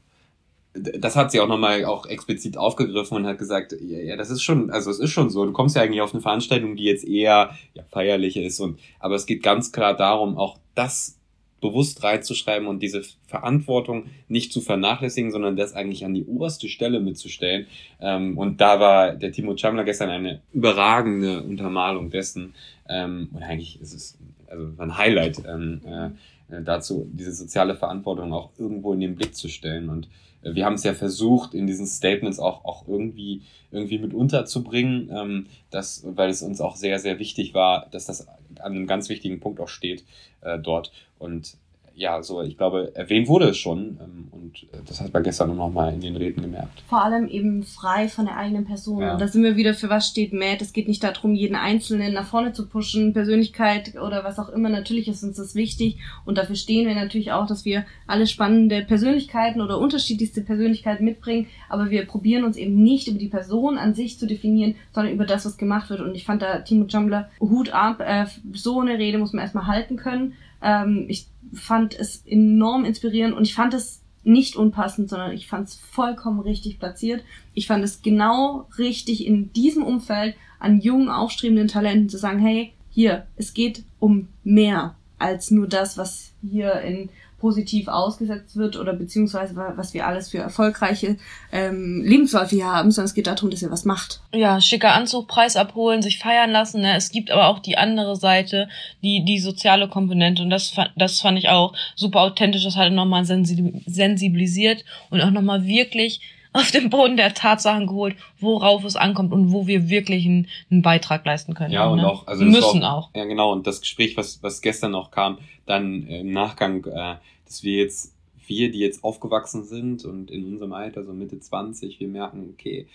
das 0.74 1.16
hat 1.16 1.32
sie 1.32 1.40
auch 1.42 1.48
nochmal 1.48 1.84
auch 1.86 2.06
explizit 2.06 2.58
aufgegriffen 2.58 3.18
und 3.18 3.28
hat 3.28 3.38
gesagt, 3.38 3.76
ja, 3.82 4.00
ja, 4.00 4.16
das 4.16 4.30
ist 4.30 4.42
schon, 4.42 4.72
also 4.72 4.90
es 4.90 5.00
ist 5.00 5.12
schon 5.12 5.30
so, 5.30 5.46
du 5.46 5.52
kommst 5.52 5.76
ja 5.76 5.82
eigentlich 5.82 6.02
auf 6.02 6.14
eine 6.14 6.22
Veranstaltung, 6.22 6.76
die 6.76 6.86
jetzt 6.86 7.06
eher 7.06 7.56
ja, 7.74 7.84
feierlich 7.90 8.38
ist 8.38 8.60
und 8.60 8.80
aber 9.00 9.16
es 9.16 9.26
geht 9.26 9.44
ganz 9.44 9.72
klar 9.72 9.96
darum, 9.96 10.38
auch 10.38 10.58
das 10.76 11.18
bewusst 11.62 12.04
reinzuschreiben 12.04 12.68
und 12.68 12.82
diese 12.82 13.04
Verantwortung 13.28 14.06
nicht 14.28 14.52
zu 14.52 14.62
vernachlässigen, 14.62 15.32
sondern 15.32 15.56
das 15.56 15.74
eigentlich 15.74 16.04
an 16.04 16.14
die 16.14 16.26
oberste 16.26 16.68
Stelle 16.68 17.00
mitzustellen. 17.00 17.68
Ähm, 18.00 18.38
und 18.38 18.60
da 18.60 18.80
war 18.80 19.14
der 19.14 19.32
Timo 19.32 19.56
Chamler 19.56 19.84
gestern 19.84 20.10
eine 20.10 20.42
überragende 20.54 21.44
Untermalung 21.44 22.10
dessen. 22.10 22.56
Ähm, 22.90 23.30
und 23.34 23.44
eigentlich 23.44 23.80
ist 23.80 23.94
es 23.94 24.18
also 24.48 24.72
ein 24.80 24.98
Highlight 24.98 25.44
ähm, 25.48 25.82
äh, 25.86 26.62
dazu, 26.64 27.08
diese 27.14 27.32
soziale 27.32 27.76
Verantwortung 27.76 28.34
auch 28.34 28.50
irgendwo 28.58 28.94
in 28.94 29.00
den 29.00 29.16
Blick 29.16 29.36
zu 29.36 29.48
stellen. 29.48 29.90
Und 29.90 30.06
äh, 30.06 30.10
wir 30.44 30.66
haben 30.66 30.76
es 30.76 30.84
ja 30.84 30.94
versucht, 30.94 31.54
in 31.54 31.68
diesen 31.68 31.86
Statements 31.86 32.40
auch, 32.40 32.66
auch 32.66 32.88
irgendwie, 32.88 33.42
irgendwie 33.72 34.00
mit 34.00 34.14
unterzubringen, 34.14 35.10
ähm, 35.14 35.48
dass, 35.70 36.04
weil 36.06 36.30
es 36.30 36.42
uns 36.42 36.62
auch 36.62 36.76
sehr, 36.76 37.00
sehr 37.00 37.20
wichtig 37.20 37.54
war, 37.54 37.88
dass 37.92 38.06
das 38.06 38.28
an 38.28 38.74
einem 38.74 38.88
ganz 38.88 39.10
wichtigen 39.10 39.40
Punkt 39.40 39.60
auch 39.60 39.68
steht 39.68 40.04
äh, 40.42 40.60
dort. 40.60 40.92
Und 41.20 41.58
ja, 41.94 42.22
so, 42.24 42.42
ich 42.42 42.58
glaube, 42.58 42.92
erwähnt 42.96 43.28
wurde 43.28 43.50
es 43.50 43.58
schon 43.58 44.00
ähm, 44.02 44.28
und 44.32 44.64
äh, 44.74 44.78
das 44.86 45.02
hat 45.02 45.14
man 45.14 45.24
gestern 45.24 45.56
noch 45.56 45.72
mal 45.72 45.94
in 45.94 46.02
den 46.02 46.16
Reden 46.16 46.42
gemerkt. 46.42 46.84
Vor 46.88 47.04
allem 47.04 47.28
eben 47.28 47.64
frei 47.64 48.08
von 48.08 48.26
der 48.26 48.38
eigenen 48.38 48.66
Person. 48.66 49.02
Ja. 49.02 49.14
Und 49.14 49.22
da 49.22 49.28
sind 49.28 49.44
wir 49.44 49.56
wieder, 49.56 49.74
für 49.74 49.90
was 49.90 50.08
steht 50.08 50.34
Matt. 50.34 50.62
Es 50.62 50.74
geht 50.74 50.88
nicht 50.88 51.04
darum, 51.04 51.36
jeden 51.36 51.56
Einzelnen 51.56 52.14
nach 52.14 52.28
vorne 52.28 52.54
zu 52.54 52.68
pushen, 52.68 53.14
Persönlichkeit 53.14 53.96
oder 53.96 54.24
was 54.24 54.40
auch 54.40 54.50
immer. 54.50 54.70
Natürlich 54.70 55.08
ist 55.08 55.24
uns 55.24 55.38
das 55.38 55.56
wichtig 55.56 55.98
und 56.26 56.38
dafür 56.38 56.56
stehen 56.56 56.88
wir 56.88 56.96
natürlich 56.96 57.32
auch, 57.32 57.48
dass 57.48 57.66
wir 57.66 57.86
alle 58.08 58.28
spannende 58.28 58.84
Persönlichkeiten 58.84 59.62
oder 59.62 59.78
unterschiedlichste 59.78 60.42
Persönlichkeiten 60.42 61.06
mitbringen, 61.06 61.48
aber 61.70 61.90
wir 61.90 62.06
probieren 62.06 62.44
uns 62.44 62.58
eben 62.58 62.82
nicht 62.82 63.08
über 63.08 63.20
die 63.20 63.28
Person 63.28 63.78
an 63.78 63.94
sich 63.94 64.20
zu 64.20 64.28
definieren, 64.28 64.76
sondern 64.94 65.14
über 65.14 65.26
das, 65.26 65.46
was 65.46 65.58
gemacht 65.58 65.90
wird. 65.90 66.02
Und 66.02 66.16
ich 66.16 66.26
fand 66.26 66.42
da 66.42 66.60
Timo 66.60 66.86
Jumbler 66.86 67.30
Hut 67.40 67.74
ab, 67.74 68.00
äh, 68.00 68.26
so 68.54 68.80
eine 68.80 68.98
Rede 68.98 69.18
muss 69.18 69.34
man 69.34 69.44
erstmal 69.44 69.68
halten 69.68 69.98
können. 69.98 70.34
Ähm, 70.62 71.06
ich 71.08 71.28
fand 71.54 71.98
es 71.98 72.24
enorm 72.26 72.86
inspirierend 72.86 73.36
und 73.36 73.44
ich 73.44 73.54
fand 73.54 73.74
es 73.74 74.02
nicht 74.24 74.56
unpassend, 74.56 75.10
sondern 75.10 75.32
ich 75.32 75.48
fand 75.48 75.68
es 75.68 75.76
vollkommen 75.76 76.40
richtig 76.40 76.80
platziert. 76.80 77.24
Ich 77.54 77.68
fand 77.68 77.84
es 77.84 78.02
genau 78.02 78.68
richtig 78.78 79.26
in 79.26 79.52
diesem 79.54 79.84
Umfeld 79.84 80.36
an 80.60 80.80
jungen, 80.80 81.10
aufstrebenden 81.10 81.68
Talenten 81.68 82.10
zu 82.10 82.18
sagen, 82.18 82.40
hey, 82.40 82.74
hier, 82.90 83.26
es 83.36 83.54
geht 83.54 83.84
um 84.00 84.28
mehr 84.44 84.96
als 85.18 85.50
nur 85.50 85.68
das, 85.68 85.98
was 85.98 86.34
hier 86.42 86.82
in 86.82 87.10
positiv 87.42 87.88
ausgesetzt 87.88 88.56
wird 88.56 88.78
oder 88.78 88.94
beziehungsweise 88.94 89.56
was 89.56 89.94
wir 89.96 90.06
alles 90.06 90.30
für 90.30 90.38
erfolgreiche 90.38 91.18
ähm, 91.52 92.04
Lebensläufe 92.06 92.56
hier 92.56 92.72
haben, 92.72 92.92
sondern 92.92 93.08
es 93.08 93.16
geht 93.16 93.26
darum, 93.28 93.50
dass 93.50 93.64
ihr 93.64 93.72
was 93.72 93.84
macht. 93.84 94.22
Ja, 94.34 94.62
schicker 94.62 94.94
Anzug, 94.94 95.28
Preis 95.28 95.58
abholen, 95.58 96.04
sich 96.04 96.20
feiern 96.20 96.52
lassen. 96.52 96.82
Ne? 96.82 96.96
Es 96.96 97.10
gibt 97.10 97.32
aber 97.32 97.48
auch 97.48 97.60
die 97.60 97.78
andere 97.78 98.16
Seite, 98.16 98.70
die 99.02 99.26
die 99.26 99.40
soziale 99.40 99.90
Komponente 99.90 100.44
und 100.44 100.52
das, 100.52 100.74
das 100.96 101.20
fand 101.20 101.40
ich 101.40 101.50
auch 101.50 101.74
super 101.96 102.22
authentisch. 102.22 102.64
Das 102.64 102.76
hat 102.76 102.94
nochmal 102.94 103.26
sensibilisiert 103.26 104.86
und 105.10 105.22
auch 105.22 105.32
nochmal 105.32 105.66
wirklich 105.66 106.22
auf 106.54 106.72
den 106.72 106.90
Boden 106.90 107.18
der 107.18 107.34
Tatsachen 107.34 107.88
geholt, 107.88 108.16
worauf 108.40 108.84
es 108.84 108.96
ankommt 108.96 109.32
und 109.32 109.52
wo 109.52 109.68
wir 109.68 109.90
wirklich 109.90 110.26
einen, 110.26 110.48
einen 110.70 110.82
Beitrag 110.82 111.26
leisten 111.26 111.54
können. 111.54 111.72
Ja, 111.72 111.88
und 111.88 112.00
ne? 112.00 112.10
auch, 112.10 112.28
also 112.28 112.44
müssen 112.44 112.84
auch, 112.84 113.10
auch, 113.10 113.16
Ja, 113.16 113.26
genau. 113.26 113.52
Und 113.52 113.68
das 113.68 113.82
Gespräch, 113.82 114.18
was, 114.18 114.44
was 114.44 114.62
gestern 114.62 114.92
noch 114.92 115.12
kam, 115.12 115.38
dann 115.66 116.08
im 116.08 116.32
Nachgang, 116.32 116.86
äh, 116.86 117.16
dass 117.46 117.64
wir 117.64 117.78
jetzt, 117.78 118.14
wir, 118.48 118.72
die 118.72 118.80
jetzt 118.80 119.04
aufgewachsen 119.04 119.64
sind 119.64 120.04
und 120.04 120.30
in 120.30 120.46
unserem 120.46 120.74
Alter, 120.74 121.04
so 121.06 121.14
Mitte 121.14 121.40
20, 121.40 122.00
wir 122.00 122.08
merken, 122.08 122.50
okay, 122.54 122.88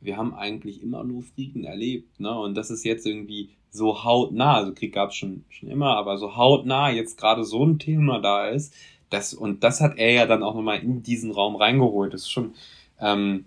wir 0.00 0.16
haben 0.16 0.34
eigentlich 0.34 0.82
immer 0.82 1.04
nur 1.04 1.22
Frieden 1.22 1.64
erlebt, 1.64 2.18
ne? 2.18 2.36
Und 2.36 2.56
das 2.56 2.70
ist 2.70 2.84
jetzt 2.84 3.06
irgendwie 3.06 3.50
so 3.70 4.04
hautnah, 4.04 4.54
also 4.54 4.74
Krieg 4.74 4.92
gab 4.92 5.10
es 5.10 5.16
schon, 5.16 5.44
schon 5.48 5.68
immer, 5.68 5.96
aber 5.96 6.18
so 6.18 6.36
hautnah 6.36 6.90
jetzt 6.90 7.18
gerade 7.18 7.44
so 7.44 7.64
ein 7.64 7.78
Thema 7.78 8.20
da 8.20 8.48
ist, 8.48 8.74
das, 9.12 9.34
und 9.34 9.62
das 9.62 9.80
hat 9.80 9.98
er 9.98 10.12
ja 10.12 10.26
dann 10.26 10.42
auch 10.42 10.54
nochmal 10.54 10.82
in 10.82 11.02
diesen 11.02 11.30
Raum 11.30 11.56
reingeholt. 11.56 12.14
Das 12.14 12.22
ist 12.22 12.30
schon 12.30 12.54
ähm, 13.02 13.46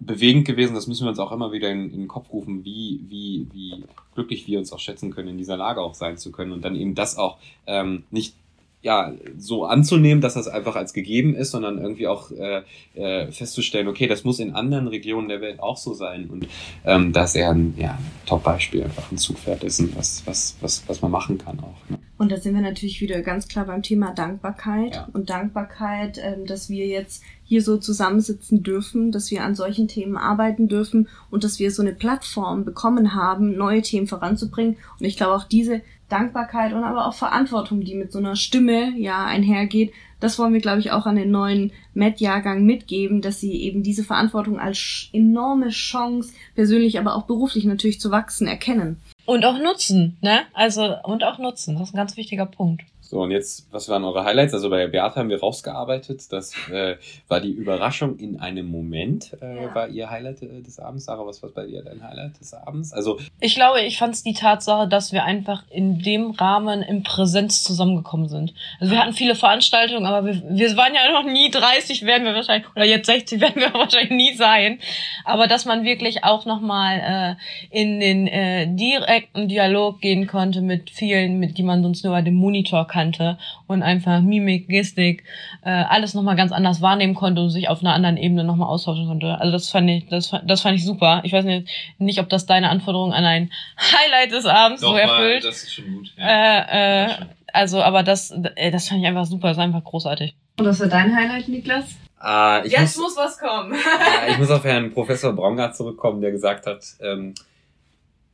bewegend 0.00 0.46
gewesen, 0.46 0.74
das 0.74 0.86
müssen 0.86 1.04
wir 1.04 1.10
uns 1.10 1.18
auch 1.18 1.32
immer 1.32 1.52
wieder 1.52 1.70
in, 1.70 1.92
in 1.92 2.00
den 2.00 2.08
Kopf 2.08 2.32
rufen, 2.32 2.64
wie, 2.64 3.00
wie, 3.08 3.46
wie 3.52 3.84
glücklich 4.14 4.46
wir 4.46 4.58
uns 4.58 4.72
auch 4.72 4.80
schätzen 4.80 5.10
können, 5.10 5.28
in 5.28 5.38
dieser 5.38 5.56
Lage 5.56 5.80
auch 5.80 5.94
sein 5.94 6.18
zu 6.18 6.32
können 6.32 6.52
und 6.52 6.64
dann 6.64 6.76
eben 6.76 6.94
das 6.94 7.16
auch 7.16 7.38
ähm, 7.66 8.04
nicht 8.10 8.34
ja, 8.82 9.12
so 9.38 9.64
anzunehmen, 9.64 10.20
dass 10.20 10.34
das 10.34 10.48
einfach 10.48 10.74
als 10.74 10.92
gegeben 10.92 11.34
ist, 11.34 11.52
sondern 11.52 11.78
irgendwie 11.78 12.08
auch 12.08 12.32
äh, 12.32 12.62
äh, 12.94 13.30
festzustellen, 13.30 13.86
okay, 13.86 14.08
das 14.08 14.24
muss 14.24 14.40
in 14.40 14.54
anderen 14.54 14.88
Regionen 14.88 15.28
der 15.28 15.40
Welt 15.40 15.60
auch 15.60 15.76
so 15.76 15.94
sein. 15.94 16.28
Und 16.28 16.48
ähm, 16.84 17.12
da 17.12 17.24
ist 17.24 17.36
er 17.36 17.50
ein 17.50 17.74
ja, 17.78 17.96
Top-Beispiel, 18.26 18.82
einfach 18.82 19.10
ein 19.12 19.18
Zugpferd 19.18 19.62
dessen, 19.62 19.92
was, 19.96 20.22
was, 20.26 20.56
was, 20.60 20.82
was 20.88 21.00
man 21.00 21.12
machen 21.12 21.38
kann 21.38 21.60
auch. 21.60 21.88
Ne? 21.88 21.98
Und 22.18 22.30
da 22.30 22.36
sind 22.36 22.54
wir 22.54 22.62
natürlich 22.62 23.00
wieder 23.00 23.20
ganz 23.22 23.48
klar 23.48 23.66
beim 23.66 23.82
Thema 23.82 24.12
Dankbarkeit. 24.14 24.96
Ja. 24.96 25.08
Und 25.12 25.30
Dankbarkeit, 25.30 26.18
ähm, 26.22 26.46
dass 26.46 26.68
wir 26.68 26.86
jetzt 26.86 27.22
hier 27.44 27.62
so 27.62 27.78
zusammensitzen 27.78 28.62
dürfen, 28.62 29.12
dass 29.12 29.30
wir 29.30 29.44
an 29.44 29.54
solchen 29.54 29.86
Themen 29.86 30.16
arbeiten 30.16 30.68
dürfen 30.68 31.08
und 31.30 31.44
dass 31.44 31.58
wir 31.58 31.70
so 31.70 31.82
eine 31.82 31.92
Plattform 31.92 32.64
bekommen 32.64 33.14
haben, 33.14 33.56
neue 33.56 33.82
Themen 33.82 34.06
voranzubringen. 34.06 34.76
Und 34.98 35.06
ich 35.06 35.16
glaube 35.16 35.34
auch 35.34 35.44
diese 35.44 35.82
Dankbarkeit 36.12 36.72
und 36.72 36.84
aber 36.84 37.06
auch 37.06 37.14
Verantwortung, 37.14 37.80
die 37.80 37.94
mit 37.94 38.12
so 38.12 38.18
einer 38.18 38.36
Stimme 38.36 38.92
ja 38.98 39.24
einhergeht. 39.24 39.92
Das 40.20 40.38
wollen 40.38 40.52
wir, 40.52 40.60
glaube 40.60 40.78
ich, 40.78 40.92
auch 40.92 41.06
an 41.06 41.16
den 41.16 41.30
neuen 41.30 41.72
Met-Jahrgang 41.94 42.64
mitgeben, 42.64 43.22
dass 43.22 43.40
sie 43.40 43.62
eben 43.62 43.82
diese 43.82 44.04
Verantwortung 44.04 44.60
als 44.60 45.08
enorme 45.12 45.70
Chance, 45.70 46.32
persönlich, 46.54 46.98
aber 46.98 47.16
auch 47.16 47.24
beruflich 47.24 47.64
natürlich 47.64 47.98
zu 47.98 48.10
wachsen, 48.10 48.46
erkennen. 48.46 48.98
Und 49.24 49.44
auch 49.44 49.58
nutzen, 49.58 50.18
ne? 50.20 50.42
Also, 50.52 50.96
und 51.04 51.24
auch 51.24 51.38
nutzen. 51.38 51.78
Das 51.78 51.88
ist 51.88 51.94
ein 51.94 51.98
ganz 51.98 52.16
wichtiger 52.16 52.46
Punkt. 52.46 52.82
So, 53.12 53.20
und 53.20 53.30
jetzt, 53.30 53.66
was 53.70 53.90
waren 53.90 54.04
eure 54.04 54.24
Highlights? 54.24 54.54
Also 54.54 54.70
bei 54.70 54.86
Beate 54.86 55.16
haben 55.16 55.28
wir 55.28 55.38
rausgearbeitet. 55.38 56.32
Das 56.32 56.54
äh, 56.70 56.96
war 57.28 57.42
die 57.42 57.50
Überraschung 57.50 58.16
in 58.16 58.40
einem 58.40 58.70
Moment, 58.70 59.36
äh, 59.42 59.64
ja. 59.64 59.74
war 59.74 59.88
ihr 59.88 60.08
Highlight 60.08 60.40
äh, 60.40 60.62
des 60.62 60.78
Abends. 60.78 61.04
Sarah, 61.04 61.26
was 61.26 61.42
war 61.42 61.50
bei 61.50 61.66
dir 61.66 61.82
dein 61.82 62.02
Highlight 62.02 62.40
des 62.40 62.54
Abends? 62.54 62.90
Also 62.94 63.20
Ich 63.38 63.54
glaube, 63.54 63.82
ich 63.82 63.98
fand 63.98 64.14
es 64.14 64.22
die 64.22 64.32
Tatsache, 64.32 64.88
dass 64.88 65.12
wir 65.12 65.24
einfach 65.24 65.64
in 65.68 65.98
dem 65.98 66.30
Rahmen 66.30 66.80
in 66.80 67.02
Präsenz 67.02 67.62
zusammengekommen 67.62 68.30
sind. 68.30 68.54
Also 68.80 68.94
wir 68.94 68.98
hatten 68.98 69.12
viele 69.12 69.34
Veranstaltungen, 69.34 70.06
aber 70.06 70.24
wir, 70.26 70.42
wir 70.48 70.74
waren 70.78 70.94
ja 70.94 71.12
noch 71.12 71.30
nie 71.30 71.50
30, 71.50 72.06
werden 72.06 72.24
wir 72.24 72.32
wahrscheinlich, 72.32 72.66
oder 72.74 72.86
jetzt 72.86 73.04
60 73.04 73.40
werden 73.42 73.60
wir 73.60 73.74
wahrscheinlich 73.74 74.10
nie 74.10 74.34
sein. 74.36 74.78
Aber 75.26 75.48
dass 75.48 75.66
man 75.66 75.84
wirklich 75.84 76.24
auch 76.24 76.46
nochmal 76.46 77.36
äh, 77.70 77.78
in 77.78 78.00
den 78.00 78.26
äh, 78.26 78.66
direkten 79.12 79.48
Dialog 79.48 80.00
gehen 80.00 80.26
konnte 80.26 80.60
mit 80.60 80.90
vielen, 80.90 81.38
mit 81.38 81.58
die 81.58 81.62
man 81.62 81.82
sonst 81.82 82.04
nur 82.04 82.12
bei 82.12 82.22
dem 82.22 82.34
Monitor 82.34 82.86
kann 82.86 83.02
kannte 83.02 83.38
und 83.66 83.82
einfach 83.82 84.20
Mimik, 84.20 84.68
Gestik, 84.68 85.24
äh, 85.64 85.70
alles 85.70 86.14
nochmal 86.14 86.36
ganz 86.36 86.52
anders 86.52 86.80
wahrnehmen 86.80 87.14
konnte 87.14 87.42
und 87.42 87.50
sich 87.50 87.68
auf 87.68 87.80
einer 87.80 87.94
anderen 87.94 88.16
Ebene 88.16 88.44
nochmal 88.44 88.68
austauschen 88.68 89.06
konnte. 89.06 89.38
Also 89.40 89.52
das 89.52 89.70
fand 89.70 89.90
ich, 89.90 90.06
das, 90.08 90.32
das 90.46 90.60
fand 90.60 90.76
ich 90.76 90.84
super. 90.84 91.20
Ich 91.24 91.32
weiß 91.32 91.44
nicht, 91.44 91.68
nicht, 91.98 92.20
ob 92.20 92.28
das 92.28 92.46
deine 92.46 92.70
Anforderung 92.70 93.12
an 93.12 93.24
ein 93.24 93.50
Highlight 93.78 94.32
des 94.32 94.46
Abends 94.46 94.82
Doch, 94.82 94.90
so 94.90 94.96
erfüllt. 94.96 95.42
Mal, 95.42 95.50
das 95.50 95.62
ist 95.64 95.74
schon 95.74 95.92
gut. 95.92 96.12
Ja. 96.16 96.26
Äh, 96.26 97.04
äh, 97.04 97.08
also, 97.52 97.82
aber 97.82 98.02
das, 98.02 98.30
äh, 98.54 98.70
das 98.70 98.88
fand 98.88 99.00
ich 99.00 99.06
einfach 99.06 99.26
super, 99.26 99.48
das 99.48 99.56
ist 99.56 99.62
einfach 99.62 99.84
großartig. 99.84 100.34
Und 100.58 100.66
was 100.66 100.80
war 100.80 100.88
dein 100.88 101.14
Highlight, 101.14 101.48
Niklas? 101.48 101.96
Äh, 102.22 102.68
Jetzt 102.68 102.98
muss, 102.98 103.16
muss, 103.16 103.16
was 103.16 103.38
kommen. 103.38 103.72
äh, 103.72 104.30
ich 104.30 104.38
muss 104.38 104.50
auf 104.50 104.64
Herrn 104.64 104.92
Professor 104.92 105.32
Braungart 105.32 105.76
zurückkommen, 105.76 106.20
der 106.20 106.30
gesagt 106.30 106.66
hat, 106.66 106.84
ähm, 107.00 107.34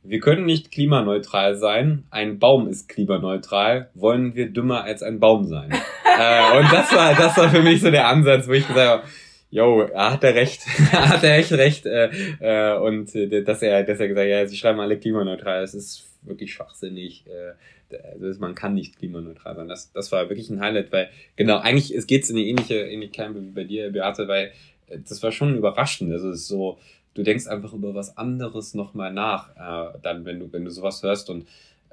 wir 0.03 0.19
können 0.19 0.45
nicht 0.45 0.71
klimaneutral 0.71 1.57
sein. 1.57 2.05
Ein 2.09 2.39
Baum 2.39 2.67
ist 2.67 2.87
klimaneutral. 2.87 3.89
Wollen 3.93 4.35
wir 4.35 4.49
dümmer 4.49 4.83
als 4.83 5.03
ein 5.03 5.19
Baum 5.19 5.45
sein? 5.45 5.71
äh, 6.19 6.57
und 6.57 6.71
das 6.71 6.93
war, 6.93 7.15
das 7.15 7.37
war 7.37 7.49
für 7.49 7.61
mich 7.61 7.81
so 7.81 7.91
der 7.91 8.07
Ansatz, 8.07 8.47
wo 8.47 8.53
ich 8.53 8.67
gesagt 8.67 8.87
habe, 8.87 9.03
Jo, 9.51 9.81
er 9.81 10.11
hat 10.11 10.23
er 10.23 10.35
recht, 10.35 10.61
er 10.91 11.09
hat 11.09 11.23
er 11.23 11.37
echt 11.37 11.51
recht, 11.51 11.85
äh, 11.87 12.09
äh, 12.39 12.77
und 12.77 13.15
äh, 13.15 13.43
dass 13.43 13.63
er, 13.63 13.83
dass 13.83 13.99
er 13.99 14.07
gesagt 14.07 14.27
hat, 14.27 14.31
ja, 14.31 14.45
sie 14.45 14.55
schreiben 14.55 14.79
alle 14.79 14.99
klimaneutral, 14.99 15.63
es 15.63 15.73
ist 15.73 16.07
wirklich 16.21 16.53
schwachsinnig, 16.53 17.25
äh, 17.25 17.97
also 18.21 18.39
man 18.39 18.53
kann 18.53 18.75
nicht 18.75 18.97
klimaneutral 18.97 19.55
sein. 19.55 19.67
Das, 19.67 19.91
das 19.91 20.11
war 20.11 20.29
wirklich 20.29 20.51
ein 20.51 20.61
Highlight, 20.61 20.91
weil 20.91 21.09
genau, 21.35 21.57
eigentlich 21.57 21.95
es 21.95 22.05
geht's 22.05 22.29
in 22.29 22.37
eine 22.37 22.45
ähnliche, 22.45 22.75
ähnliche 22.75 23.11
Kerne 23.11 23.41
wie 23.41 23.49
bei 23.49 23.63
dir, 23.63 23.91
Beate, 23.91 24.27
weil 24.27 24.51
äh, 24.87 24.99
das 25.07 25.23
war 25.23 25.31
schon 25.31 25.57
überraschend. 25.57 26.13
Also 26.13 26.29
es 26.29 26.41
ist 26.41 26.47
so, 26.47 26.77
du 27.13 27.23
denkst 27.23 27.47
einfach 27.47 27.73
über 27.73 27.93
was 27.95 28.17
anderes 28.17 28.73
nochmal 28.73 29.13
nach, 29.13 29.49
äh, 29.55 29.97
dann, 30.01 30.25
wenn 30.25 30.39
du, 30.39 30.51
wenn 30.51 30.65
du 30.65 30.71
sowas 30.71 31.03
hörst 31.03 31.29
und 31.29 31.45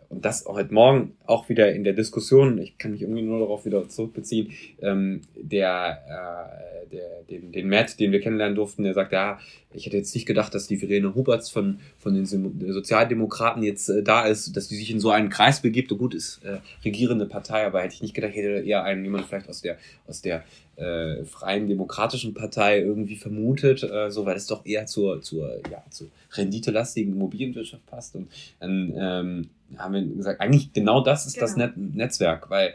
und 0.08 0.24
das 0.24 0.44
heute 0.46 0.72
Morgen 0.72 1.16
auch 1.26 1.48
wieder 1.48 1.72
in 1.72 1.84
der 1.84 1.92
Diskussion, 1.92 2.58
ich 2.58 2.78
kann 2.78 2.92
mich 2.92 3.02
irgendwie 3.02 3.22
nur 3.22 3.40
darauf 3.40 3.64
wieder 3.64 3.88
zurückbeziehen, 3.88 4.52
ähm, 4.80 5.22
der, 5.34 6.02
äh, 6.06 6.88
der, 6.90 7.22
den, 7.28 7.50
den 7.52 7.68
Matt, 7.68 7.98
den 7.98 8.12
wir 8.12 8.20
kennenlernen 8.20 8.54
durften, 8.54 8.84
der 8.84 8.94
sagt, 8.94 9.12
ja, 9.12 9.38
ich 9.72 9.86
hätte 9.86 9.96
jetzt 9.96 10.14
nicht 10.14 10.26
gedacht, 10.26 10.54
dass 10.54 10.68
die 10.68 10.76
Verena 10.76 11.14
Huberts 11.14 11.50
von, 11.50 11.80
von 11.98 12.14
den 12.14 12.24
Sozialdemokraten 12.24 13.62
jetzt 13.62 13.88
äh, 13.88 14.02
da 14.02 14.26
ist, 14.26 14.56
dass 14.56 14.68
die 14.68 14.76
sich 14.76 14.90
in 14.90 15.00
so 15.00 15.10
einen 15.10 15.28
Kreis 15.28 15.60
begibt. 15.60 15.90
Und 15.90 15.98
gut, 15.98 16.14
ist 16.14 16.42
äh, 16.44 16.58
regierende 16.84 17.26
Partei, 17.26 17.66
aber 17.66 17.82
hätte 17.82 17.94
ich 17.94 18.02
nicht 18.02 18.14
gedacht, 18.14 18.34
hätte 18.34 18.64
eher 18.64 18.84
einen 18.84 19.04
jemand 19.04 19.26
vielleicht 19.26 19.48
aus 19.48 19.60
der, 19.60 19.76
aus 20.06 20.22
der 20.22 20.44
äh, 20.76 21.24
Freien 21.24 21.68
Demokratischen 21.68 22.34
Partei 22.34 22.80
irgendwie 22.80 23.16
vermutet, 23.16 23.82
äh, 23.82 24.10
so, 24.10 24.26
weil 24.26 24.36
es 24.36 24.46
doch 24.46 24.64
eher 24.64 24.86
zur, 24.86 25.22
zur, 25.22 25.56
ja, 25.70 25.82
zur 25.90 26.08
renditelastigen 26.32 27.12
Immobilienwirtschaft 27.14 27.86
passt. 27.86 28.14
Und 28.14 28.28
dann 28.60 28.92
ähm, 28.96 29.48
haben 29.78 29.94
wir 29.94 30.02
gesagt, 30.02 30.40
eigentlich 30.40 30.72
genau 30.72 31.00
das 31.00 31.26
ist 31.26 31.34
genau. 31.34 31.46
das 31.46 31.56
Net 31.56 31.76
Netzwerk, 31.76 32.50
weil 32.50 32.74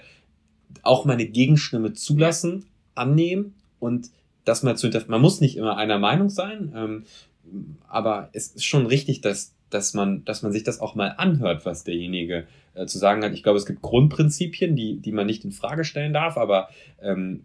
auch 0.84 1.06
meine 1.06 1.26
Gegenstimme 1.26 1.94
zulassen, 1.94 2.66
annehmen 2.96 3.54
und 3.80 4.10
das 4.46 4.64
mal 4.64 4.76
zu 4.76 4.88
hinterfragen. 4.88 5.12
Man 5.12 5.22
muss 5.22 5.42
nicht 5.42 5.58
immer 5.58 5.78
einer 5.78 6.00
Meinung 6.00 6.30
sein, 6.30 6.74
ähm, 6.76 7.06
aber 7.88 8.30
es 8.34 8.48
ist 8.48 8.66
schon 8.66 8.86
richtig, 8.86 9.22
dass, 9.22 9.54
dass, 9.74 9.94
man, 9.94 10.24
dass 10.26 10.44
man 10.44 10.52
sich 10.52 10.64
das 10.64 10.80
auch 10.80 10.96
mal 10.96 11.16
anhört, 11.18 11.66
was 11.66 11.84
derjenige 11.84 12.48
äh, 12.74 12.86
zu 12.86 12.98
sagen 12.98 13.24
hat. 13.24 13.34
Ich 13.34 13.44
glaube, 13.44 13.58
es 13.58 13.66
gibt 13.66 13.82
Grundprinzipien, 13.82 14.76
die, 14.76 14.98
die 14.98 15.12
man 15.12 15.26
nicht 15.26 15.44
in 15.44 15.52
Frage 15.52 15.84
stellen 15.84 16.14
darf, 16.14 16.38
aber 16.38 16.70
ähm, 17.02 17.42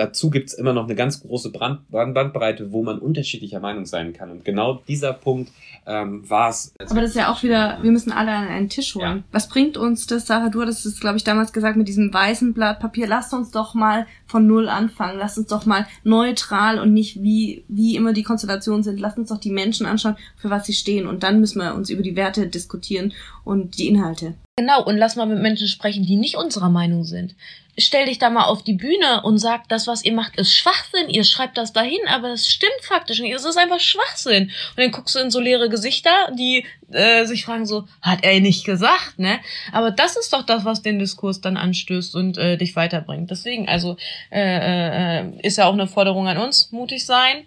dazu 0.00 0.30
gibt's 0.30 0.54
immer 0.54 0.72
noch 0.72 0.84
eine 0.84 0.94
ganz 0.94 1.20
große 1.20 1.50
Brand, 1.50 1.88
Bandbreite, 1.90 2.72
wo 2.72 2.82
man 2.82 2.98
unterschiedlicher 2.98 3.60
Meinung 3.60 3.84
sein 3.84 4.14
kann. 4.14 4.30
Und 4.30 4.44
genau 4.44 4.82
dieser 4.88 5.12
Punkt 5.12 5.52
ähm, 5.86 6.28
war 6.28 6.48
es. 6.48 6.72
Aber 6.78 7.02
das 7.02 7.10
ist 7.10 7.16
ja 7.16 7.30
auch 7.30 7.42
wieder, 7.42 7.78
wir 7.82 7.90
müssen 7.90 8.10
alle 8.10 8.32
an 8.32 8.48
einen 8.48 8.68
Tisch 8.70 8.94
holen. 8.94 9.18
Ja. 9.18 9.22
Was 9.30 9.48
bringt 9.48 9.76
uns 9.76 10.06
das, 10.06 10.26
Sarah? 10.26 10.48
Du 10.48 10.62
hattest 10.62 10.86
es, 10.86 11.00
glaube 11.00 11.18
ich, 11.18 11.24
damals 11.24 11.52
gesagt 11.52 11.76
mit 11.76 11.86
diesem 11.86 12.12
weißen 12.12 12.54
Blatt 12.54 12.80
Papier. 12.80 13.06
Lasst 13.06 13.34
uns 13.34 13.50
doch 13.50 13.74
mal 13.74 14.06
von 14.26 14.46
Null 14.46 14.68
anfangen. 14.68 15.18
Lasst 15.18 15.36
uns 15.36 15.48
doch 15.48 15.66
mal 15.66 15.86
neutral 16.02 16.78
und 16.78 16.94
nicht 16.94 17.22
wie, 17.22 17.64
wie 17.68 17.94
immer 17.94 18.14
die 18.14 18.22
Konstellationen 18.22 18.82
sind. 18.82 18.98
Lasst 19.00 19.18
uns 19.18 19.28
doch 19.28 19.38
die 19.38 19.52
Menschen 19.52 19.84
anschauen, 19.84 20.16
für 20.36 20.48
was 20.48 20.66
sie 20.66 20.72
stehen. 20.72 21.06
Und 21.06 21.22
dann 21.22 21.40
müssen 21.40 21.60
wir 21.60 21.74
uns 21.74 21.90
über 21.90 22.02
die 22.02 22.16
Werte 22.16 22.46
diskutieren 22.46 23.12
und 23.44 23.78
die 23.78 23.88
Inhalte. 23.88 24.34
Genau, 24.60 24.84
und 24.84 24.98
lass 24.98 25.16
mal 25.16 25.24
mit 25.24 25.38
Menschen 25.38 25.68
sprechen, 25.68 26.04
die 26.04 26.16
nicht 26.16 26.36
unserer 26.36 26.68
Meinung 26.68 27.04
sind 27.04 27.34
stell 27.78 28.06
dich 28.06 28.18
da 28.18 28.30
mal 28.30 28.44
auf 28.44 28.62
die 28.62 28.74
Bühne 28.74 29.22
und 29.22 29.38
sag, 29.38 29.68
das, 29.68 29.86
was 29.86 30.04
ihr 30.04 30.12
macht, 30.12 30.36
ist 30.36 30.54
Schwachsinn. 30.54 31.08
Ihr 31.08 31.24
schreibt 31.24 31.56
das 31.56 31.72
dahin, 31.72 32.00
aber 32.08 32.28
es 32.28 32.48
stimmt 32.48 32.82
faktisch 32.82 33.20
nicht. 33.20 33.34
Es 33.34 33.44
ist 33.44 33.56
einfach 33.56 33.80
Schwachsinn. 33.80 34.44
Und 34.44 34.76
dann 34.76 34.90
guckst 34.90 35.14
du 35.14 35.20
in 35.20 35.30
so 35.30 35.40
leere 35.40 35.70
Gesichter, 35.70 36.10
die 36.38 36.66
äh, 36.92 37.24
sich 37.24 37.44
fragen 37.44 37.64
so, 37.64 37.86
hat 38.02 38.18
er 38.22 38.38
nicht 38.40 38.64
gesagt, 38.64 39.18
ne? 39.18 39.40
Aber 39.72 39.90
das 39.90 40.16
ist 40.16 40.32
doch 40.32 40.42
das, 40.42 40.64
was 40.64 40.82
den 40.82 40.98
Diskurs 40.98 41.40
dann 41.40 41.56
anstößt 41.56 42.14
und 42.14 42.38
äh, 42.38 42.56
dich 42.56 42.76
weiterbringt. 42.76 43.30
Deswegen, 43.30 43.66
also 43.66 43.96
äh, 44.30 45.20
äh, 45.20 45.30
ist 45.42 45.56
ja 45.56 45.66
auch 45.66 45.72
eine 45.72 45.86
Forderung 45.86 46.28
an 46.28 46.36
uns, 46.36 46.70
mutig 46.72 47.06
sein 47.06 47.46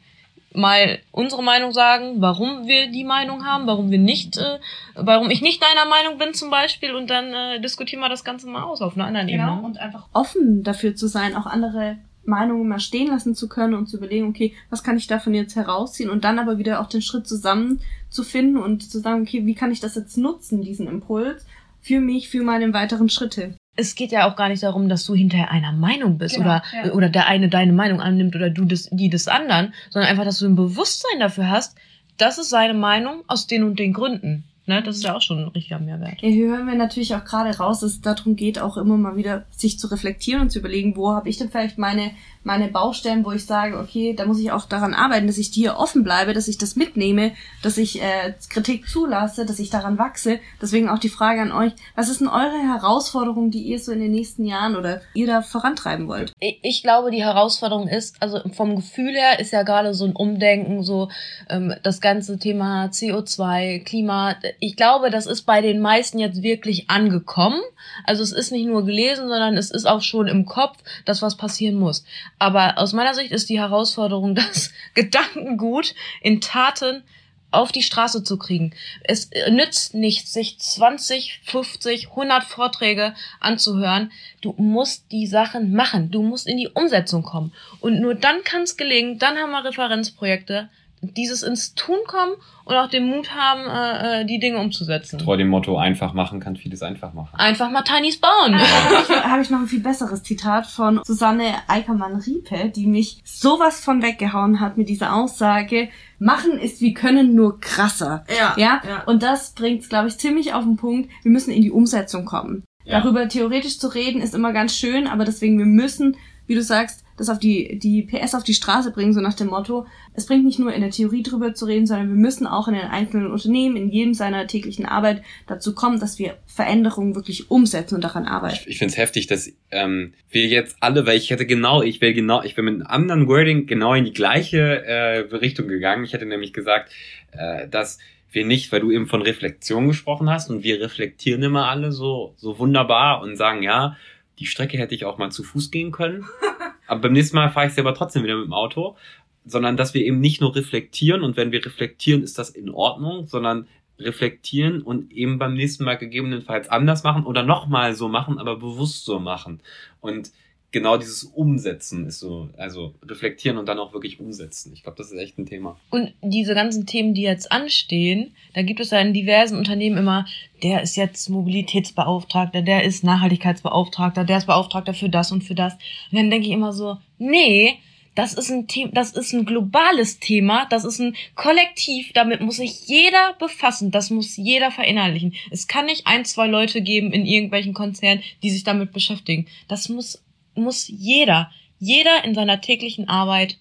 mal 0.54 1.00
unsere 1.12 1.44
Meinung 1.44 1.72
sagen, 1.72 2.16
warum 2.22 2.68
wir 2.68 2.92
die 2.92 3.04
Meinung 3.04 3.46
haben, 3.46 3.68
warum 3.68 3.92
wir 3.92 4.00
nicht, 4.00 4.38
äh, 4.38 4.60
warum 4.96 5.30
ich 5.30 5.42
nicht 5.42 5.62
deiner 5.62 5.90
Meinung 5.90 6.18
bin 6.18 6.34
zum 6.34 6.50
Beispiel 6.50 6.94
und 6.94 7.10
dann 7.10 7.34
äh, 7.34 7.62
diskutieren 7.62 8.02
wir 8.02 8.10
das 8.10 8.24
Ganze 8.24 8.48
mal 8.48 8.64
aus 8.64 8.82
auf 8.82 8.96
einer 8.96 9.06
anderen 9.06 9.28
genau, 9.28 9.54
Ebene. 9.54 9.68
und 9.68 9.78
einfach 9.80 10.08
offen 10.14 10.64
dafür 10.64 10.96
zu 10.96 11.08
sein, 11.08 11.36
auch 11.36 11.46
andere 11.46 11.98
Meinungen 12.26 12.68
mal 12.68 12.80
stehen 12.80 13.08
lassen 13.08 13.36
zu 13.36 13.50
können 13.50 13.74
und 13.74 13.88
zu 13.88 13.98
überlegen, 13.98 14.28
okay, 14.28 14.54
was 14.70 14.84
kann 14.84 14.98
ich 14.98 15.08
davon 15.08 15.34
jetzt 15.34 15.56
herausziehen 15.56 16.10
und 16.10 16.24
dann 16.24 16.40
aber 16.40 16.58
wieder 16.58 16.80
auch 16.80 16.88
den 16.88 17.02
Schritt 17.02 17.28
zusammen 17.28 17.82
zu 18.10 18.24
finden 18.24 18.58
und 18.58 18.90
zu 18.90 19.00
sagen, 19.00 19.24
okay, 19.24 19.46
wie 19.46 19.56
kann 19.56 19.72
ich 19.72 19.82
das 19.82 19.96
jetzt 19.96 20.18
nutzen, 20.18 20.62
diesen 20.62 20.88
Impuls, 20.88 21.46
für 21.82 22.00
mich, 22.00 22.30
für 22.30 22.44
meine 22.44 22.74
weiteren 22.74 23.10
Schritte 23.10 23.58
es 23.76 23.96
geht 23.96 24.12
ja 24.12 24.30
auch 24.30 24.36
gar 24.36 24.50
nicht 24.50 24.64
darum, 24.64 24.88
dass 24.88 25.06
du 25.06 25.16
hinterher 25.16 25.52
einer 25.52 25.72
Meinung 25.72 26.18
bist 26.18 26.36
genau, 26.36 26.48
oder, 26.48 26.64
ja. 26.86 26.92
oder 26.92 27.10
der 27.10 27.28
eine 27.28 27.50
deine 27.50 27.74
Meinung 27.74 28.02
annimmt 28.02 28.36
oder 28.36 28.50
du 28.50 28.66
das, 28.66 28.90
die 28.92 29.10
des 29.10 29.28
anderen, 29.28 29.74
sondern 29.90 30.12
einfach, 30.12 30.26
dass 30.26 30.40
du 30.40 30.46
ein 30.46 30.56
Bewusstsein 30.56 31.20
dafür 31.20 31.50
hast, 31.50 31.76
das 32.18 32.38
ist 32.38 32.50
seine 32.50 32.76
Meinung 32.76 33.24
aus 33.28 33.48
den 33.48 33.64
und 33.64 33.80
den 33.80 33.94
Gründen. 33.94 34.44
Ne, 34.66 34.82
das 34.82 34.96
ist 34.96 35.04
ja 35.04 35.14
auch 35.14 35.22
schon 35.22 35.40
ein 35.40 35.50
richtiger 35.50 35.80
Mehrwert. 35.80 36.22
Ja, 36.22 36.30
hier 36.30 36.48
hören 36.48 36.68
wir 36.68 36.76
natürlich 36.76 37.14
auch 37.16 37.26
gerade 37.26 37.58
raus, 37.58 37.82
dass 37.82 37.92
es 37.92 38.02
darum 38.02 38.38
geht, 38.38 38.60
auch 38.60 38.78
immer 38.78 38.96
mal 38.96 39.18
wieder 39.18 39.46
sich 39.52 39.78
zu 39.78 39.88
reflektieren 39.88 40.42
und 40.42 40.52
zu 40.52 40.60
überlegen, 40.60 40.96
wo 40.96 41.12
habe 41.12 41.28
ich 41.28 41.38
denn 41.38 41.50
vielleicht 41.50 41.78
meine 41.78 42.12
meine 42.44 42.68
Baustellen, 42.68 43.26
wo 43.26 43.32
ich 43.32 43.46
sage, 43.46 43.80
okay, 43.80 44.14
da 44.14 44.26
muss 44.26 44.40
ich 44.40 44.52
auch 44.52 44.66
daran 44.66 44.94
arbeiten, 44.94 45.28
dass 45.28 45.38
ich 45.38 45.52
dir 45.52 45.78
offen 45.78 46.04
bleibe, 46.04 46.34
dass 46.34 46.48
ich 46.48 46.58
das 46.58 46.76
mitnehme, 46.76 47.32
dass 47.62 47.78
ich 47.78 48.02
äh, 48.02 48.34
Kritik 48.50 48.88
zulasse, 48.88 49.46
dass 49.46 49.60
ich 49.60 49.70
daran 49.70 49.98
wachse. 49.98 50.40
Deswegen 50.62 50.90
auch 50.90 51.00
die 51.00 51.10
Frage 51.10 51.42
an 51.42 51.52
euch, 51.52 51.72
was 51.96 52.10
ist 52.10 52.20
denn 52.20 52.28
eure 52.28 52.60
Herausforderung, 52.60 53.52
die 53.52 53.64
ihr 53.64 53.80
so 53.80 53.92
in 53.92 54.00
den 54.00 54.12
nächsten 54.12 54.46
Jahren 54.46 54.76
oder 54.76 55.02
ihr 55.14 55.28
da 55.28 55.42
vorantreiben 55.42 56.08
wollt? 56.08 56.34
Ich, 56.40 56.60
ich 56.62 56.84
glaube, 56.84 57.12
die 57.12 57.24
Herausforderung 57.24 57.88
ist, 57.88 58.18
also 58.22 58.42
vom 58.54 58.76
Gefühl 58.76 59.14
her 59.14 59.40
ist 59.40 59.54
ja 59.54 59.64
gerade 59.64 59.94
so 59.94 60.06
ein 60.06 60.16
Umdenken, 60.16 60.84
so 60.84 61.10
ähm, 61.50 61.74
das 61.84 62.02
ganze 62.02 62.38
Thema 62.38 62.88
CO2, 62.88 63.84
Klima. 63.84 64.36
Ich 64.60 64.76
glaube, 64.76 65.10
das 65.10 65.26
ist 65.26 65.44
bei 65.44 65.62
den 65.62 65.80
meisten 65.80 66.20
jetzt 66.20 66.42
wirklich 66.44 66.90
angekommen. 66.90 67.62
Also 68.06 68.24
es 68.24 68.32
ist 68.32 68.52
nicht 68.52 68.66
nur 68.66 68.86
gelesen, 68.86 69.28
sondern 69.28 69.58
es 69.58 69.72
ist 69.72 69.86
auch 69.86 70.02
schon 70.02 70.28
im 70.28 70.46
Kopf, 70.46 70.78
dass 71.06 71.22
was 71.22 71.38
passieren 71.38 71.76
muss. 71.76 72.04
Aber 72.44 72.78
aus 72.78 72.92
meiner 72.92 73.14
Sicht 73.14 73.32
ist 73.32 73.48
die 73.48 73.62
Herausforderung, 73.62 74.36
das 74.36 74.74
Gedankengut 74.96 75.96
in 76.22 76.42
Taten 76.42 77.04
auf 77.52 77.72
die 77.72 77.84
Straße 77.84 78.22
zu 78.26 78.38
kriegen. 78.38 78.74
Es 79.04 79.30
nützt 79.50 79.94
nichts, 79.94 80.34
sich 80.34 80.60
20, 80.60 81.40
50, 81.46 82.10
100 82.10 82.44
Vorträge 82.44 83.14
anzuhören. 83.40 84.12
Du 84.42 84.56
musst 84.58 85.10
die 85.14 85.26
Sachen 85.26 85.74
machen. 85.74 86.12
Du 86.12 86.22
musst 86.22 86.46
in 86.46 86.58
die 86.58 86.68
Umsetzung 86.68 87.24
kommen. 87.24 87.54
Und 87.80 88.02
nur 88.02 88.14
dann 88.14 88.44
kann 88.44 88.64
es 88.64 88.76
gelingen. 88.76 89.20
Dann 89.20 89.38
haben 89.38 89.52
wir 89.52 89.64
Referenzprojekte 89.64 90.70
dieses 91.04 91.44
ins 91.44 91.76
Tun 91.76 91.98
kommen 92.08 92.34
und 92.66 92.76
auch 92.76 92.90
den 92.90 93.08
Mut 93.08 93.36
haben, 93.36 93.62
äh, 93.68 94.22
äh, 94.22 94.26
die 94.26 94.40
Dinge 94.40 94.60
umzusetzen. 94.60 95.20
Treu 95.20 95.38
dem 95.38 95.50
Motto, 95.50 95.78
einfach 95.78 96.14
machen 96.14 96.40
kann 96.40 96.56
vieles 96.56 96.82
einfach 96.82 97.14
machen. 97.14 97.38
Einfach 97.38 97.70
mal 97.70 97.84
Tinys 97.84 98.20
bauen. 98.20 98.54
Ja. 98.54 99.24
habe 99.30 99.42
ich 99.42 99.50
noch 99.50 99.60
ein 99.60 99.68
viel 99.68 99.82
besseres 99.82 100.24
Zitat 100.24 100.66
von 100.66 101.02
Susanne 101.04 101.54
Eickermann-Riepe, 101.68 102.70
die 102.70 102.88
mich 102.88 103.22
sowas 103.24 103.84
von 103.84 104.02
weggehauen 104.02 104.60
hat 104.60 104.78
mit 104.78 104.90
dieser 104.90 105.16
Aussage, 105.16 105.90
machen 106.20 106.58
ist 106.58 106.82
wie 106.82 106.94
können 106.94 107.36
nur 107.36 107.60
krasser. 107.60 108.24
Ja. 108.30 108.54
Ja. 108.58 108.82
ja. 108.88 109.04
Und 109.06 109.24
das 109.24 109.54
bringt 109.54 109.82
es, 109.82 109.90
glaube 109.90 110.08
ich, 110.08 110.18
ziemlich 110.18 110.54
auf 110.54 110.64
den 110.64 110.78
Punkt. 110.78 111.10
Wir 111.24 111.32
müssen 111.32 111.52
in 111.52 111.62
die 111.62 111.72
Umsetzung 111.72 112.26
kommen. 112.26 112.64
Ja. 112.86 113.00
Darüber 113.00 113.28
theoretisch 113.28 113.80
zu 113.80 113.88
reden 113.88 114.22
ist 114.22 114.36
immer 114.36 114.54
ganz 114.54 114.76
schön, 114.76 115.08
aber 115.08 115.26
deswegen, 115.26 115.58
wir 115.58 115.66
müssen, 115.66 116.18
wie 116.48 116.56
du 116.56 116.62
sagst, 116.62 117.03
das 117.18 117.30
auf 117.30 117.40
die, 117.40 117.80
die 117.80 118.04
PS 118.04 118.36
auf 118.36 118.44
die 118.44 118.54
Straße 118.54 118.92
bringen, 118.92 119.14
so 119.14 119.22
nach 119.22 119.34
dem 119.34 119.48
Motto, 119.48 119.86
es 120.14 120.26
bringt 120.26 120.46
nicht 120.46 120.60
nur 120.60 120.74
in 120.74 120.82
der 120.82 120.92
Theorie 120.92 121.24
drüber 121.24 121.54
zu 121.54 121.66
reden, 121.66 121.86
sondern 121.86 122.10
wir 122.10 122.16
müssen 122.16 122.48
auch 122.48 122.68
in 122.68 122.74
den 122.74 122.84
einzelnen 122.84 123.32
Unternehmen, 123.32 123.76
in 123.76 123.90
jedem 123.90 124.14
seiner 124.14 124.48
täglichen 124.48 124.86
Arbeit 124.86 125.24
dazu 125.48 125.76
kommen, 125.76 126.00
dass 126.00 126.20
wir 126.20 126.38
Veränderungen 126.46 127.16
wirklich 127.16 127.50
umsetzen 127.50 127.96
und 127.96 128.04
daran 128.04 128.26
arbeiten. 128.26 128.58
Ich, 128.62 128.68
ich 128.68 128.78
finde 128.78 128.92
es 128.92 128.98
heftig, 128.98 129.28
dass 129.28 129.52
ähm, 129.72 130.14
wir 130.30 130.48
jetzt 130.48 130.78
alle, 130.80 131.06
weil 131.06 131.18
ich 131.18 131.30
hätte 131.30 131.46
genau, 131.46 131.82
ich 131.82 132.02
wäre 132.02 132.14
genau, 132.14 132.44
ich 132.44 132.58
wäre 132.58 132.66
mit 132.66 132.76
einem 132.76 132.88
anderen 132.88 133.28
Wording 133.28 133.66
genau 133.66 133.94
in 133.94 134.06
die 134.06 134.14
gleiche 134.14 134.86
äh, 134.86 135.20
Richtung 135.36 135.68
gegangen. 135.68 136.04
Ich 136.04 136.14
hätte 136.14 136.26
nämlich 136.26 136.54
gesagt, 136.54 136.92
äh, 137.32 137.68
dass 137.68 138.00
wir 138.34 138.46
nicht, 138.46 138.72
weil 138.72 138.82
du 138.82 138.92
eben 138.92 139.08
von 139.08 139.22
Reflexion 139.22 139.88
gesprochen 139.88 140.30
hast 140.30 140.50
und 140.50 140.64
wir 140.64 140.82
reflektieren 140.82 141.44
immer 141.44 141.70
alle 141.70 141.92
so, 141.92 142.34
so 142.38 142.58
wunderbar 142.58 143.22
und 143.22 143.36
sagen, 143.36 143.64
ja, 143.64 143.96
die 144.40 144.46
Strecke 144.46 144.78
hätte 144.78 144.96
ich 144.96 145.06
auch 145.06 145.18
mal 145.18 145.32
zu 145.32 145.44
Fuß 145.44 145.72
gehen 145.72 145.92
können. 145.92 146.26
Aber 146.88 147.02
beim 147.02 147.14
nächsten 147.14 147.36
Mal 147.36 147.50
fahre 147.50 147.68
ich 147.68 147.74
sie 147.74 147.82
aber 147.82 147.96
trotzdem 147.96 148.24
wieder 148.24 148.36
mit 148.36 148.46
dem 148.46 148.54
Auto. 148.54 148.98
Sondern 149.46 149.78
dass 149.78 149.94
wir 149.94 150.06
eben 150.06 150.20
nicht 150.20 150.42
nur 150.42 150.56
reflektieren 150.56 151.22
und 151.22 151.38
wenn 151.38 151.52
wir 151.52 151.66
reflektieren, 151.66 152.24
ist 152.24 152.38
das 152.38 152.50
in 152.50 152.70
Ordnung, 152.70 153.28
sondern 153.28 153.68
reflektieren 154.00 154.82
und 154.82 155.12
eben 155.12 155.38
beim 155.38 155.54
nächsten 155.54 155.84
Mal 155.84 155.98
gegebenenfalls 155.98 156.70
anders 156.70 157.04
machen 157.04 157.26
oder 157.26 157.44
nochmal 157.44 157.94
so 157.94 158.08
machen, 158.08 158.40
aber 158.40 158.58
bewusst 158.58 159.06
so 159.06 159.20
machen. 159.20 159.62
Und 160.02 160.32
genau 160.74 160.98
dieses 160.98 161.24
Umsetzen 161.24 162.06
ist 162.06 162.20
so, 162.20 162.50
also 162.58 162.94
reflektieren 163.08 163.58
und 163.58 163.70
dann 163.70 163.80
auch 163.80 163.94
wirklich 163.94 164.20
umsetzen. 164.20 164.74
Ich 164.74 164.84
glaube, 164.84 164.98
das 164.98 165.12
ist 165.12 165.18
echt 165.18 165.38
ein 165.38 165.46
Thema. 165.46 165.80
Und 165.92 166.14
diese 166.22 166.56
ganzen 166.56 166.86
Themen, 166.86 167.14
die 167.14 167.22
jetzt 167.22 167.52
anstehen, 167.52 168.36
da 168.54 168.64
gibt 168.64 168.82
es 168.82 168.90
ja 168.90 169.00
in 169.00 169.14
diversen 169.14 169.58
Unternehmen 169.58 169.98
immer, 169.98 170.26
der 170.64 170.82
ist 170.82 170.98
jetzt 170.98 171.30
Mobilitätsbeauftragter, 171.30 172.62
der 172.62 172.84
ist 172.84 173.04
Nachhaltigkeitsbeauftragter, 173.04 174.26
der 174.26 174.40
ist 174.40 174.48
Beauftragter 174.48 174.94
für 174.94 175.10
das 175.10 175.32
und 175.32 175.44
für 175.44 175.56
das. 175.56 175.74
Und 176.12 176.18
dann 176.18 176.30
denke 176.30 176.48
ich 176.48 176.54
immer 176.54 176.74
so, 176.74 176.98
nee, 177.20 177.78
das 178.16 178.34
ist 178.34 178.50
ein 178.52 178.68
Thema, 178.68 178.92
das 178.94 179.12
ist 179.12 179.34
ein 179.34 179.46
globales 179.46 180.20
Thema, 180.20 180.66
das 180.70 180.86
ist 180.86 181.00
ein 181.00 181.16
Kollektiv, 181.36 182.14
damit 182.14 182.42
muss 182.42 182.58
sich 182.58 182.88
jeder 182.88 183.34
befassen, 183.40 183.92
das 183.92 184.10
muss 184.10 184.38
jeder 184.38 184.72
verinnerlichen. 184.72 185.34
Es 185.52 185.68
kann 185.68 185.86
nicht 185.86 186.06
ein, 186.06 186.26
zwei 186.26 186.48
Leute 186.48 186.82
geben 186.82 187.12
in 187.12 187.26
irgendwelchen 187.26 187.74
Konzernen, 187.74 188.24
die 188.44 188.52
sich 188.52 188.64
damit 188.64 188.92
beschäftigen. 188.92 189.48
Das 189.68 189.90
muss 189.90 190.23
muss 190.56 190.88
jeder, 190.88 191.50
jeder 191.80 192.24
in 192.24 192.36
seiner 192.36 192.62
täglichen 192.62 193.10
Arbeit 193.10 193.58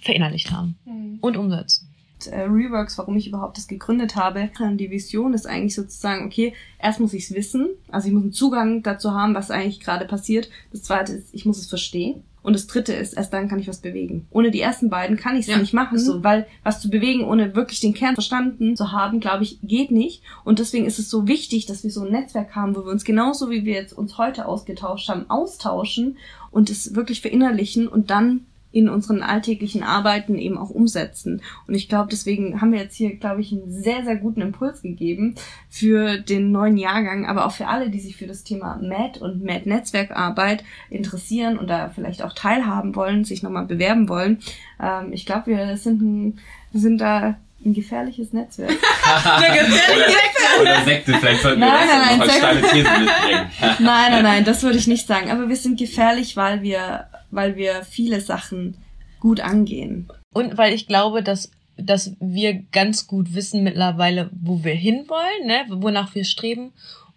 verinnerlicht 0.00 0.50
haben 0.52 0.78
mhm. 0.84 1.18
und 1.20 1.36
umsetzen. 1.36 1.88
äh, 2.26 2.42
Reworks, 2.42 2.98
warum 2.98 3.16
ich 3.16 3.28
überhaupt 3.28 3.56
das 3.56 3.68
gegründet 3.68 4.16
habe. 4.16 4.50
Die 4.76 4.90
Vision 4.90 5.34
ist 5.34 5.46
eigentlich 5.46 5.74
sozusagen, 5.74 6.26
okay, 6.26 6.52
erst 6.78 7.00
muss 7.00 7.14
ich 7.14 7.24
es 7.24 7.34
wissen, 7.34 7.68
also 7.90 8.08
ich 8.08 8.14
muss 8.14 8.22
einen 8.22 8.32
Zugang 8.32 8.82
dazu 8.82 9.12
haben, 9.12 9.34
was 9.34 9.50
eigentlich 9.50 9.80
gerade 9.80 10.04
passiert. 10.04 10.50
Das 10.72 10.82
zweite 10.82 11.12
ist, 11.12 11.32
ich 11.32 11.44
muss 11.44 11.58
es 11.58 11.68
verstehen. 11.68 12.24
Und 12.42 12.54
das 12.54 12.66
dritte 12.66 12.92
ist, 12.92 13.14
erst 13.14 13.32
dann 13.32 13.48
kann 13.48 13.58
ich 13.58 13.68
was 13.68 13.78
bewegen. 13.78 14.26
Ohne 14.30 14.50
die 14.50 14.60
ersten 14.60 14.90
beiden 14.90 15.16
kann 15.16 15.34
ich 15.34 15.42
es 15.42 15.46
ja, 15.48 15.58
nicht 15.58 15.74
machen, 15.74 15.98
so, 15.98 16.22
weil 16.22 16.46
was 16.62 16.80
zu 16.80 16.88
bewegen, 16.88 17.24
ohne 17.24 17.54
wirklich 17.54 17.80
den 17.80 17.94
Kern 17.94 18.14
verstanden 18.14 18.76
zu 18.76 18.92
haben, 18.92 19.20
glaube 19.20 19.44
ich, 19.44 19.58
geht 19.62 19.90
nicht. 19.90 20.22
Und 20.44 20.58
deswegen 20.58 20.86
ist 20.86 20.98
es 20.98 21.10
so 21.10 21.26
wichtig, 21.26 21.66
dass 21.66 21.84
wir 21.84 21.90
so 21.90 22.04
ein 22.04 22.12
Netzwerk 22.12 22.54
haben, 22.54 22.76
wo 22.76 22.84
wir 22.84 22.92
uns 22.92 23.04
genauso 23.04 23.50
wie 23.50 23.64
wir 23.64 23.74
jetzt 23.74 23.92
uns 23.92 24.18
heute 24.18 24.46
ausgetauscht 24.46 25.08
haben, 25.08 25.28
austauschen 25.28 26.16
und 26.50 26.70
es 26.70 26.94
wirklich 26.94 27.20
verinnerlichen 27.20 27.88
und 27.88 28.10
dann 28.10 28.46
in 28.78 28.88
unseren 28.88 29.22
alltäglichen 29.22 29.82
Arbeiten 29.82 30.36
eben 30.36 30.56
auch 30.56 30.70
umsetzen. 30.70 31.42
Und 31.66 31.74
ich 31.74 31.88
glaube, 31.88 32.08
deswegen 32.10 32.60
haben 32.60 32.72
wir 32.72 32.80
jetzt 32.80 32.96
hier, 32.96 33.16
glaube 33.16 33.40
ich, 33.40 33.52
einen 33.52 33.70
sehr, 33.70 34.04
sehr 34.04 34.16
guten 34.16 34.40
Impuls 34.40 34.82
gegeben 34.82 35.34
für 35.68 36.18
den 36.18 36.52
neuen 36.52 36.76
Jahrgang, 36.76 37.26
aber 37.26 37.46
auch 37.46 37.52
für 37.52 37.66
alle, 37.66 37.90
die 37.90 38.00
sich 38.00 38.16
für 38.16 38.26
das 38.26 38.44
Thema 38.44 38.80
MAD 38.82 39.18
und 39.18 39.44
MAD-Netzwerkarbeit 39.44 40.64
interessieren 40.90 41.58
und 41.58 41.68
da 41.68 41.90
vielleicht 41.94 42.22
auch 42.22 42.32
teilhaben 42.32 42.94
wollen, 42.94 43.24
sich 43.24 43.42
nochmal 43.42 43.66
bewerben 43.66 44.08
wollen. 44.08 44.38
Ähm, 44.82 45.12
ich 45.12 45.26
glaube, 45.26 45.48
wir 45.48 45.76
sind, 45.76 46.00
ein, 46.00 46.38
sind 46.72 47.00
da 47.00 47.36
ein 47.64 47.74
gefährliches 47.74 48.32
Netzwerk. 48.32 48.70
Eine 49.24 49.58
gefährliche 49.58 50.16
oder, 50.60 50.62
oder 50.62 50.84
Sekte, 50.84 51.14
vielleicht 51.14 51.42
sollten 51.42 51.60
nein, 51.60 51.70
wir 51.70 51.78
das 51.78 51.88
nein, 51.88 52.08
nein, 52.08 52.20
als 52.20 52.36
steile 52.36 52.60
These 52.62 53.00
mitbringen. 53.00 53.46
nein, 53.60 54.12
nein, 54.12 54.22
nein, 54.22 54.44
das 54.44 54.62
würde 54.62 54.78
ich 54.78 54.86
nicht 54.86 55.06
sagen. 55.06 55.30
Aber 55.30 55.48
wir 55.48 55.56
sind 55.56 55.78
gefährlich, 55.78 56.36
weil 56.36 56.62
wir 56.62 57.06
weil 57.30 57.56
wir 57.56 57.82
viele 57.82 58.20
Sachen 58.20 58.76
gut 59.20 59.40
angehen. 59.40 60.08
Und 60.32 60.56
weil 60.58 60.72
ich 60.72 60.86
glaube, 60.86 61.22
dass 61.22 61.50
dass 61.78 62.16
wir 62.18 62.54
ganz 62.72 63.06
gut 63.06 63.34
wissen 63.34 63.62
mittlerweile, 63.62 64.30
wo 64.32 64.64
wir 64.64 64.74
hinwollen, 64.74 65.46
ne, 65.46 65.64
wonach 65.68 66.14
wir 66.14 66.24
streben 66.24 66.72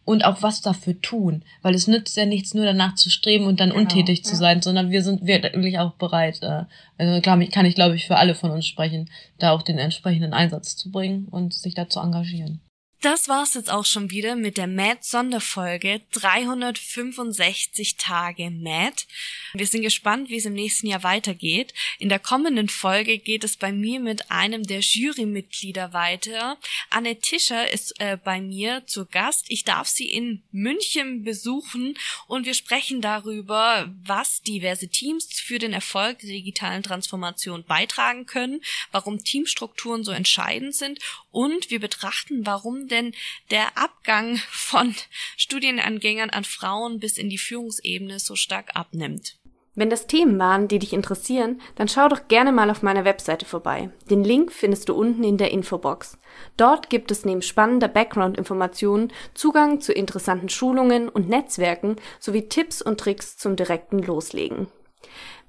und 0.05 0.23
auch 0.23 0.41
was 0.41 0.61
dafür 0.61 0.99
tun, 1.01 1.43
weil 1.61 1.75
es 1.75 1.87
nützt 1.87 2.15
ja 2.17 2.25
nichts 2.25 2.53
nur 2.53 2.65
danach 2.65 2.95
zu 2.95 3.09
streben 3.09 3.45
und 3.45 3.59
dann 3.59 3.69
genau, 3.69 3.81
untätig 3.81 4.23
zu 4.23 4.33
ja. 4.33 4.37
sein, 4.37 4.61
sondern 4.61 4.91
wir 4.91 5.03
sind 5.03 5.25
wirklich 5.25 5.79
auch 5.79 5.93
bereit, 5.93 6.39
äh, 6.41 6.65
also 6.97 7.21
klar 7.21 7.39
kann 7.45 7.65
ich 7.65 7.75
glaube 7.75 7.95
ich 7.95 8.07
für 8.07 8.17
alle 8.17 8.35
von 8.35 8.51
uns 8.51 8.65
sprechen, 8.67 9.09
da 9.39 9.51
auch 9.51 9.61
den 9.61 9.77
entsprechenden 9.77 10.33
Einsatz 10.33 10.75
zu 10.75 10.91
bringen 10.91 11.27
und 11.29 11.53
sich 11.53 11.73
da 11.73 11.89
zu 11.89 11.99
engagieren. 11.99 12.61
Das 13.01 13.27
war's 13.27 13.55
jetzt 13.55 13.71
auch 13.71 13.85
schon 13.85 14.11
wieder 14.11 14.35
mit 14.35 14.57
der 14.57 14.67
MAD 14.67 15.03
Sonderfolge 15.03 16.01
365 16.11 17.95
Tage 17.95 18.51
MAD. 18.51 19.07
Wir 19.53 19.65
sind 19.65 19.81
gespannt, 19.81 20.29
wie 20.29 20.37
es 20.37 20.45
im 20.45 20.53
nächsten 20.53 20.85
Jahr 20.85 21.01
weitergeht. 21.01 21.73
In 21.97 22.09
der 22.09 22.19
kommenden 22.19 22.69
Folge 22.69 23.17
geht 23.17 23.43
es 23.43 23.57
bei 23.57 23.71
mir 23.71 23.99
mit 23.99 24.29
einem 24.29 24.67
der 24.67 24.81
Jurymitglieder 24.81 25.93
weiter. 25.93 26.59
Anne 26.91 27.19
Tischer 27.19 27.71
ist 27.73 27.99
äh, 27.99 28.19
bei 28.23 28.39
mir 28.39 28.85
zu 28.85 29.07
Gast. 29.07 29.45
Ich 29.47 29.63
darf 29.63 29.87
sie 29.87 30.05
in 30.05 30.43
München 30.51 31.23
besuchen 31.23 31.97
und 32.27 32.45
wir 32.45 32.53
sprechen 32.53 33.01
darüber, 33.01 33.91
was 34.03 34.43
diverse 34.43 34.89
Teams 34.89 35.25
für 35.39 35.57
den 35.57 35.73
Erfolg 35.73 36.19
der 36.19 36.29
digitalen 36.29 36.83
Transformation 36.83 37.63
beitragen 37.63 38.27
können, 38.27 38.61
warum 38.91 39.23
Teamstrukturen 39.23 40.03
so 40.03 40.11
entscheidend 40.11 40.75
sind 40.75 40.99
und 41.31 41.71
wir 41.71 41.79
betrachten, 41.79 42.45
warum 42.45 42.90
denn 42.91 43.13
der 43.49 43.77
Abgang 43.77 44.37
von 44.49 44.93
Studienangängern 45.37 46.29
an 46.29 46.43
Frauen 46.43 46.99
bis 46.99 47.17
in 47.17 47.29
die 47.29 47.37
Führungsebene 47.37 48.19
so 48.19 48.35
stark 48.35 48.75
abnimmt. 48.75 49.37
Wenn 49.73 49.89
das 49.89 50.05
Themen 50.05 50.37
waren, 50.37 50.67
die 50.67 50.79
dich 50.79 50.91
interessieren, 50.91 51.61
dann 51.75 51.87
schau 51.87 52.09
doch 52.09 52.27
gerne 52.27 52.51
mal 52.51 52.69
auf 52.69 52.83
meiner 52.83 53.05
Webseite 53.05 53.45
vorbei. 53.45 53.89
Den 54.09 54.21
Link 54.21 54.51
findest 54.51 54.89
du 54.89 54.93
unten 54.93 55.23
in 55.23 55.37
der 55.37 55.51
Infobox. 55.51 56.17
Dort 56.57 56.89
gibt 56.89 57.09
es 57.09 57.23
neben 57.23 57.41
spannender 57.41 57.87
Background-Informationen 57.87 59.13
Zugang 59.33 59.79
zu 59.79 59.93
interessanten 59.93 60.49
Schulungen 60.49 61.07
und 61.07 61.29
Netzwerken 61.29 61.95
sowie 62.19 62.49
Tipps 62.49 62.81
und 62.81 62.99
Tricks 62.99 63.37
zum 63.37 63.55
direkten 63.55 63.99
Loslegen. 63.99 64.67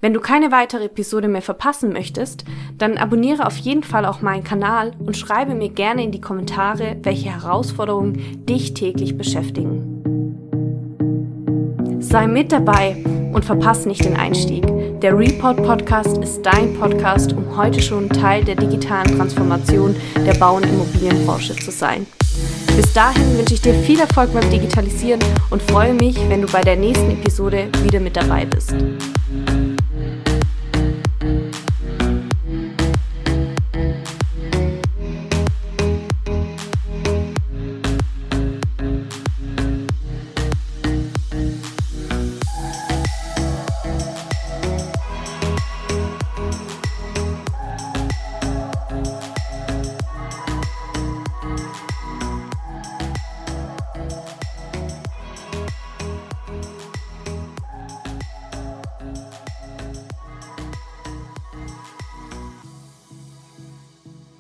Wenn 0.02 0.12
du 0.14 0.18
keine 0.18 0.50
weitere 0.50 0.86
Episode 0.86 1.28
mehr 1.28 1.42
verpassen 1.42 1.92
möchtest, 1.92 2.44
dann 2.76 2.98
abonniere 2.98 3.46
auf 3.46 3.56
jeden 3.58 3.84
Fall 3.84 4.04
auch 4.04 4.20
meinen 4.20 4.42
Kanal 4.42 4.90
und 4.98 5.16
schreibe 5.16 5.54
mir 5.54 5.68
gerne 5.68 6.02
in 6.02 6.10
die 6.10 6.20
Kommentare, 6.20 6.96
welche 7.04 7.30
Herausforderungen 7.30 8.44
dich 8.44 8.74
täglich 8.74 9.16
beschäftigen. 9.16 10.02
Sei 12.00 12.26
mit 12.26 12.50
dabei 12.50 12.96
und 13.32 13.44
verpasse 13.44 13.86
nicht 13.86 14.04
den 14.04 14.16
Einstieg. 14.16 14.66
Der 15.00 15.16
Report 15.16 15.62
Podcast 15.62 16.18
ist 16.18 16.42
dein 16.42 16.74
Podcast, 16.74 17.32
um 17.32 17.56
heute 17.56 17.80
schon 17.80 18.08
Teil 18.08 18.42
der 18.42 18.56
digitalen 18.56 19.16
Transformation 19.16 19.94
der 20.26 20.34
Bau- 20.34 20.56
und 20.56 20.66
Immobilienbranche 20.66 21.54
zu 21.54 21.70
sein. 21.70 22.08
Bis 22.74 22.92
dahin 22.92 23.38
wünsche 23.38 23.54
ich 23.54 23.62
dir 23.62 23.74
viel 23.74 24.00
Erfolg 24.00 24.34
beim 24.34 24.50
Digitalisieren 24.50 25.20
und 25.50 25.62
freue 25.62 25.94
mich, 25.94 26.18
wenn 26.28 26.42
du 26.42 26.48
bei 26.48 26.62
der 26.62 26.74
nächsten 26.74 27.12
Episode 27.12 27.68
wieder 27.84 28.00
mit 28.00 28.16
dabei 28.16 28.46
bist. 28.46 28.74